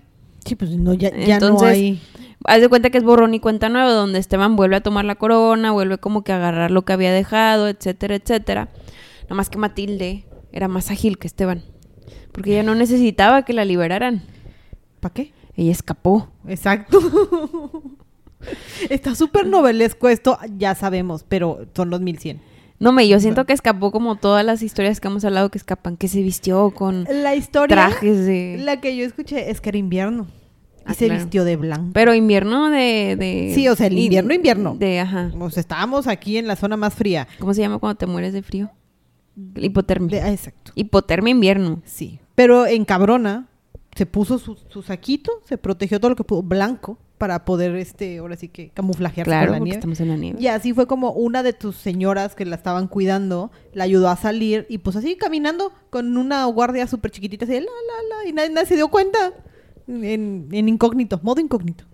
sí, 0.45 0.57
pues 0.57 0.71
no, 0.73 0.95
ya, 0.95 1.11
ya 1.11 1.39
no 1.39 1.47
Entonces, 1.49 1.69
hay... 1.69 2.01
Haz 2.45 2.61
de 2.61 2.69
cuenta 2.69 2.91
que 2.91 2.99
es 2.99 3.05
borrón 3.05 3.35
y 3.35 3.41
cuenta 3.41 3.69
nueva, 3.69 3.91
donde 3.91 4.19
Esteban 4.19 4.57
vuelve 4.57 4.77
a 4.77 4.81
tomar 4.83 5.05
la 5.05 5.17
corona, 5.17 5.73
vuelve 5.73 5.99
como 5.99 6.23
que 6.25 6.33
a 6.33 6.37
agarrar 6.37 6.71
lo 6.71 6.85
que 6.85 6.93
había 6.93 7.13
dejado, 7.13 7.69
etcétera, 7.69 8.15
etcétera. 8.15 8.69
Nada 9.25 9.35
más 9.35 9.51
que 9.51 9.59
Matilde 9.59 10.25
era 10.53 10.69
más 10.69 10.91
ágil 10.91 11.19
que 11.19 11.27
Esteban, 11.27 11.65
porque 12.33 12.53
ella 12.53 12.63
no 12.63 12.75
necesitaba 12.77 13.43
que 13.45 13.53
la 13.53 13.65
liberaran. 13.65 14.23
¿Para 15.01 15.13
qué? 15.15 15.33
Ella 15.57 15.73
escapó. 15.73 16.29
Exacto. 16.47 17.01
Está 18.91 19.15
súper 19.15 19.47
novelesco 19.47 20.09
esto, 20.09 20.39
ya 20.57 20.75
sabemos, 20.75 21.25
pero 21.29 21.67
son 21.75 21.91
los 21.91 22.01
1100. 22.01 22.41
No, 22.79 22.93
me, 22.93 23.09
yo 23.09 23.19
siento 23.21 23.47
que 23.47 23.55
escapó 23.55 23.91
como 23.91 24.17
todas 24.17 24.45
las 24.45 24.63
historias 24.63 25.01
que 25.01 25.09
hemos 25.09 25.25
hablado 25.25 25.51
que 25.51 25.57
escapan, 25.59 25.97
que 25.97 26.09
se 26.09 26.21
vistió 26.23 26.71
con 26.73 27.05
La 27.11 27.35
historia, 27.35 27.75
trajes 27.75 28.27
de... 28.27 28.59
la 28.61 28.81
que 28.83 28.95
yo 28.97 29.05
escuché 29.07 29.51
es 29.51 29.61
que 29.63 29.71
era 29.71 29.79
invierno. 29.79 30.27
Y 30.81 30.91
Ah, 30.91 30.95
se 30.95 31.07
claro. 31.07 31.21
vistió 31.23 31.45
de 31.45 31.57
blanco. 31.57 31.91
Pero 31.95 32.15
invierno 32.15 32.71
de, 32.71 33.17
de... 33.19 33.53
Sí, 33.55 33.67
o 33.67 33.75
sea, 33.75 33.87
el 33.89 33.99
invierno, 33.99 34.35
invierno. 34.35 34.77
De, 34.79 35.01
ajá. 35.01 35.33
O 35.41 35.51
sea, 35.51 35.61
estábamos 35.63 36.07
aquí 36.07 36.37
en 36.37 36.47
la 36.47 36.55
zona 36.55 36.77
más 36.77 36.95
fría. 36.95 37.27
¿Cómo 37.41 37.55
se 37.55 37.63
llama 37.63 37.79
cuando 37.79 37.97
te 37.97 38.07
mueres 38.07 38.33
de 38.35 38.43
frío? 38.43 38.71
Hipotermia. 39.57 40.21
De- 40.21 40.23
ah, 40.23 40.31
exacto. 40.33 40.73
Hipotermia 40.75 41.31
invierno. 41.33 41.83
Sí. 41.85 42.21
Pero 42.35 42.67
en 42.67 42.85
Cabrona 42.85 43.49
se 43.95 44.07
puso 44.07 44.39
su, 44.39 44.55
su 44.69 44.83
saquito, 44.83 45.33
se 45.45 45.59
protegió 45.59 45.99
todo 45.99 46.11
lo 46.11 46.17
que 46.17 46.25
pudo, 46.25 46.43
blanco, 46.43 46.99
para 47.19 47.45
poder, 47.45 47.75
este, 47.77 48.19
ahora 48.19 48.37
sí 48.37 48.49
que 48.49 48.69
camuflajearse 48.71 49.31
Claro, 49.31 49.53
la 49.53 49.59
nieve. 49.59 49.77
estamos 49.77 50.01
en 50.01 50.09
la 50.09 50.17
nieve. 50.17 50.39
Y 50.41 50.49
así 50.49 50.73
fue 50.75 50.87
como 50.87 51.13
una 51.13 51.43
de 51.43 51.53
tus 51.53 51.77
señoras 51.77 52.35
que 52.35 52.45
la 52.45 52.57
estaban 52.57 52.89
cuidando, 52.89 53.51
la 53.73 53.85
ayudó 53.85 54.09
a 54.09 54.17
salir 54.17 54.67
y 54.69 54.79
pues 54.79 54.97
así 54.97 55.17
caminando 55.17 55.73
con 55.91 56.17
una 56.17 56.45
guardia 56.47 56.87
súper 56.87 57.11
chiquitita, 57.11 57.45
así, 57.45 57.55
la, 57.55 57.61
la, 57.61 58.17
la, 58.25 58.29
y 58.29 58.33
nadie, 58.33 58.51
nadie 58.51 58.67
se 58.67 58.77
dio 58.77 58.89
cuenta. 58.89 59.33
En, 59.89 60.49
en 60.51 60.69
incógnito, 60.69 61.21
modo 61.23 61.41
incógnito. 61.41 61.85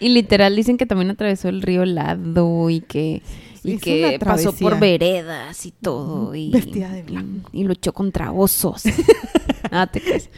Y 0.00 0.08
literal 0.08 0.56
dicen 0.56 0.76
que 0.76 0.84
también 0.84 1.10
atravesó 1.10 1.48
el 1.48 1.62
río 1.62 1.84
Lado 1.84 2.68
y 2.70 2.80
que, 2.80 3.22
y 3.62 3.74
Es 3.74 3.80
que 3.80 4.18
pasó 4.18 4.52
por 4.52 4.80
veredas 4.80 5.64
y 5.64 5.70
todo. 5.70 6.34
Y, 6.34 6.50
Vestida 6.50 6.90
de 6.90 7.04
blanco. 7.04 7.48
Y, 7.52 7.60
y 7.60 7.64
luchó 7.64 7.92
contra 7.92 8.32
osos. 8.32 8.82
ah, 9.70 9.86
te 9.86 10.00
crees. 10.00 10.28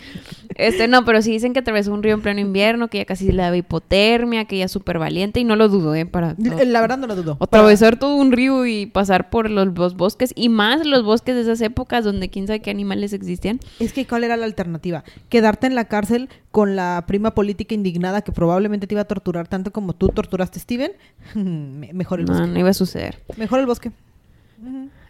Este, 0.56 0.88
no, 0.88 1.04
pero 1.04 1.20
sí 1.22 1.30
dicen 1.32 1.52
que 1.52 1.58
atravesó 1.60 1.92
un 1.92 2.02
río 2.02 2.14
en 2.14 2.20
pleno 2.22 2.40
invierno, 2.40 2.88
que 2.88 2.98
ella 2.98 3.04
casi 3.06 3.30
le 3.32 3.42
daba 3.42 3.56
hipotermia, 3.56 4.44
que 4.44 4.56
ella 4.56 4.66
es 4.66 4.72
súper 4.72 4.98
valiente 4.98 5.40
y 5.40 5.44
no 5.44 5.56
lo 5.56 5.68
dudo, 5.68 5.94
¿eh? 5.94 6.06
Para 6.06 6.34
La 6.38 6.64
la 6.64 6.80
verdad 6.80 6.98
no 6.98 7.06
lo 7.06 7.16
dudo. 7.16 7.36
atravesar 7.40 7.98
todo 7.98 8.16
un 8.16 8.32
río 8.32 8.64
y 8.66 8.86
pasar 8.86 9.30
por 9.30 9.50
los, 9.50 9.68
los 9.76 9.96
bosques 9.96 10.32
y 10.36 10.48
más 10.48 10.86
los 10.86 11.02
bosques 11.04 11.34
de 11.34 11.40
esas 11.42 11.60
épocas 11.60 12.04
donde 12.04 12.28
quién 12.30 12.46
sabe 12.46 12.60
qué 12.60 12.70
animales 12.70 13.12
existían. 13.12 13.60
Es 13.80 13.92
que 13.92 14.06
¿cuál 14.06 14.24
era 14.24 14.36
la 14.36 14.44
alternativa? 14.46 15.04
Quedarte 15.28 15.66
en 15.66 15.74
la 15.74 15.86
cárcel 15.86 16.28
con 16.50 16.76
la 16.76 17.04
prima 17.06 17.34
política 17.34 17.74
indignada 17.74 18.22
que 18.22 18.32
probablemente 18.32 18.86
te 18.86 18.94
iba 18.94 19.02
a 19.02 19.06
torturar 19.06 19.48
tanto 19.48 19.72
como 19.72 19.92
tú 19.92 20.08
torturaste 20.08 20.58
a 20.58 20.62
Steven. 20.62 20.92
Me- 21.34 21.92
Mejor 21.92 22.20
el 22.20 22.26
No, 22.26 22.32
bosque. 22.34 22.46
no 22.48 22.58
iba 22.60 22.70
a 22.70 22.74
suceder. 22.74 23.18
Mejor 23.36 23.60
el 23.60 23.66
bosque. 23.66 23.90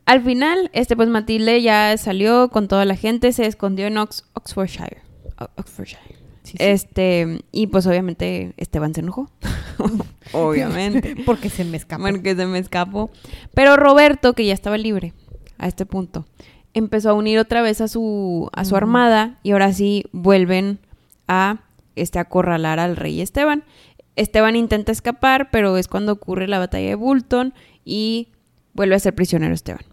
Al 0.07 0.23
final, 0.23 0.71
este 0.75 0.97
pues 0.97 1.09
Matilde 1.09 1.63
ya 1.63 1.97
salió 1.97 2.49
con 2.51 2.69
toda 2.69 2.85
la 2.85 2.97
gente, 2.97 3.33
se 3.33 3.47
escondió 3.47 3.87
en 3.87 3.97
Ox- 3.99 4.25
Oxfordshire. 4.35 4.99
O- 5.45 5.51
Oxfordshire. 5.61 6.03
Sí, 6.43 6.53
sí. 6.53 6.57
Este, 6.59 7.41
y 7.53 7.69
pues 7.69 7.87
obviamente 7.87 8.53
Esteban 8.59 8.93
se 8.95 9.01
enojó. 9.01 9.31
obviamente. 10.33 11.17
Porque 11.27 11.49
se 11.51 11.65
me 11.65 11.77
escapó. 11.77 12.05
Porque 12.05 12.35
se 12.37 12.47
me 12.47 12.59
escapó. 12.59 13.11
Pero 13.55 13.77
Roberto, 13.77 14.35
que 14.35 14.45
ya 14.47 14.53
estaba 14.55 14.77
libre 14.79 15.13
a 15.59 15.69
este 15.69 15.87
punto, 15.87 16.27
empezó 16.75 17.11
a 17.11 17.15
unir 17.15 17.39
otra 17.39 17.63
vez 17.63 17.81
a 17.81 17.89
su, 17.89 18.51
a 18.53 18.65
su 18.65 18.77
armada 18.77 19.39
y 19.43 19.53
ahora 19.53 19.73
sí 19.73 20.05
vuelven 20.13 20.79
a 21.29 21.61
este, 21.97 22.19
acorralar 22.19 22.79
al 22.81 22.97
rey 22.97 23.21
Esteban. 23.21 23.65
Esteban 24.17 24.55
intenta 24.57 24.93
escapar, 24.93 25.51
pero 25.51 25.77
es 25.77 25.89
cuando 25.89 26.13
ocurre 26.13 26.47
la 26.47 26.59
batalla 26.59 26.89
de 26.89 26.95
Bulton 26.95 27.55
y 27.85 28.29
vuelve 28.75 28.95
a 28.95 29.01
ser 29.01 29.15
prisionero 29.15 29.55
Esteban. 29.55 29.85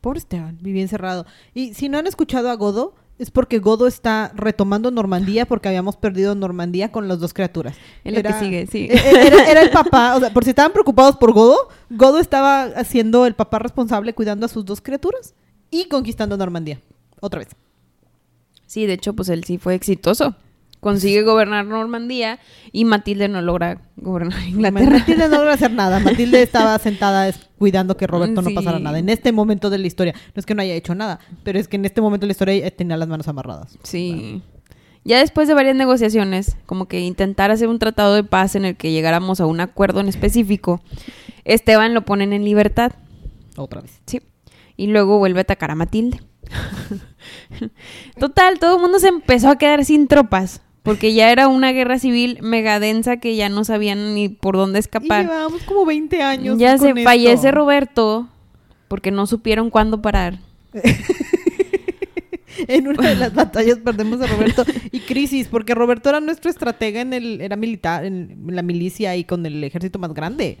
Pobre 0.00 0.18
Esteban, 0.20 0.58
viví 0.60 0.80
encerrado. 0.80 1.26
Y 1.54 1.74
si 1.74 1.88
no 1.88 1.98
han 1.98 2.06
escuchado 2.06 2.50
a 2.50 2.54
Godo, 2.54 2.94
es 3.18 3.30
porque 3.30 3.58
Godo 3.58 3.86
está 3.86 4.32
retomando 4.36 4.90
Normandía 4.90 5.44
porque 5.46 5.68
habíamos 5.68 5.96
perdido 5.96 6.34
Normandía 6.34 6.92
con 6.92 7.08
las 7.08 7.18
dos 7.18 7.34
criaturas. 7.34 7.76
Es 8.04 8.14
lo 8.14 8.22
que 8.22 8.32
sigue, 8.34 8.66
sí. 8.66 8.88
e- 8.90 8.94
e- 8.96 9.26
Era, 9.26 9.50
era 9.50 9.62
el 9.62 9.70
papá, 9.70 10.14
o 10.16 10.20
sea, 10.20 10.32
por 10.32 10.44
si 10.44 10.50
estaban 10.50 10.72
preocupados 10.72 11.16
por 11.16 11.32
Godo, 11.32 11.68
Godo 11.90 12.18
estaba 12.20 12.62
haciendo 12.62 13.26
el 13.26 13.34
papá 13.34 13.58
responsable 13.58 14.14
cuidando 14.14 14.46
a 14.46 14.48
sus 14.48 14.64
dos 14.64 14.80
criaturas 14.80 15.34
y 15.70 15.86
conquistando 15.88 16.36
Normandía. 16.36 16.80
Otra 17.20 17.40
vez. 17.40 17.48
Sí, 18.66 18.86
de 18.86 18.92
hecho, 18.92 19.14
pues 19.14 19.28
él 19.30 19.44
sí 19.44 19.58
fue 19.58 19.74
exitoso. 19.74 20.36
Consigue 20.80 21.22
gobernar 21.22 21.66
Normandía 21.66 22.38
y 22.70 22.84
Matilde 22.84 23.28
no 23.28 23.42
logra 23.42 23.80
gobernar 23.96 24.40
Inglaterra. 24.48 24.98
Matilde 24.98 25.28
no 25.28 25.38
logra 25.38 25.54
hacer 25.54 25.72
nada. 25.72 25.98
Matilde 25.98 26.42
estaba 26.42 26.78
sentada 26.78 27.32
cuidando 27.58 27.96
que 27.96 28.06
Roberto 28.06 28.42
no 28.42 28.50
pasara 28.54 28.78
nada. 28.78 28.98
En 28.98 29.08
este 29.08 29.32
momento 29.32 29.70
de 29.70 29.78
la 29.78 29.86
historia. 29.86 30.14
No 30.34 30.40
es 30.40 30.46
que 30.46 30.54
no 30.54 30.62
haya 30.62 30.74
hecho 30.74 30.94
nada, 30.94 31.18
pero 31.42 31.58
es 31.58 31.66
que 31.66 31.76
en 31.76 31.84
este 31.84 32.00
momento 32.00 32.22
de 32.22 32.28
la 32.28 32.32
historia 32.32 32.70
tenía 32.70 32.96
las 32.96 33.08
manos 33.08 33.26
amarradas. 33.26 33.76
Sí. 33.82 34.42
Ya 35.04 35.18
después 35.18 35.48
de 35.48 35.54
varias 35.54 35.74
negociaciones, 35.74 36.56
como 36.66 36.86
que 36.86 37.00
intentar 37.00 37.50
hacer 37.50 37.68
un 37.68 37.78
tratado 37.78 38.14
de 38.14 38.24
paz 38.24 38.54
en 38.54 38.64
el 38.64 38.76
que 38.76 38.92
llegáramos 38.92 39.40
a 39.40 39.46
un 39.46 39.60
acuerdo 39.60 40.00
en 40.00 40.08
específico, 40.08 40.80
Esteban 41.44 41.94
lo 41.94 42.04
ponen 42.04 42.32
en 42.32 42.44
libertad. 42.44 42.92
Otra 43.56 43.80
vez. 43.80 44.00
Sí. 44.06 44.20
Y 44.76 44.88
luego 44.88 45.18
vuelve 45.18 45.40
a 45.40 45.42
atacar 45.42 45.70
a 45.70 45.74
Matilde. 45.74 46.20
Total, 48.18 48.58
todo 48.58 48.76
el 48.76 48.82
mundo 48.82 48.98
se 48.98 49.08
empezó 49.08 49.48
a 49.48 49.56
quedar 49.56 49.84
sin 49.84 50.08
tropas. 50.08 50.62
Porque 50.88 51.12
ya 51.12 51.30
era 51.30 51.48
una 51.48 51.72
guerra 51.72 51.98
civil 51.98 52.38
mega 52.42 52.80
densa 52.80 53.18
que 53.18 53.36
ya 53.36 53.48
no 53.48 53.64
sabían 53.64 54.14
ni 54.14 54.28
por 54.28 54.56
dónde 54.56 54.78
Y 54.78 54.80
escapar. 54.80 55.22
llevábamos 55.24 55.62
como 55.64 55.84
20 55.84 56.22
años. 56.22 56.58
Ya 56.58 56.78
se 56.78 56.94
con 56.94 57.04
fallece 57.04 57.48
esto. 57.48 57.50
Roberto 57.52 58.28
porque 58.88 59.10
no 59.10 59.26
supieron 59.26 59.70
cuándo 59.70 60.02
parar. 60.02 60.38
En 62.66 62.88
una 62.88 63.10
de 63.10 63.14
las 63.14 63.32
batallas 63.34 63.78
perdemos 63.78 64.20
a 64.20 64.26
Roberto 64.26 64.64
y 64.90 64.98
crisis, 65.00 65.46
porque 65.46 65.76
Roberto 65.76 66.08
era 66.08 66.20
nuestro 66.20 66.50
estratega 66.50 67.00
en 67.00 67.12
el, 67.12 67.40
era 67.40 67.54
militar, 67.54 68.04
en 68.04 68.36
la 68.48 68.62
milicia 68.62 69.14
y 69.14 69.22
con 69.22 69.46
el 69.46 69.62
ejército 69.62 70.00
más 70.00 70.12
grande. 70.12 70.58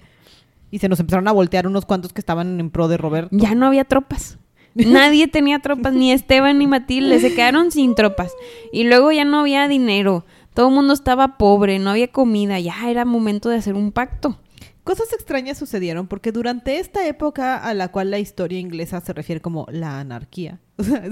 Y 0.70 0.78
se 0.78 0.88
nos 0.88 1.00
empezaron 1.00 1.26
a 1.26 1.32
voltear 1.32 1.66
unos 1.66 1.86
cuantos 1.86 2.12
que 2.12 2.20
estaban 2.20 2.60
en 2.60 2.70
pro 2.70 2.86
de 2.86 2.98
Roberto. 2.98 3.30
Ya 3.32 3.56
no 3.56 3.66
había 3.66 3.84
tropas. 3.84 4.38
Nadie 4.86 5.28
tenía 5.28 5.58
tropas, 5.58 5.92
ni 5.92 6.12
Esteban 6.12 6.58
ni 6.58 6.66
Matilde, 6.66 7.20
se 7.20 7.34
quedaron 7.34 7.70
sin 7.70 7.94
tropas. 7.94 8.32
Y 8.72 8.84
luego 8.84 9.12
ya 9.12 9.24
no 9.24 9.40
había 9.40 9.66
dinero. 9.68 10.24
Todo 10.54 10.68
el 10.68 10.74
mundo 10.74 10.92
estaba 10.94 11.36
pobre, 11.38 11.78
no 11.78 11.90
había 11.90 12.08
comida, 12.08 12.58
ya 12.58 12.74
era 12.90 13.04
momento 13.04 13.48
de 13.48 13.56
hacer 13.56 13.74
un 13.74 13.92
pacto. 13.92 14.38
Cosas 14.84 15.12
extrañas 15.12 15.58
sucedieron 15.58 16.06
porque 16.06 16.32
durante 16.32 16.78
esta 16.78 17.06
época 17.06 17.58
a 17.58 17.74
la 17.74 17.88
cual 17.88 18.10
la 18.10 18.18
historia 18.18 18.58
inglesa 18.58 19.00
se 19.02 19.12
refiere 19.12 19.40
como 19.42 19.66
la 19.70 20.00
anarquía. 20.00 20.60
O 20.78 20.84
sea, 20.84 21.02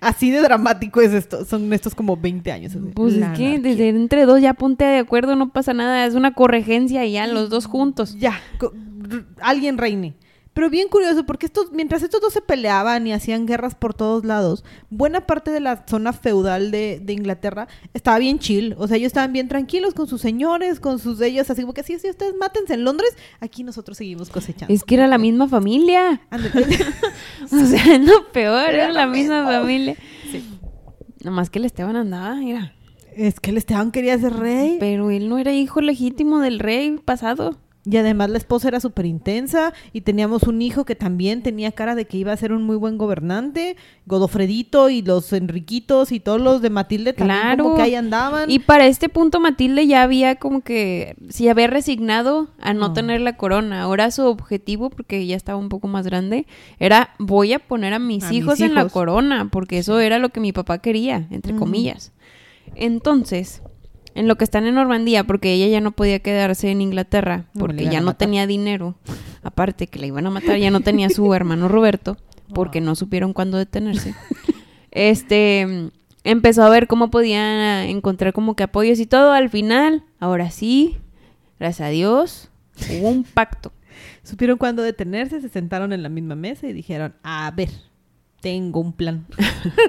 así 0.00 0.30
de 0.30 0.40
dramático 0.40 1.00
es 1.02 1.12
esto. 1.12 1.44
Son 1.44 1.70
estos 1.74 1.94
como 1.94 2.16
20 2.16 2.50
años. 2.50 2.72
así, 2.74 2.80
Pues 2.94 3.14
la 3.14 3.32
es 3.32 3.38
que 3.38 3.46
anarquía. 3.46 3.70
desde 3.70 3.88
entre 3.90 4.24
dos 4.24 4.40
ya 4.40 4.54
ponte 4.54 4.84
de 4.86 4.98
acuerdo, 4.98 5.36
no 5.36 5.50
pasa 5.52 5.74
nada, 5.74 6.06
es 6.06 6.14
una 6.14 6.32
corregencia 6.32 7.04
y 7.04 7.12
ya 7.12 7.26
los 7.26 7.50
dos 7.50 7.66
juntos. 7.66 8.16
Ya, 8.18 8.40
alguien 9.40 9.78
reine. 9.78 10.14
Pero 10.54 10.68
bien 10.68 10.88
curioso, 10.88 11.24
porque 11.24 11.46
estos, 11.46 11.72
mientras 11.72 12.02
estos 12.02 12.20
dos 12.20 12.32
se 12.32 12.42
peleaban 12.42 13.06
y 13.06 13.12
hacían 13.14 13.46
guerras 13.46 13.74
por 13.74 13.94
todos 13.94 14.24
lados, 14.24 14.64
buena 14.90 15.26
parte 15.26 15.50
de 15.50 15.60
la 15.60 15.84
zona 15.88 16.12
feudal 16.12 16.70
de, 16.70 17.00
de 17.02 17.12
Inglaterra 17.14 17.68
estaba 17.94 18.18
bien 18.18 18.38
chill. 18.38 18.74
O 18.76 18.86
sea, 18.86 18.98
ellos 18.98 19.06
estaban 19.06 19.32
bien 19.32 19.48
tranquilos 19.48 19.94
con 19.94 20.06
sus 20.06 20.20
señores, 20.20 20.78
con 20.78 20.98
sus 20.98 21.20
ellos, 21.22 21.48
así 21.50 21.62
como 21.62 21.72
que 21.72 21.82
sí, 21.82 21.98
sí, 21.98 22.10
ustedes 22.10 22.34
mátense 22.36 22.74
en 22.74 22.84
Londres, 22.84 23.16
aquí 23.40 23.64
nosotros 23.64 23.96
seguimos 23.96 24.28
cosechando. 24.28 24.74
Es 24.74 24.84
que 24.84 24.94
era 24.96 25.06
la 25.06 25.18
misma 25.18 25.48
familia. 25.48 26.20
O 27.44 27.66
sea, 27.66 27.98
no 27.98 28.26
peor, 28.32 28.70
Era 28.70 28.84
era 28.84 28.92
la 28.92 29.06
misma 29.06 29.42
mismo. 29.42 29.52
familia. 29.60 29.96
Sí. 30.30 30.44
Nomás 31.24 31.50
que 31.50 31.58
el 31.60 31.64
Esteban 31.64 31.96
andaba, 31.96 32.34
mira. 32.36 32.74
Es 33.16 33.40
que 33.40 33.50
el 33.50 33.56
Esteban 33.58 33.90
quería 33.90 34.18
ser 34.18 34.34
rey. 34.34 34.76
Pero 34.80 35.10
él 35.10 35.28
no 35.28 35.38
era 35.38 35.52
hijo 35.52 35.80
legítimo 35.80 36.40
del 36.40 36.58
rey 36.58 36.98
pasado. 37.04 37.58
Y 37.84 37.96
además 37.96 38.30
la 38.30 38.38
esposa 38.38 38.68
era 38.68 38.78
súper 38.78 39.06
intensa 39.06 39.72
y 39.92 40.02
teníamos 40.02 40.44
un 40.44 40.62
hijo 40.62 40.84
que 40.84 40.94
también 40.94 41.42
tenía 41.42 41.72
cara 41.72 41.96
de 41.96 42.04
que 42.04 42.16
iba 42.16 42.30
a 42.32 42.36
ser 42.36 42.52
un 42.52 42.62
muy 42.62 42.76
buen 42.76 42.96
gobernante, 42.96 43.76
Godofredito 44.06 44.88
y 44.88 45.02
los 45.02 45.32
Enriquitos 45.32 46.12
y 46.12 46.20
todos 46.20 46.40
los 46.40 46.62
de 46.62 46.70
Matilde 46.70 47.12
también 47.12 47.40
Claro. 47.40 47.64
como 47.64 47.76
que 47.76 47.82
ahí 47.82 47.94
andaban. 47.96 48.48
Y 48.48 48.60
para 48.60 48.86
este 48.86 49.08
punto 49.08 49.40
Matilde 49.40 49.84
ya 49.88 50.02
había 50.04 50.36
como 50.36 50.60
que, 50.60 51.16
sí 51.28 51.48
había 51.48 51.66
resignado 51.66 52.50
a 52.60 52.72
no 52.72 52.88
No. 52.88 52.92
tener 52.92 53.20
la 53.20 53.36
corona. 53.36 53.82
Ahora 53.82 54.12
su 54.12 54.26
objetivo, 54.26 54.88
porque 54.88 55.26
ya 55.26 55.34
estaba 55.34 55.58
un 55.58 55.68
poco 55.68 55.88
más 55.88 56.06
grande, 56.06 56.46
era 56.78 57.10
voy 57.18 57.52
a 57.52 57.58
poner 57.58 57.94
a 57.94 57.98
mis 57.98 58.22
A 58.22 58.28
mis 58.28 58.38
hijos 58.38 58.60
en 58.60 58.74
la 58.74 58.88
corona, 58.88 59.48
porque 59.50 59.78
eso 59.78 59.98
era 59.98 60.20
lo 60.20 60.28
que 60.28 60.38
mi 60.38 60.52
papá 60.52 60.78
quería, 60.78 61.26
entre 61.30 61.56
comillas. 61.56 62.12
Entonces, 62.76 63.62
en 64.14 64.28
lo 64.28 64.36
que 64.36 64.44
están 64.44 64.66
en 64.66 64.74
Normandía, 64.74 65.24
porque 65.24 65.52
ella 65.52 65.66
ya 65.68 65.80
no 65.80 65.92
podía 65.92 66.18
quedarse 66.18 66.70
en 66.70 66.80
Inglaterra, 66.80 67.46
porque 67.58 67.86
ya 67.86 68.00
no 68.00 68.14
tenía 68.14 68.46
dinero, 68.46 68.96
aparte 69.42 69.86
que 69.86 69.98
la 69.98 70.06
iban 70.06 70.26
a 70.26 70.30
matar, 70.30 70.58
ya 70.58 70.70
no 70.70 70.80
tenía 70.80 71.08
su 71.10 71.32
hermano 71.34 71.68
Roberto, 71.68 72.16
porque 72.54 72.80
no 72.80 72.94
supieron 72.94 73.32
cuándo 73.32 73.58
detenerse. 73.58 74.14
Este 74.90 75.90
empezó 76.24 76.62
a 76.62 76.68
ver 76.68 76.86
cómo 76.86 77.10
podían 77.10 77.88
encontrar 77.88 78.32
como 78.32 78.54
que 78.54 78.62
apoyos 78.64 79.00
y 79.00 79.06
todo. 79.06 79.32
Al 79.32 79.50
final, 79.50 80.04
ahora 80.20 80.50
sí, 80.50 80.98
gracias 81.58 81.88
a 81.88 81.90
Dios, 81.90 82.50
hubo 82.90 83.08
un 83.08 83.24
pacto. 83.24 83.72
Supieron 84.22 84.58
cuándo 84.58 84.82
detenerse, 84.82 85.40
se 85.40 85.48
sentaron 85.48 85.92
en 85.92 86.02
la 86.02 86.08
misma 86.08 86.36
mesa 86.36 86.66
y 86.66 86.72
dijeron, 86.72 87.14
a 87.22 87.50
ver, 87.50 87.70
tengo 88.40 88.80
un 88.80 88.92
plan. 88.92 89.26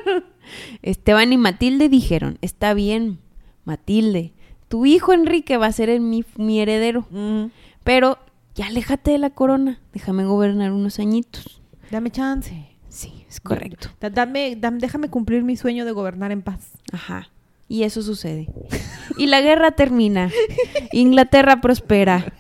Esteban 0.82 1.34
y 1.34 1.38
Matilde 1.38 1.90
dijeron, 1.90 2.38
está 2.42 2.74
bien, 2.74 3.20
Matilde, 3.66 4.34
tu 4.68 4.86
hijo 4.86 5.14
Enrique 5.14 5.58
va 5.58 5.68
a 5.68 5.72
ser 5.72 6.00
mi, 6.00 6.24
mi 6.38 6.60
heredero, 6.60 7.06
Mm, 7.12 7.46
pero 7.84 8.18
ya 8.56 8.68
aléjate 8.68 9.12
de 9.12 9.18
la 9.18 9.30
corona, 9.32 9.80
déjame 9.94 10.26
gobernar 10.26 10.72
unos 10.72 11.00
añitos. 11.00 11.62
dame 11.92 12.10
chance. 12.12 12.68
Sí, 12.90 13.26
es 13.28 13.40
correcto. 13.40 13.90
Da- 14.00 14.10
dame, 14.12 14.56
dam- 14.60 14.80
déjame 14.80 15.10
cumplir 15.10 15.44
mi 15.44 15.56
sueño 15.58 15.84
de 15.86 15.92
gobernar 15.92 16.32
en 16.32 16.42
paz. 16.44 16.72
Ajá. 16.92 17.30
Y 17.68 17.84
eso 17.84 18.04
sucede. 18.04 18.48
Y 19.18 19.26
la 19.28 19.42
guerra 19.42 19.72
termina. 19.72 20.30
Inglaterra 20.92 21.60
prospera. 21.62 22.34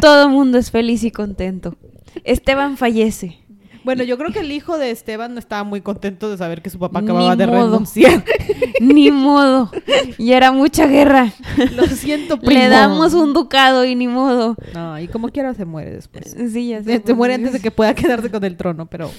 Todo 0.00 0.24
el 0.24 0.30
mundo 0.30 0.56
es 0.58 0.70
feliz 0.70 1.04
y 1.04 1.10
contento. 1.10 1.76
Esteban 2.24 2.76
fallece. 2.78 3.38
Bueno, 3.84 4.02
yo 4.02 4.16
creo 4.18 4.30
que 4.32 4.40
el 4.40 4.50
hijo 4.50 4.78
de 4.78 4.90
Esteban 4.90 5.34
no 5.34 5.38
estaba 5.38 5.62
muy 5.64 5.80
contento 5.82 6.30
de 6.30 6.36
saber 6.38 6.62
que 6.62 6.70
su 6.70 6.78
papá 6.78 7.00
Ni 7.00 7.06
acababa 7.06 7.36
de 7.36 7.46
modo. 7.46 7.64
renunciar. 7.72 8.24
Ni 8.80 9.10
modo. 9.10 9.70
Y 10.18 10.32
era 10.32 10.52
mucha 10.52 10.86
guerra. 10.86 11.32
Lo 11.76 11.86
siento, 11.86 12.38
primo. 12.38 12.52
Le 12.60 12.68
damos 12.68 13.14
un 13.14 13.32
ducado 13.34 13.84
y 13.84 13.94
ni 13.94 14.08
modo. 14.08 14.56
No, 14.72 14.98
y 14.98 15.08
como 15.08 15.28
quiera 15.28 15.54
se 15.54 15.64
muere 15.64 15.90
después. 15.92 16.34
Sí, 16.52 16.68
ya 16.68 16.82
Se, 16.82 16.96
sé. 16.98 17.02
se 17.06 17.14
muere 17.14 17.34
antes 17.34 17.52
de 17.52 17.60
que 17.60 17.70
pueda 17.70 17.94
quedarse 17.94 18.30
con 18.30 18.42
el 18.44 18.56
trono, 18.56 18.86
pero... 18.86 19.10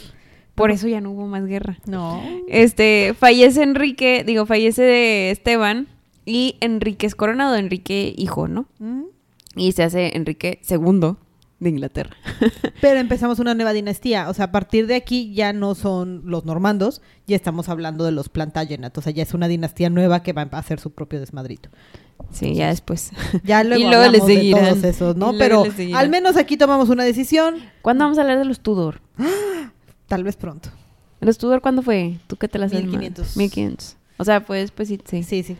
Por 0.55 0.72
eso 0.72 0.88
ya 0.88 1.01
no 1.01 1.11
hubo 1.11 1.28
más 1.28 1.45
guerra. 1.45 1.78
No. 1.86 2.24
Este, 2.47 3.13
fallece 3.20 3.61
Enrique, 3.61 4.24
digo, 4.26 4.45
fallece 4.45 4.84
de 4.84 5.32
Esteban 5.32 5.88
y 6.26 6.55
Enrique 6.61 7.05
es 7.05 7.13
coronado, 7.13 7.55
Enrique 7.57 8.13
hijo, 8.18 8.47
¿no? 8.47 8.66
Mm. 8.80 9.03
Y 9.57 9.74
se 9.74 9.84
hace 9.84 10.16
Enrique 10.16 10.59
segundo 10.61 11.18
de 11.59 11.69
Inglaterra. 11.69 12.15
Pero 12.81 12.99
empezamos 12.99 13.39
una 13.39 13.53
nueva 13.55 13.73
dinastía. 13.73 14.29
O 14.29 14.33
sea, 14.33 14.45
a 14.45 14.51
partir 14.51 14.87
de 14.87 14.95
aquí 14.95 15.33
ya 15.33 15.53
no 15.53 15.75
son 15.75 16.23
los 16.25 16.45
normandos, 16.45 17.01
ya 17.27 17.35
estamos 17.35 17.69
hablando 17.69 18.03
de 18.03 18.11
los 18.11 18.29
Plantagenet. 18.29 18.97
O 18.97 19.01
sea, 19.01 19.11
ya 19.11 19.23
es 19.23 19.33
una 19.33 19.47
dinastía 19.47 19.89
nueva 19.89 20.21
que 20.23 20.33
va 20.33 20.47
a 20.51 20.57
hacer 20.57 20.79
su 20.79 20.91
propio 20.91 21.19
desmadrito. 21.19 21.69
Sí, 22.31 22.55
ya 22.55 22.67
después. 22.67 23.11
Ya 23.43 23.63
luego, 23.63 23.81
Y 23.83 23.87
luego 23.87 24.01
le 24.01 24.05
hablamos 24.07 24.27
de 24.27 24.35
seguirán. 24.35 24.69
todos 24.69 24.83
esos, 24.83 25.15
¿no? 25.15 25.33
Pero 25.37 25.65
seguirán. 25.71 26.01
al 26.01 26.09
menos 26.09 26.37
aquí 26.37 26.57
tomamos 26.57 26.89
una 26.89 27.03
decisión, 27.03 27.55
¿Cuándo 27.81 28.03
vamos 28.03 28.17
a 28.17 28.21
hablar 28.21 28.37
de 28.39 28.45
los 28.45 28.59
Tudor? 28.59 29.01
tal 30.07 30.23
vez 30.23 30.35
pronto. 30.35 30.69
¿Los 31.21 31.37
Tudor 31.37 31.61
cuándo 31.61 31.81
fue? 31.81 32.17
¿Tú 32.27 32.35
qué 32.35 32.47
te 32.47 32.59
las 32.59 32.73
1500. 32.73 33.37
1500. 33.37 33.97
O 34.17 34.25
sea, 34.25 34.45
pues 34.45 34.63
después 34.63 34.87
sí. 34.87 34.99
sí. 35.05 35.23
Sí, 35.23 35.57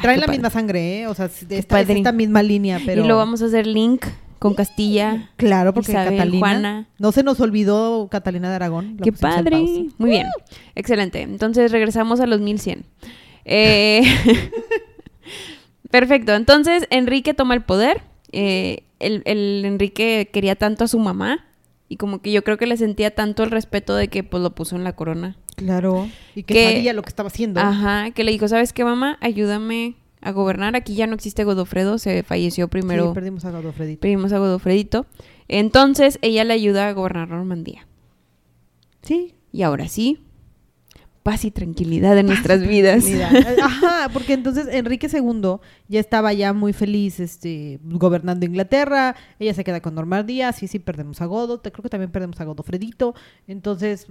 Traen 0.00 0.20
la 0.20 0.26
padre. 0.26 0.38
misma 0.38 0.50
sangre, 0.50 1.00
¿eh? 1.00 1.06
O 1.08 1.14
sea, 1.14 1.26
esta, 1.26 1.80
es 1.80 1.90
esta 1.90 2.12
misma 2.12 2.42
línea, 2.42 2.80
pero... 2.86 3.04
Y 3.04 3.08
lo 3.08 3.16
vamos 3.16 3.42
a 3.42 3.46
hacer 3.46 3.66
link 3.66 4.06
con 4.38 4.54
Castilla. 4.54 5.30
Claro, 5.36 5.74
porque 5.74 5.92
Isabel, 5.92 6.14
Catalina... 6.16 6.38
Juana. 6.38 6.88
No 6.98 7.12
se 7.12 7.22
nos 7.22 7.40
olvidó 7.40 8.08
Catalina 8.10 8.48
de 8.48 8.54
Aragón. 8.56 8.96
¡Qué 9.02 9.12
padre! 9.12 9.58
Muy 9.98 10.10
bien. 10.10 10.26
Excelente. 10.74 11.22
Entonces 11.22 11.72
regresamos 11.72 12.20
a 12.20 12.26
los 12.26 12.40
1100. 12.40 12.84
Eh, 13.44 14.02
Perfecto. 15.90 16.34
Entonces 16.34 16.86
Enrique 16.90 17.34
toma 17.34 17.54
el 17.54 17.62
poder. 17.62 18.02
Eh, 18.32 18.84
el, 18.98 19.22
el 19.24 19.64
Enrique 19.64 20.28
quería 20.32 20.54
tanto 20.56 20.84
a 20.84 20.88
su 20.88 20.98
mamá. 20.98 21.44
Y 21.90 21.96
como 21.96 22.20
que 22.20 22.30
yo 22.30 22.44
creo 22.44 22.58
que 22.58 22.66
le 22.66 22.76
sentía 22.76 23.14
tanto 23.14 23.42
el 23.42 23.50
respeto 23.50 23.96
de 23.96 24.08
que 24.08 24.22
pues 24.22 24.42
lo 24.42 24.54
puso 24.54 24.76
en 24.76 24.84
la 24.84 24.94
corona. 24.94 25.36
Claro. 25.56 26.08
Y 26.34 26.42
que, 26.42 26.54
Que- 26.54 26.72
sabía 26.74 26.92
lo 26.92 27.02
que 27.02 27.08
estaba 27.08 27.28
haciendo. 27.28 27.60
Ajá, 27.60 28.10
que 28.10 28.24
le 28.24 28.30
dijo, 28.32 28.46
¿sabes 28.46 28.72
qué, 28.74 28.84
mamá? 28.84 29.16
Ayúdame 29.22 29.94
a 30.20 30.32
gobernar. 30.32 30.76
Aquí 30.76 30.94
ya 30.94 31.06
no 31.06 31.14
existe 31.14 31.44
Godofredo, 31.44 31.98
se 31.98 32.22
falleció 32.22 32.68
primero. 32.68 33.08
Sí, 33.08 33.14
perdimos 33.14 33.44
a 33.44 33.50
Godofredito. 33.50 34.00
Pedimos 34.00 34.32
a 34.32 34.38
Godofredito. 34.38 35.06
Entonces 35.48 36.18
ella 36.22 36.44
le 36.44 36.54
ayuda 36.54 36.88
a 36.88 36.92
gobernar 36.92 37.28
Normandía. 37.28 37.86
Sí. 39.02 39.34
Y 39.52 39.62
ahora 39.62 39.88
sí, 39.88 40.20
paz 41.28 41.44
y 41.44 41.50
tranquilidad 41.50 42.16
en 42.16 42.24
nuestras 42.24 42.66
vidas. 42.66 43.04
Ajá, 43.62 44.08
porque 44.14 44.32
entonces 44.32 44.66
Enrique 44.70 45.08
II 45.12 45.56
ya 45.86 46.00
estaba 46.00 46.32
ya 46.32 46.54
muy 46.54 46.72
feliz 46.72 47.20
este, 47.20 47.80
gobernando 47.82 48.46
Inglaterra, 48.46 49.14
ella 49.38 49.52
se 49.52 49.62
queda 49.62 49.82
con 49.82 49.94
Normandía, 49.94 50.52
sí, 50.52 50.68
sí, 50.68 50.78
perdemos 50.78 51.20
a 51.20 51.26
Godo, 51.26 51.60
creo 51.60 51.82
que 51.82 51.90
también 51.90 52.10
perdemos 52.10 52.40
a 52.40 52.44
Godofredito, 52.44 53.14
entonces 53.46 54.06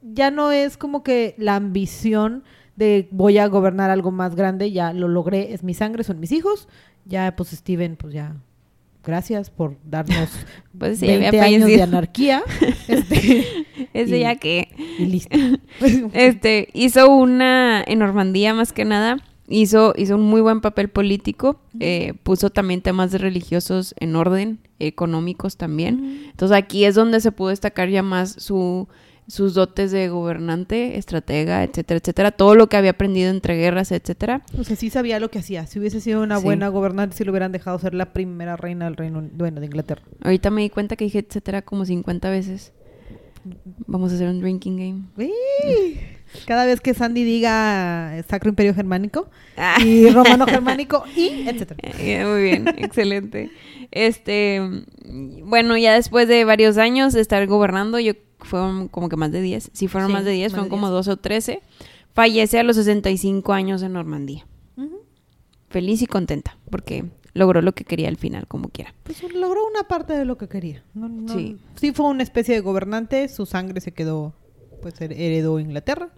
ya 0.00 0.30
no 0.30 0.50
es 0.50 0.78
como 0.78 1.02
que 1.02 1.34
la 1.36 1.56
ambición 1.56 2.42
de 2.76 3.08
voy 3.10 3.38
a 3.38 3.46
gobernar 3.48 3.90
algo 3.90 4.10
más 4.10 4.34
grande, 4.34 4.72
ya 4.72 4.92
lo 4.92 5.08
logré, 5.08 5.52
es 5.52 5.62
mi 5.62 5.74
sangre, 5.74 6.04
son 6.04 6.20
mis 6.20 6.32
hijos, 6.32 6.68
ya 7.04 7.34
pues 7.36 7.50
Steven, 7.50 7.96
pues 7.96 8.14
ya, 8.14 8.36
gracias 9.04 9.50
por 9.50 9.76
darnos 9.84 10.30
Pues 10.78 10.98
sí, 11.00 11.06
había 11.10 11.30
20 11.30 11.40
años 11.40 11.66
de 11.66 11.82
anarquía, 11.82 12.42
este, 12.88 13.44
Ese 13.92 14.16
y- 14.16 14.20
ya 14.20 14.36
que 14.36 14.68
y 14.98 15.06
listo. 15.06 15.36
este 16.12 16.68
hizo 16.72 17.08
una 17.10 17.82
en 17.86 17.98
Normandía 17.98 18.54
más 18.54 18.72
que 18.72 18.84
nada 18.84 19.18
hizo 19.48 19.92
hizo 19.96 20.14
un 20.16 20.22
muy 20.22 20.40
buen 20.40 20.60
papel 20.62 20.88
político 20.88 21.60
eh, 21.80 22.14
puso 22.22 22.48
también 22.50 22.80
temas 22.80 23.12
religiosos 23.12 23.94
en 23.98 24.16
orden 24.16 24.60
económicos 24.78 25.56
también. 25.56 26.22
Entonces 26.30 26.56
aquí 26.56 26.84
es 26.84 26.94
donde 26.94 27.20
se 27.20 27.32
pudo 27.32 27.48
destacar 27.50 27.88
ya 27.90 28.02
más 28.02 28.32
su 28.38 28.88
sus 29.28 29.54
dotes 29.54 29.92
de 29.92 30.08
gobernante, 30.08 30.98
estratega, 30.98 31.62
etcétera, 31.62 31.98
etcétera, 31.98 32.30
todo 32.32 32.54
lo 32.54 32.68
que 32.68 32.76
había 32.76 32.90
aprendido 32.90 33.30
entre 33.30 33.56
guerras, 33.56 33.92
etcétera. 33.92 34.42
O 34.58 34.64
sea, 34.64 34.76
sí 34.76 34.90
sabía 34.90 35.20
lo 35.20 35.30
que 35.30 35.38
hacía. 35.38 35.66
Si 35.66 35.78
hubiese 35.78 36.00
sido 36.00 36.22
una 36.22 36.38
Sí. 36.38 36.44
buena 36.44 36.68
gobernante, 36.68 37.16
si 37.16 37.24
lo 37.24 37.30
hubieran 37.32 37.52
dejado 37.52 37.78
ser 37.78 37.94
la 37.94 38.12
primera 38.12 38.56
reina 38.56 38.84
del 38.86 38.96
Reino 38.96 39.22
bueno, 39.34 39.60
de 39.60 39.66
Inglaterra. 39.66 40.02
Ahorita 40.22 40.50
me 40.50 40.62
di 40.62 40.70
cuenta 40.70 40.96
que 40.96 41.04
dije 41.04 41.20
etcétera 41.20 41.62
como 41.62 41.84
50 41.84 42.30
veces. 42.30 42.72
Vamos 43.86 44.12
a 44.12 44.14
hacer 44.16 44.28
un 44.28 44.40
drinking 44.40 44.76
game. 45.16 46.11
Cada 46.46 46.64
vez 46.64 46.80
que 46.80 46.94
Sandy 46.94 47.24
diga 47.24 48.22
Sacro 48.28 48.48
Imperio 48.50 48.74
Germánico 48.74 49.28
Ah. 49.56 49.76
y 49.84 50.08
Romano 50.10 50.46
Germánico 50.46 51.04
y 51.16 51.46
etcétera. 51.48 51.76
Eh, 51.98 52.24
Muy 52.24 52.42
bien, 52.42 52.68
excelente. 52.78 53.50
Este, 53.90 54.60
bueno, 55.44 55.76
ya 55.76 55.94
después 55.94 56.26
de 56.28 56.44
varios 56.44 56.78
años 56.78 57.12
de 57.12 57.20
estar 57.20 57.46
gobernando, 57.46 57.98
yo 58.00 58.12
fueron 58.40 58.88
como 58.88 59.08
que 59.08 59.16
más 59.16 59.30
de 59.32 59.42
10. 59.42 59.70
Si 59.72 59.88
fueron 59.88 60.08
Sí, 60.08 60.12
más 60.14 60.24
de 60.24 60.32
10, 60.32 60.52
más 60.52 60.58
fueron 60.60 60.68
como 60.70 60.86
10. 60.88 60.92
12 61.06 61.10
o 61.12 61.16
13. 61.18 61.62
Fallece 62.14 62.58
a 62.58 62.62
los 62.62 62.76
65 62.76 63.52
años 63.52 63.82
en 63.82 63.92
Normandía. 63.92 64.46
Feliz 65.68 66.02
y 66.02 66.06
contenta 66.06 66.58
porque 66.70 67.04
logró 67.32 67.62
lo 67.62 67.72
que 67.72 67.84
quería 67.84 68.08
al 68.08 68.16
final, 68.18 68.46
como 68.46 68.68
quiera. 68.68 68.94
Pues 69.04 69.22
logró 69.34 69.66
una 69.66 69.84
parte 69.88 70.12
de 70.12 70.26
lo 70.26 70.36
que 70.36 70.48
quería. 70.48 70.82
No- 70.92 71.08
no- 71.08 71.32
Sí. 71.32 71.56
sí 71.76 71.92
fue 71.92 72.06
una 72.06 72.22
especie 72.22 72.54
de 72.54 72.60
gobernante, 72.60 73.26
su 73.28 73.46
sangre 73.46 73.80
se 73.80 73.92
quedó, 73.92 74.34
pues 74.82 75.00
her- 75.00 75.12
heredó 75.18 75.58
Inglaterra. 75.58 76.10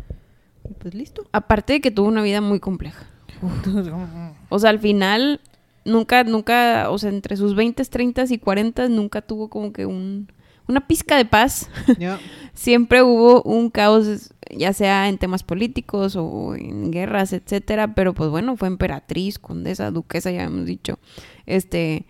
Y 0.68 0.74
pues 0.74 0.94
listo. 0.94 1.24
Aparte 1.32 1.74
de 1.74 1.80
que 1.80 1.90
tuvo 1.90 2.08
una 2.08 2.22
vida 2.22 2.40
muy 2.40 2.60
compleja. 2.60 3.06
O 4.48 4.58
sea, 4.58 4.70
al 4.70 4.78
final, 4.78 5.40
nunca, 5.84 6.22
nunca, 6.24 6.90
o 6.90 6.98
sea, 6.98 7.10
entre 7.10 7.36
sus 7.36 7.54
20, 7.54 7.84
30 7.84 8.24
y 8.30 8.38
40 8.38 8.88
nunca 8.88 9.20
tuvo 9.20 9.48
como 9.48 9.72
que 9.72 9.84
un, 9.84 10.28
una 10.68 10.86
pizca 10.86 11.16
de 11.16 11.24
paz. 11.24 11.68
Siempre 12.54 13.02
hubo 13.02 13.42
un 13.42 13.70
caos, 13.70 14.32
ya 14.50 14.72
sea 14.72 15.08
en 15.08 15.18
temas 15.18 15.42
políticos 15.42 16.14
o 16.16 16.54
en 16.54 16.90
guerras, 16.90 17.32
etcétera. 17.32 17.94
Pero 17.94 18.14
pues 18.14 18.30
bueno, 18.30 18.56
fue 18.56 18.68
emperatriz, 18.68 19.38
condesa, 19.38 19.90
duquesa, 19.90 20.30
ya 20.30 20.44
hemos 20.44 20.66
dicho. 20.66 20.98
Este, 21.46 22.06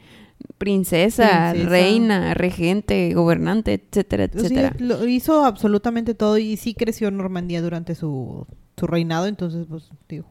princesa, 0.58 1.50
Princesa. 1.50 1.68
reina, 1.70 2.34
regente, 2.34 3.12
gobernante, 3.14 3.74
etcétera, 3.74 4.28
Sí, 4.32 4.38
etcétera. 4.38 4.74
lo 4.78 5.06
hizo 5.06 5.44
absolutamente 5.44 6.14
todo 6.14 6.38
y 6.38 6.56
sí 6.56 6.74
creció 6.74 7.08
en 7.08 7.16
Normandía 7.16 7.60
durante 7.62 7.94
su, 7.94 8.46
su 8.76 8.86
reinado, 8.86 9.26
entonces 9.26 9.66
pues 9.68 9.90
digo, 10.08 10.26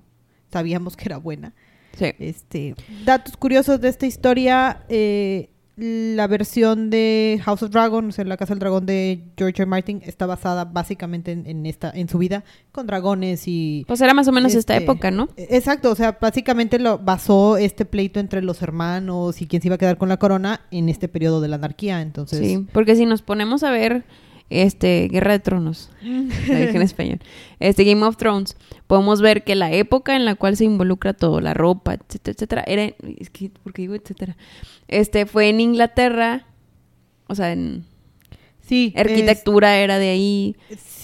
sabíamos 0.51 0.95
que 0.95 1.05
era 1.05 1.17
buena. 1.17 1.53
Sí. 1.97 2.11
Este, 2.19 2.75
datos 3.05 3.37
curiosos 3.37 3.79
de 3.79 3.89
esta 3.89 4.05
historia, 4.07 4.83
eh, 4.89 5.49
la 5.75 6.27
versión 6.27 6.89
de 6.89 7.41
House 7.43 7.63
of 7.63 7.71
Dragon, 7.71 8.07
o 8.07 8.11
sea, 8.11 8.25
la 8.25 8.37
Casa 8.37 8.53
del 8.53 8.59
Dragón 8.59 8.85
de 8.85 9.23
George 9.37 9.63
R. 9.63 9.65
Martin, 9.65 10.01
está 10.05 10.25
basada 10.25 10.65
básicamente 10.65 11.31
en, 11.31 11.47
en 11.47 11.65
esta, 11.65 11.89
en 11.89 12.07
su 12.07 12.19
vida, 12.19 12.43
con 12.71 12.85
dragones 12.85 13.47
y... 13.47 13.83
Pues 13.87 13.99
era 14.01 14.13
más 14.13 14.27
o 14.27 14.31
menos 14.31 14.53
esta 14.53 14.73
Este, 14.75 14.83
época, 14.83 15.09
¿no? 15.09 15.29
Exacto, 15.35 15.91
o 15.91 15.95
sea, 15.95 16.17
básicamente 16.21 16.77
lo 16.77 16.99
basó 16.99 17.57
este 17.57 17.85
pleito 17.85 18.19
entre 18.19 18.41
los 18.43 18.61
hermanos 18.61 19.41
y 19.41 19.47
quién 19.47 19.61
se 19.61 19.67
iba 19.67 19.75
a 19.75 19.79
quedar 19.79 19.97
con 19.97 20.09
la 20.09 20.17
corona 20.17 20.61
en 20.69 20.89
este 20.89 21.07
periodo 21.07 21.41
de 21.41 21.47
la 21.47 21.55
anarquía, 21.55 22.01
entonces... 22.01 22.39
Sí, 22.39 22.67
porque 22.71 22.95
si 22.95 23.05
nos 23.05 23.23
ponemos 23.23 23.63
a 23.63 23.71
ver 23.71 24.03
este 24.61 25.07
Guerra 25.11 25.33
de 25.33 25.39
Tronos, 25.39 25.89
la 26.01 26.59
dije 26.59 26.75
en 26.75 26.81
español, 26.81 27.19
este 27.59 27.83
Game 27.83 28.05
of 28.05 28.17
Thrones, 28.17 28.57
podemos 28.87 29.21
ver 29.21 29.43
que 29.43 29.55
la 29.55 29.71
época 29.71 30.15
en 30.15 30.25
la 30.25 30.35
cual 30.35 30.57
se 30.57 30.65
involucra 30.65 31.13
todo, 31.13 31.41
la 31.41 31.53
ropa, 31.53 31.95
etcétera, 31.95 32.33
etcétera, 32.33 32.63
era, 32.67 32.83
es 33.17 33.29
que, 33.29 33.49
¿por 33.49 33.73
qué 33.73 33.83
digo 33.83 33.95
etcétera? 33.95 34.37
Este, 34.87 35.25
fue 35.25 35.49
en 35.49 35.59
Inglaterra, 35.59 36.45
o 37.27 37.35
sea, 37.35 37.51
en 37.51 37.85
Sí, 38.65 38.93
arquitectura 38.95 39.77
era 39.77 39.99
de 39.99 40.09
ahí, 40.09 40.55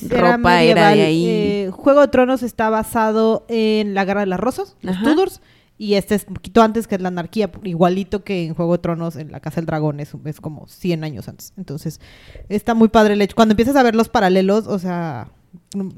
era 0.09 0.37
ropa 0.37 0.63
era 0.63 0.95
de 0.95 1.01
ahí. 1.01 1.25
Eh, 1.27 1.69
Juego 1.73 1.99
de 1.99 2.07
Tronos 2.07 2.41
está 2.41 2.69
basado 2.69 3.45
en 3.49 3.93
la 3.93 4.05
Guerra 4.05 4.21
de 4.21 4.27
las 4.27 4.39
Rosas, 4.39 4.77
los. 4.81 4.97
Tudors, 5.03 5.41
y 5.80 5.93
este 5.93 6.15
es 6.15 6.25
un 6.27 6.34
poquito 6.34 6.61
antes 6.61 6.88
que 6.88 6.95
es 6.95 7.01
la 7.01 7.07
anarquía, 7.07 7.49
igualito 7.63 8.25
que 8.25 8.43
en 8.43 8.53
Juego 8.53 8.73
de 8.73 8.80
Tronos, 8.80 9.15
en 9.15 9.32
la 9.32 9.39
Casa 9.39 9.61
del 9.61 9.65
Dragón, 9.65 10.01
es, 10.01 10.11
es 10.25 10.41
como 10.41 10.67
100 10.67 11.05
años 11.05 11.30
antes. 11.30 11.53
Entonces, 11.55 12.01
está 12.49 12.73
muy 12.75 12.89
padre 12.89 13.13
el 13.13 13.21
hecho. 13.21 13.34
Cuando 13.34 13.53
empiezas 13.53 13.77
a 13.77 13.84
ver 13.84 13.95
los 13.95 14.09
paralelos, 14.09 14.67
o 14.67 14.77
sea... 14.77 15.32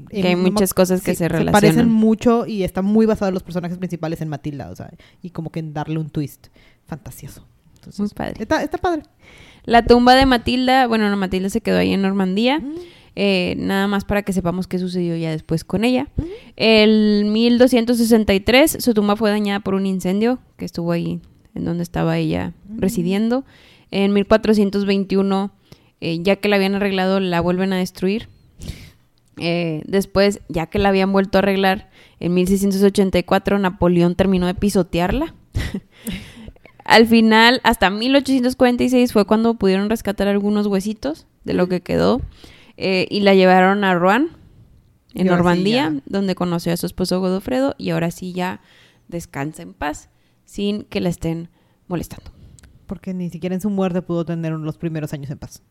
Que 0.08 0.28
hay 0.28 0.36
muchas 0.36 0.72
cosas 0.72 1.02
que 1.02 1.16
se 1.16 1.28
relacionan. 1.28 1.52
parecen 1.52 1.88
mucho 1.90 2.46
y 2.46 2.62
está 2.62 2.80
muy 2.80 3.06
basado 3.06 3.28
en 3.28 3.34
los 3.34 3.42
personajes 3.42 3.76
principales 3.76 4.20
en 4.22 4.28
Matilda, 4.28 4.70
o 4.70 4.76
sea, 4.76 4.90
y 5.20 5.30
como 5.30 5.50
que 5.50 5.58
en 5.60 5.74
darle 5.74 5.98
un 5.98 6.08
twist 6.08 6.46
fantasioso. 6.86 7.44
Entonces, 7.74 7.98
Muy 7.98 8.08
padre. 8.10 8.34
Está, 8.38 8.62
está 8.62 8.78
padre. 8.78 9.02
La 9.64 9.84
tumba 9.84 10.14
de 10.14 10.26
Matilda, 10.26 10.86
bueno, 10.86 11.10
no, 11.10 11.16
Matilda 11.16 11.50
se 11.50 11.60
quedó 11.60 11.78
ahí 11.78 11.92
en 11.92 12.02
Normandía. 12.02 12.62
Eh, 13.14 13.54
nada 13.58 13.88
más 13.88 14.04
para 14.04 14.22
que 14.22 14.32
sepamos 14.32 14.66
qué 14.66 14.78
sucedió 14.78 15.16
ya 15.16 15.30
después 15.30 15.64
con 15.64 15.84
ella. 15.84 16.08
El 16.56 17.26
1263 17.26 18.78
su 18.80 18.94
tumba 18.94 19.16
fue 19.16 19.30
dañada 19.30 19.60
por 19.60 19.74
un 19.74 19.86
incendio 19.86 20.38
que 20.56 20.64
estuvo 20.64 20.92
ahí 20.92 21.20
en 21.54 21.64
donde 21.64 21.82
estaba 21.82 22.18
ella 22.18 22.52
residiendo. 22.76 23.44
En 23.90 24.12
1421, 24.14 25.52
eh, 26.00 26.18
ya 26.22 26.36
que 26.36 26.48
la 26.48 26.56
habían 26.56 26.74
arreglado, 26.74 27.20
la 27.20 27.40
vuelven 27.40 27.72
a 27.72 27.76
destruir. 27.76 28.28
Eh, 29.38 29.82
después, 29.86 30.40
ya 30.48 30.66
que 30.66 30.78
la 30.78 30.88
habían 30.88 31.12
vuelto 31.12 31.38
a 31.38 31.40
arreglar, 31.40 31.90
en 32.20 32.34
1684 32.34 33.58
Napoleón 33.58 34.14
terminó 34.14 34.46
de 34.46 34.54
pisotearla. 34.54 35.34
Al 36.84 37.06
final, 37.06 37.60
hasta 37.64 37.90
1846 37.90 39.12
fue 39.12 39.26
cuando 39.26 39.54
pudieron 39.54 39.90
rescatar 39.90 40.28
algunos 40.28 40.66
huesitos 40.66 41.26
de 41.44 41.54
lo 41.54 41.68
que 41.68 41.80
quedó 41.80 42.20
eh, 42.76 43.06
y 43.10 43.20
la 43.20 43.34
llevaron 43.34 43.84
a 43.84 43.94
Rouen, 43.94 44.30
en 45.14 45.22
sí 45.22 45.28
Normandía, 45.28 46.00
donde 46.06 46.34
conoció 46.34 46.72
a 46.72 46.76
su 46.76 46.86
esposo 46.86 47.20
Godofredo 47.20 47.74
y 47.78 47.90
ahora 47.90 48.10
sí 48.10 48.32
ya 48.32 48.60
descansa 49.08 49.62
en 49.62 49.74
paz 49.74 50.08
sin 50.44 50.84
que 50.84 51.00
la 51.00 51.08
estén 51.08 51.48
molestando. 51.86 52.30
Porque 52.86 53.14
ni 53.14 53.30
siquiera 53.30 53.54
en 53.54 53.60
su 53.60 53.70
muerte 53.70 54.02
pudo 54.02 54.24
tener 54.24 54.52
los 54.52 54.78
primeros 54.78 55.12
años 55.12 55.30
en 55.30 55.38
paz. 55.38 55.62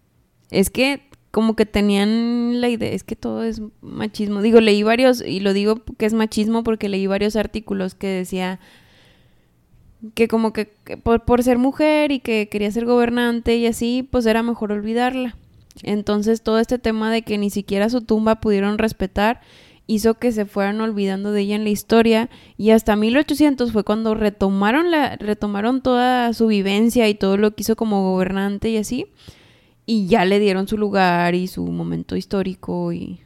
Es 0.50 0.70
que 0.70 1.10
como 1.32 1.56
que 1.56 1.66
tenían 1.66 2.60
la 2.60 2.68
idea, 2.68 2.92
es 2.92 3.04
que 3.04 3.16
todo 3.16 3.44
es 3.44 3.62
machismo. 3.82 4.42
Digo, 4.42 4.60
leí 4.60 4.84
varios, 4.84 5.22
y 5.22 5.40
lo 5.40 5.54
digo 5.54 5.84
que 5.98 6.06
es 6.06 6.14
machismo 6.14 6.64
porque 6.64 6.90
leí 6.90 7.08
varios 7.08 7.36
artículos 7.36 7.96
que 7.96 8.08
decía 8.08 8.60
que 10.14 10.28
como 10.28 10.52
que, 10.52 10.74
que 10.84 10.98
por, 10.98 11.24
por 11.24 11.44
ser 11.44 11.58
mujer 11.58 12.12
y 12.12 12.20
que 12.20 12.50
quería 12.50 12.72
ser 12.72 12.86
gobernante 12.86 13.56
y 13.56 13.68
así, 13.68 14.08
pues 14.10 14.26
era 14.26 14.44
mejor 14.44 14.72
olvidarla. 14.72 15.38
Entonces 15.84 16.42
todo 16.42 16.60
este 16.60 16.80
tema 16.80 17.12
de 17.12 17.22
que 17.22 17.38
ni 17.38 17.50
siquiera 17.50 17.90
su 17.90 18.02
tumba 18.02 18.42
pudieron 18.42 18.78
respetar 18.78 19.42
hizo 19.88 20.14
que 20.16 20.32
se 20.32 20.46
fueran 20.46 20.80
olvidando 20.80 21.32
de 21.32 21.42
ella 21.42 21.56
en 21.56 21.64
la 21.64 21.70
historia. 21.70 22.30
Y 22.58 22.72
hasta 22.72 22.96
1800 22.96 23.72
fue 23.72 23.84
cuando 23.84 24.16
retomaron 24.16 24.92
la 24.92 25.16
retomaron 25.18 25.82
toda 25.82 26.34
su 26.34 26.48
vivencia 26.48 27.10
y 27.10 27.16
todo 27.16 27.38
lo 27.38 27.52
que 27.52 27.64
hizo 27.64 27.76
como 27.76 28.12
gobernante 28.12 28.70
y 28.70 28.78
así. 28.78 29.08
Y 29.86 30.08
ya 30.08 30.26
le 30.26 30.40
dieron 30.40 30.68
su 30.68 30.78
lugar 30.78 31.36
y 31.36 31.48
su 31.48 31.66
momento 31.66 32.16
histórico 32.16 32.94
y 32.94 33.20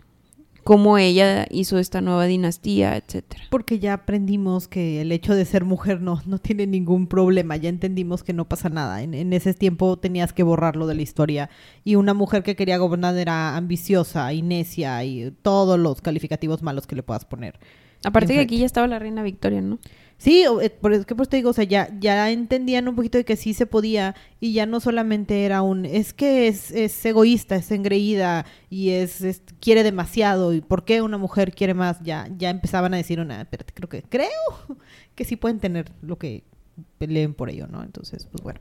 cómo 0.65 0.97
ella 0.97 1.45
hizo 1.51 1.77
esta 1.77 2.01
nueva 2.01 2.25
dinastía, 2.25 2.97
etcétera. 2.97 3.43
Porque 3.51 3.77
ya 3.77 3.93
aprendimos 3.93 4.67
que 4.67 4.99
el 4.99 5.11
hecho 5.11 5.35
de 5.35 5.45
ser 5.45 5.63
mujer 5.63 6.01
no, 6.01 6.23
no 6.25 6.39
tiene 6.39 6.65
ningún 6.65 7.05
problema, 7.05 7.55
ya 7.55 7.69
entendimos 7.69 8.23
que 8.23 8.33
no 8.33 8.49
pasa 8.49 8.69
nada. 8.69 9.03
En, 9.03 9.13
en 9.13 9.31
ese 9.31 9.53
tiempo 9.53 9.95
tenías 9.97 10.33
que 10.33 10.41
borrarlo 10.41 10.87
de 10.87 10.95
la 10.95 11.03
historia. 11.03 11.51
Y 11.83 11.93
una 11.95 12.15
mujer 12.15 12.41
que 12.41 12.55
quería 12.55 12.79
gobernar 12.79 13.15
era 13.15 13.55
ambiciosa 13.55 14.33
y 14.33 14.41
necia 14.41 15.03
y 15.03 15.31
todos 15.43 15.77
los 15.77 16.01
calificativos 16.01 16.63
malos 16.63 16.87
que 16.87 16.95
le 16.95 17.03
puedas 17.03 17.25
poner. 17.25 17.59
Aparte 18.03 18.33
que 18.33 18.39
aquí 18.39 18.57
ya 18.57 18.65
estaba 18.65 18.87
la 18.87 18.97
reina 18.97 19.21
Victoria, 19.21 19.61
¿no? 19.61 19.77
Sí, 20.17 20.45
eh, 20.61 20.69
por 20.69 20.93
eso 20.93 21.05
que 21.05 21.13
pues 21.13 21.27
te 21.29 21.35
digo, 21.37 21.49
o 21.49 21.53
sea, 21.53 21.65
ya, 21.65 21.89
ya 21.99 22.31
entendían 22.31 22.87
un 22.87 22.95
poquito 22.95 23.17
de 23.17 23.25
que 23.25 23.35
sí 23.35 23.53
se 23.53 23.65
podía 23.65 24.15
y 24.39 24.53
ya 24.53 24.65
no 24.65 24.79
solamente 24.79 25.43
era 25.45 25.61
un, 25.61 25.85
es 25.85 26.13
que 26.13 26.47
es, 26.47 26.71
es 26.71 27.05
egoísta, 27.05 27.55
es 27.57 27.69
engreída 27.71 28.45
y 28.69 28.91
es, 28.91 29.21
es- 29.21 29.41
quiere 29.59 29.83
demasiado 29.83 30.53
y 30.53 30.61
por 30.61 30.85
qué 30.85 31.01
una 31.01 31.17
mujer 31.17 31.53
quiere 31.53 31.73
más, 31.73 31.99
ya, 32.01 32.29
ya 32.37 32.49
empezaban 32.49 32.93
a 32.93 32.97
decir 32.97 33.19
una, 33.19 33.41
espérate, 33.41 33.73
creo 33.73 33.89
que, 33.89 34.03
creo 34.03 34.29
que 35.15 35.25
sí 35.25 35.35
pueden 35.35 35.59
tener 35.59 35.91
lo 36.01 36.17
que 36.17 36.43
peleen 36.97 37.33
por 37.33 37.49
ello, 37.49 37.67
¿no? 37.67 37.83
Entonces, 37.83 38.25
pues 38.31 38.41
bueno. 38.41 38.59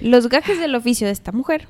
Los 0.00 0.28
gajes 0.28 0.58
del 0.58 0.74
oficio 0.74 1.06
de 1.06 1.12
esta 1.12 1.32
mujer 1.32 1.68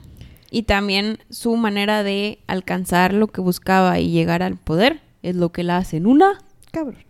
y 0.51 0.62
también 0.62 1.18
su 1.28 1.57
manera 1.57 2.05
de 2.05 2.39
alcanzar 2.47 3.12
lo 3.12 3.26
que 3.26 3.41
buscaba 3.41 3.99
y 3.99 4.11
llegar 4.11 4.43
al 4.45 4.57
poder 4.57 5.01
es 5.22 5.35
lo 5.35 5.51
que 5.51 5.64
la 5.64 5.76
hacen 5.78 6.07
una 6.07 6.39
Cabrón. 6.70 7.03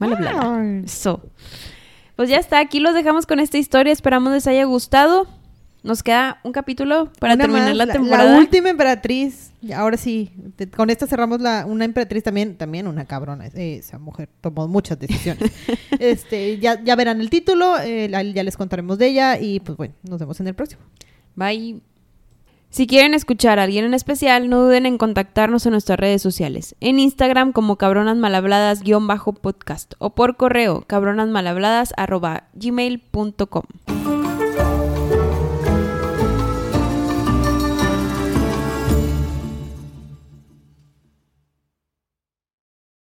Ay. 0.00 0.82
Eso. 0.84 1.22
Pues 2.16 2.28
ya 2.28 2.38
está, 2.38 2.58
aquí 2.60 2.80
los 2.80 2.94
dejamos 2.94 3.26
con 3.26 3.38
esta 3.40 3.58
historia, 3.58 3.92
esperamos 3.92 4.32
les 4.32 4.46
haya 4.46 4.64
gustado. 4.64 5.26
Nos 5.84 6.02
queda 6.02 6.40
un 6.42 6.50
capítulo 6.50 7.12
para 7.20 7.34
Una 7.34 7.44
terminar 7.44 7.68
más, 7.68 7.76
la 7.76 7.86
La, 7.86 7.92
temporada. 7.92 8.36
última 8.38 8.68
emperatriz, 8.68 9.52
ahora 9.76 9.96
sí, 9.96 10.32
te- 10.56 10.68
con 10.68 10.90
esta 10.90 11.06
cerramos 11.06 11.40
la, 11.40 11.64
una 11.66 11.84
emperatriz 11.84 12.24
también, 12.24 12.56
también 12.56 12.88
una 12.88 13.04
cabrona, 13.04 13.46
eh, 13.46 13.76
esa 13.78 13.96
mujer 13.98 14.28
tomó 14.40 14.66
muchas 14.66 14.98
decisiones. 14.98 15.52
este, 16.00 16.58
ya, 16.58 16.82
ya 16.82 16.96
verán 16.96 17.20
el 17.20 17.30
título, 17.30 17.78
eh, 17.78 18.08
la- 18.08 18.24
ya 18.24 18.42
les 18.42 18.56
contaremos 18.56 18.98
de 18.98 19.06
ella 19.06 19.38
y 19.40 19.60
pues 19.60 19.78
bueno, 19.78 19.94
nos 20.02 20.18
vemos 20.18 20.40
en 20.40 20.48
el 20.48 20.54
próximo. 20.54 20.82
Bye. 21.36 21.80
Si 22.70 22.86
quieren 22.86 23.14
escuchar 23.14 23.58
a 23.58 23.64
alguien 23.64 23.86
en 23.86 23.94
especial, 23.94 24.50
no 24.50 24.60
duden 24.60 24.86
en 24.86 24.98
contactarnos 24.98 25.64
en 25.66 25.72
nuestras 25.72 25.98
redes 25.98 26.20
sociales. 26.20 26.76
En 26.80 27.00
Instagram 27.00 27.52
como 27.52 27.76
cabronasmalhabladas-podcast 27.76 29.94
o 29.98 30.14
por 30.14 30.36
correo 30.36 30.84
cabronasmalhabladas 30.86 31.94
arroba 31.96 32.44
gmail.com. 32.54 33.62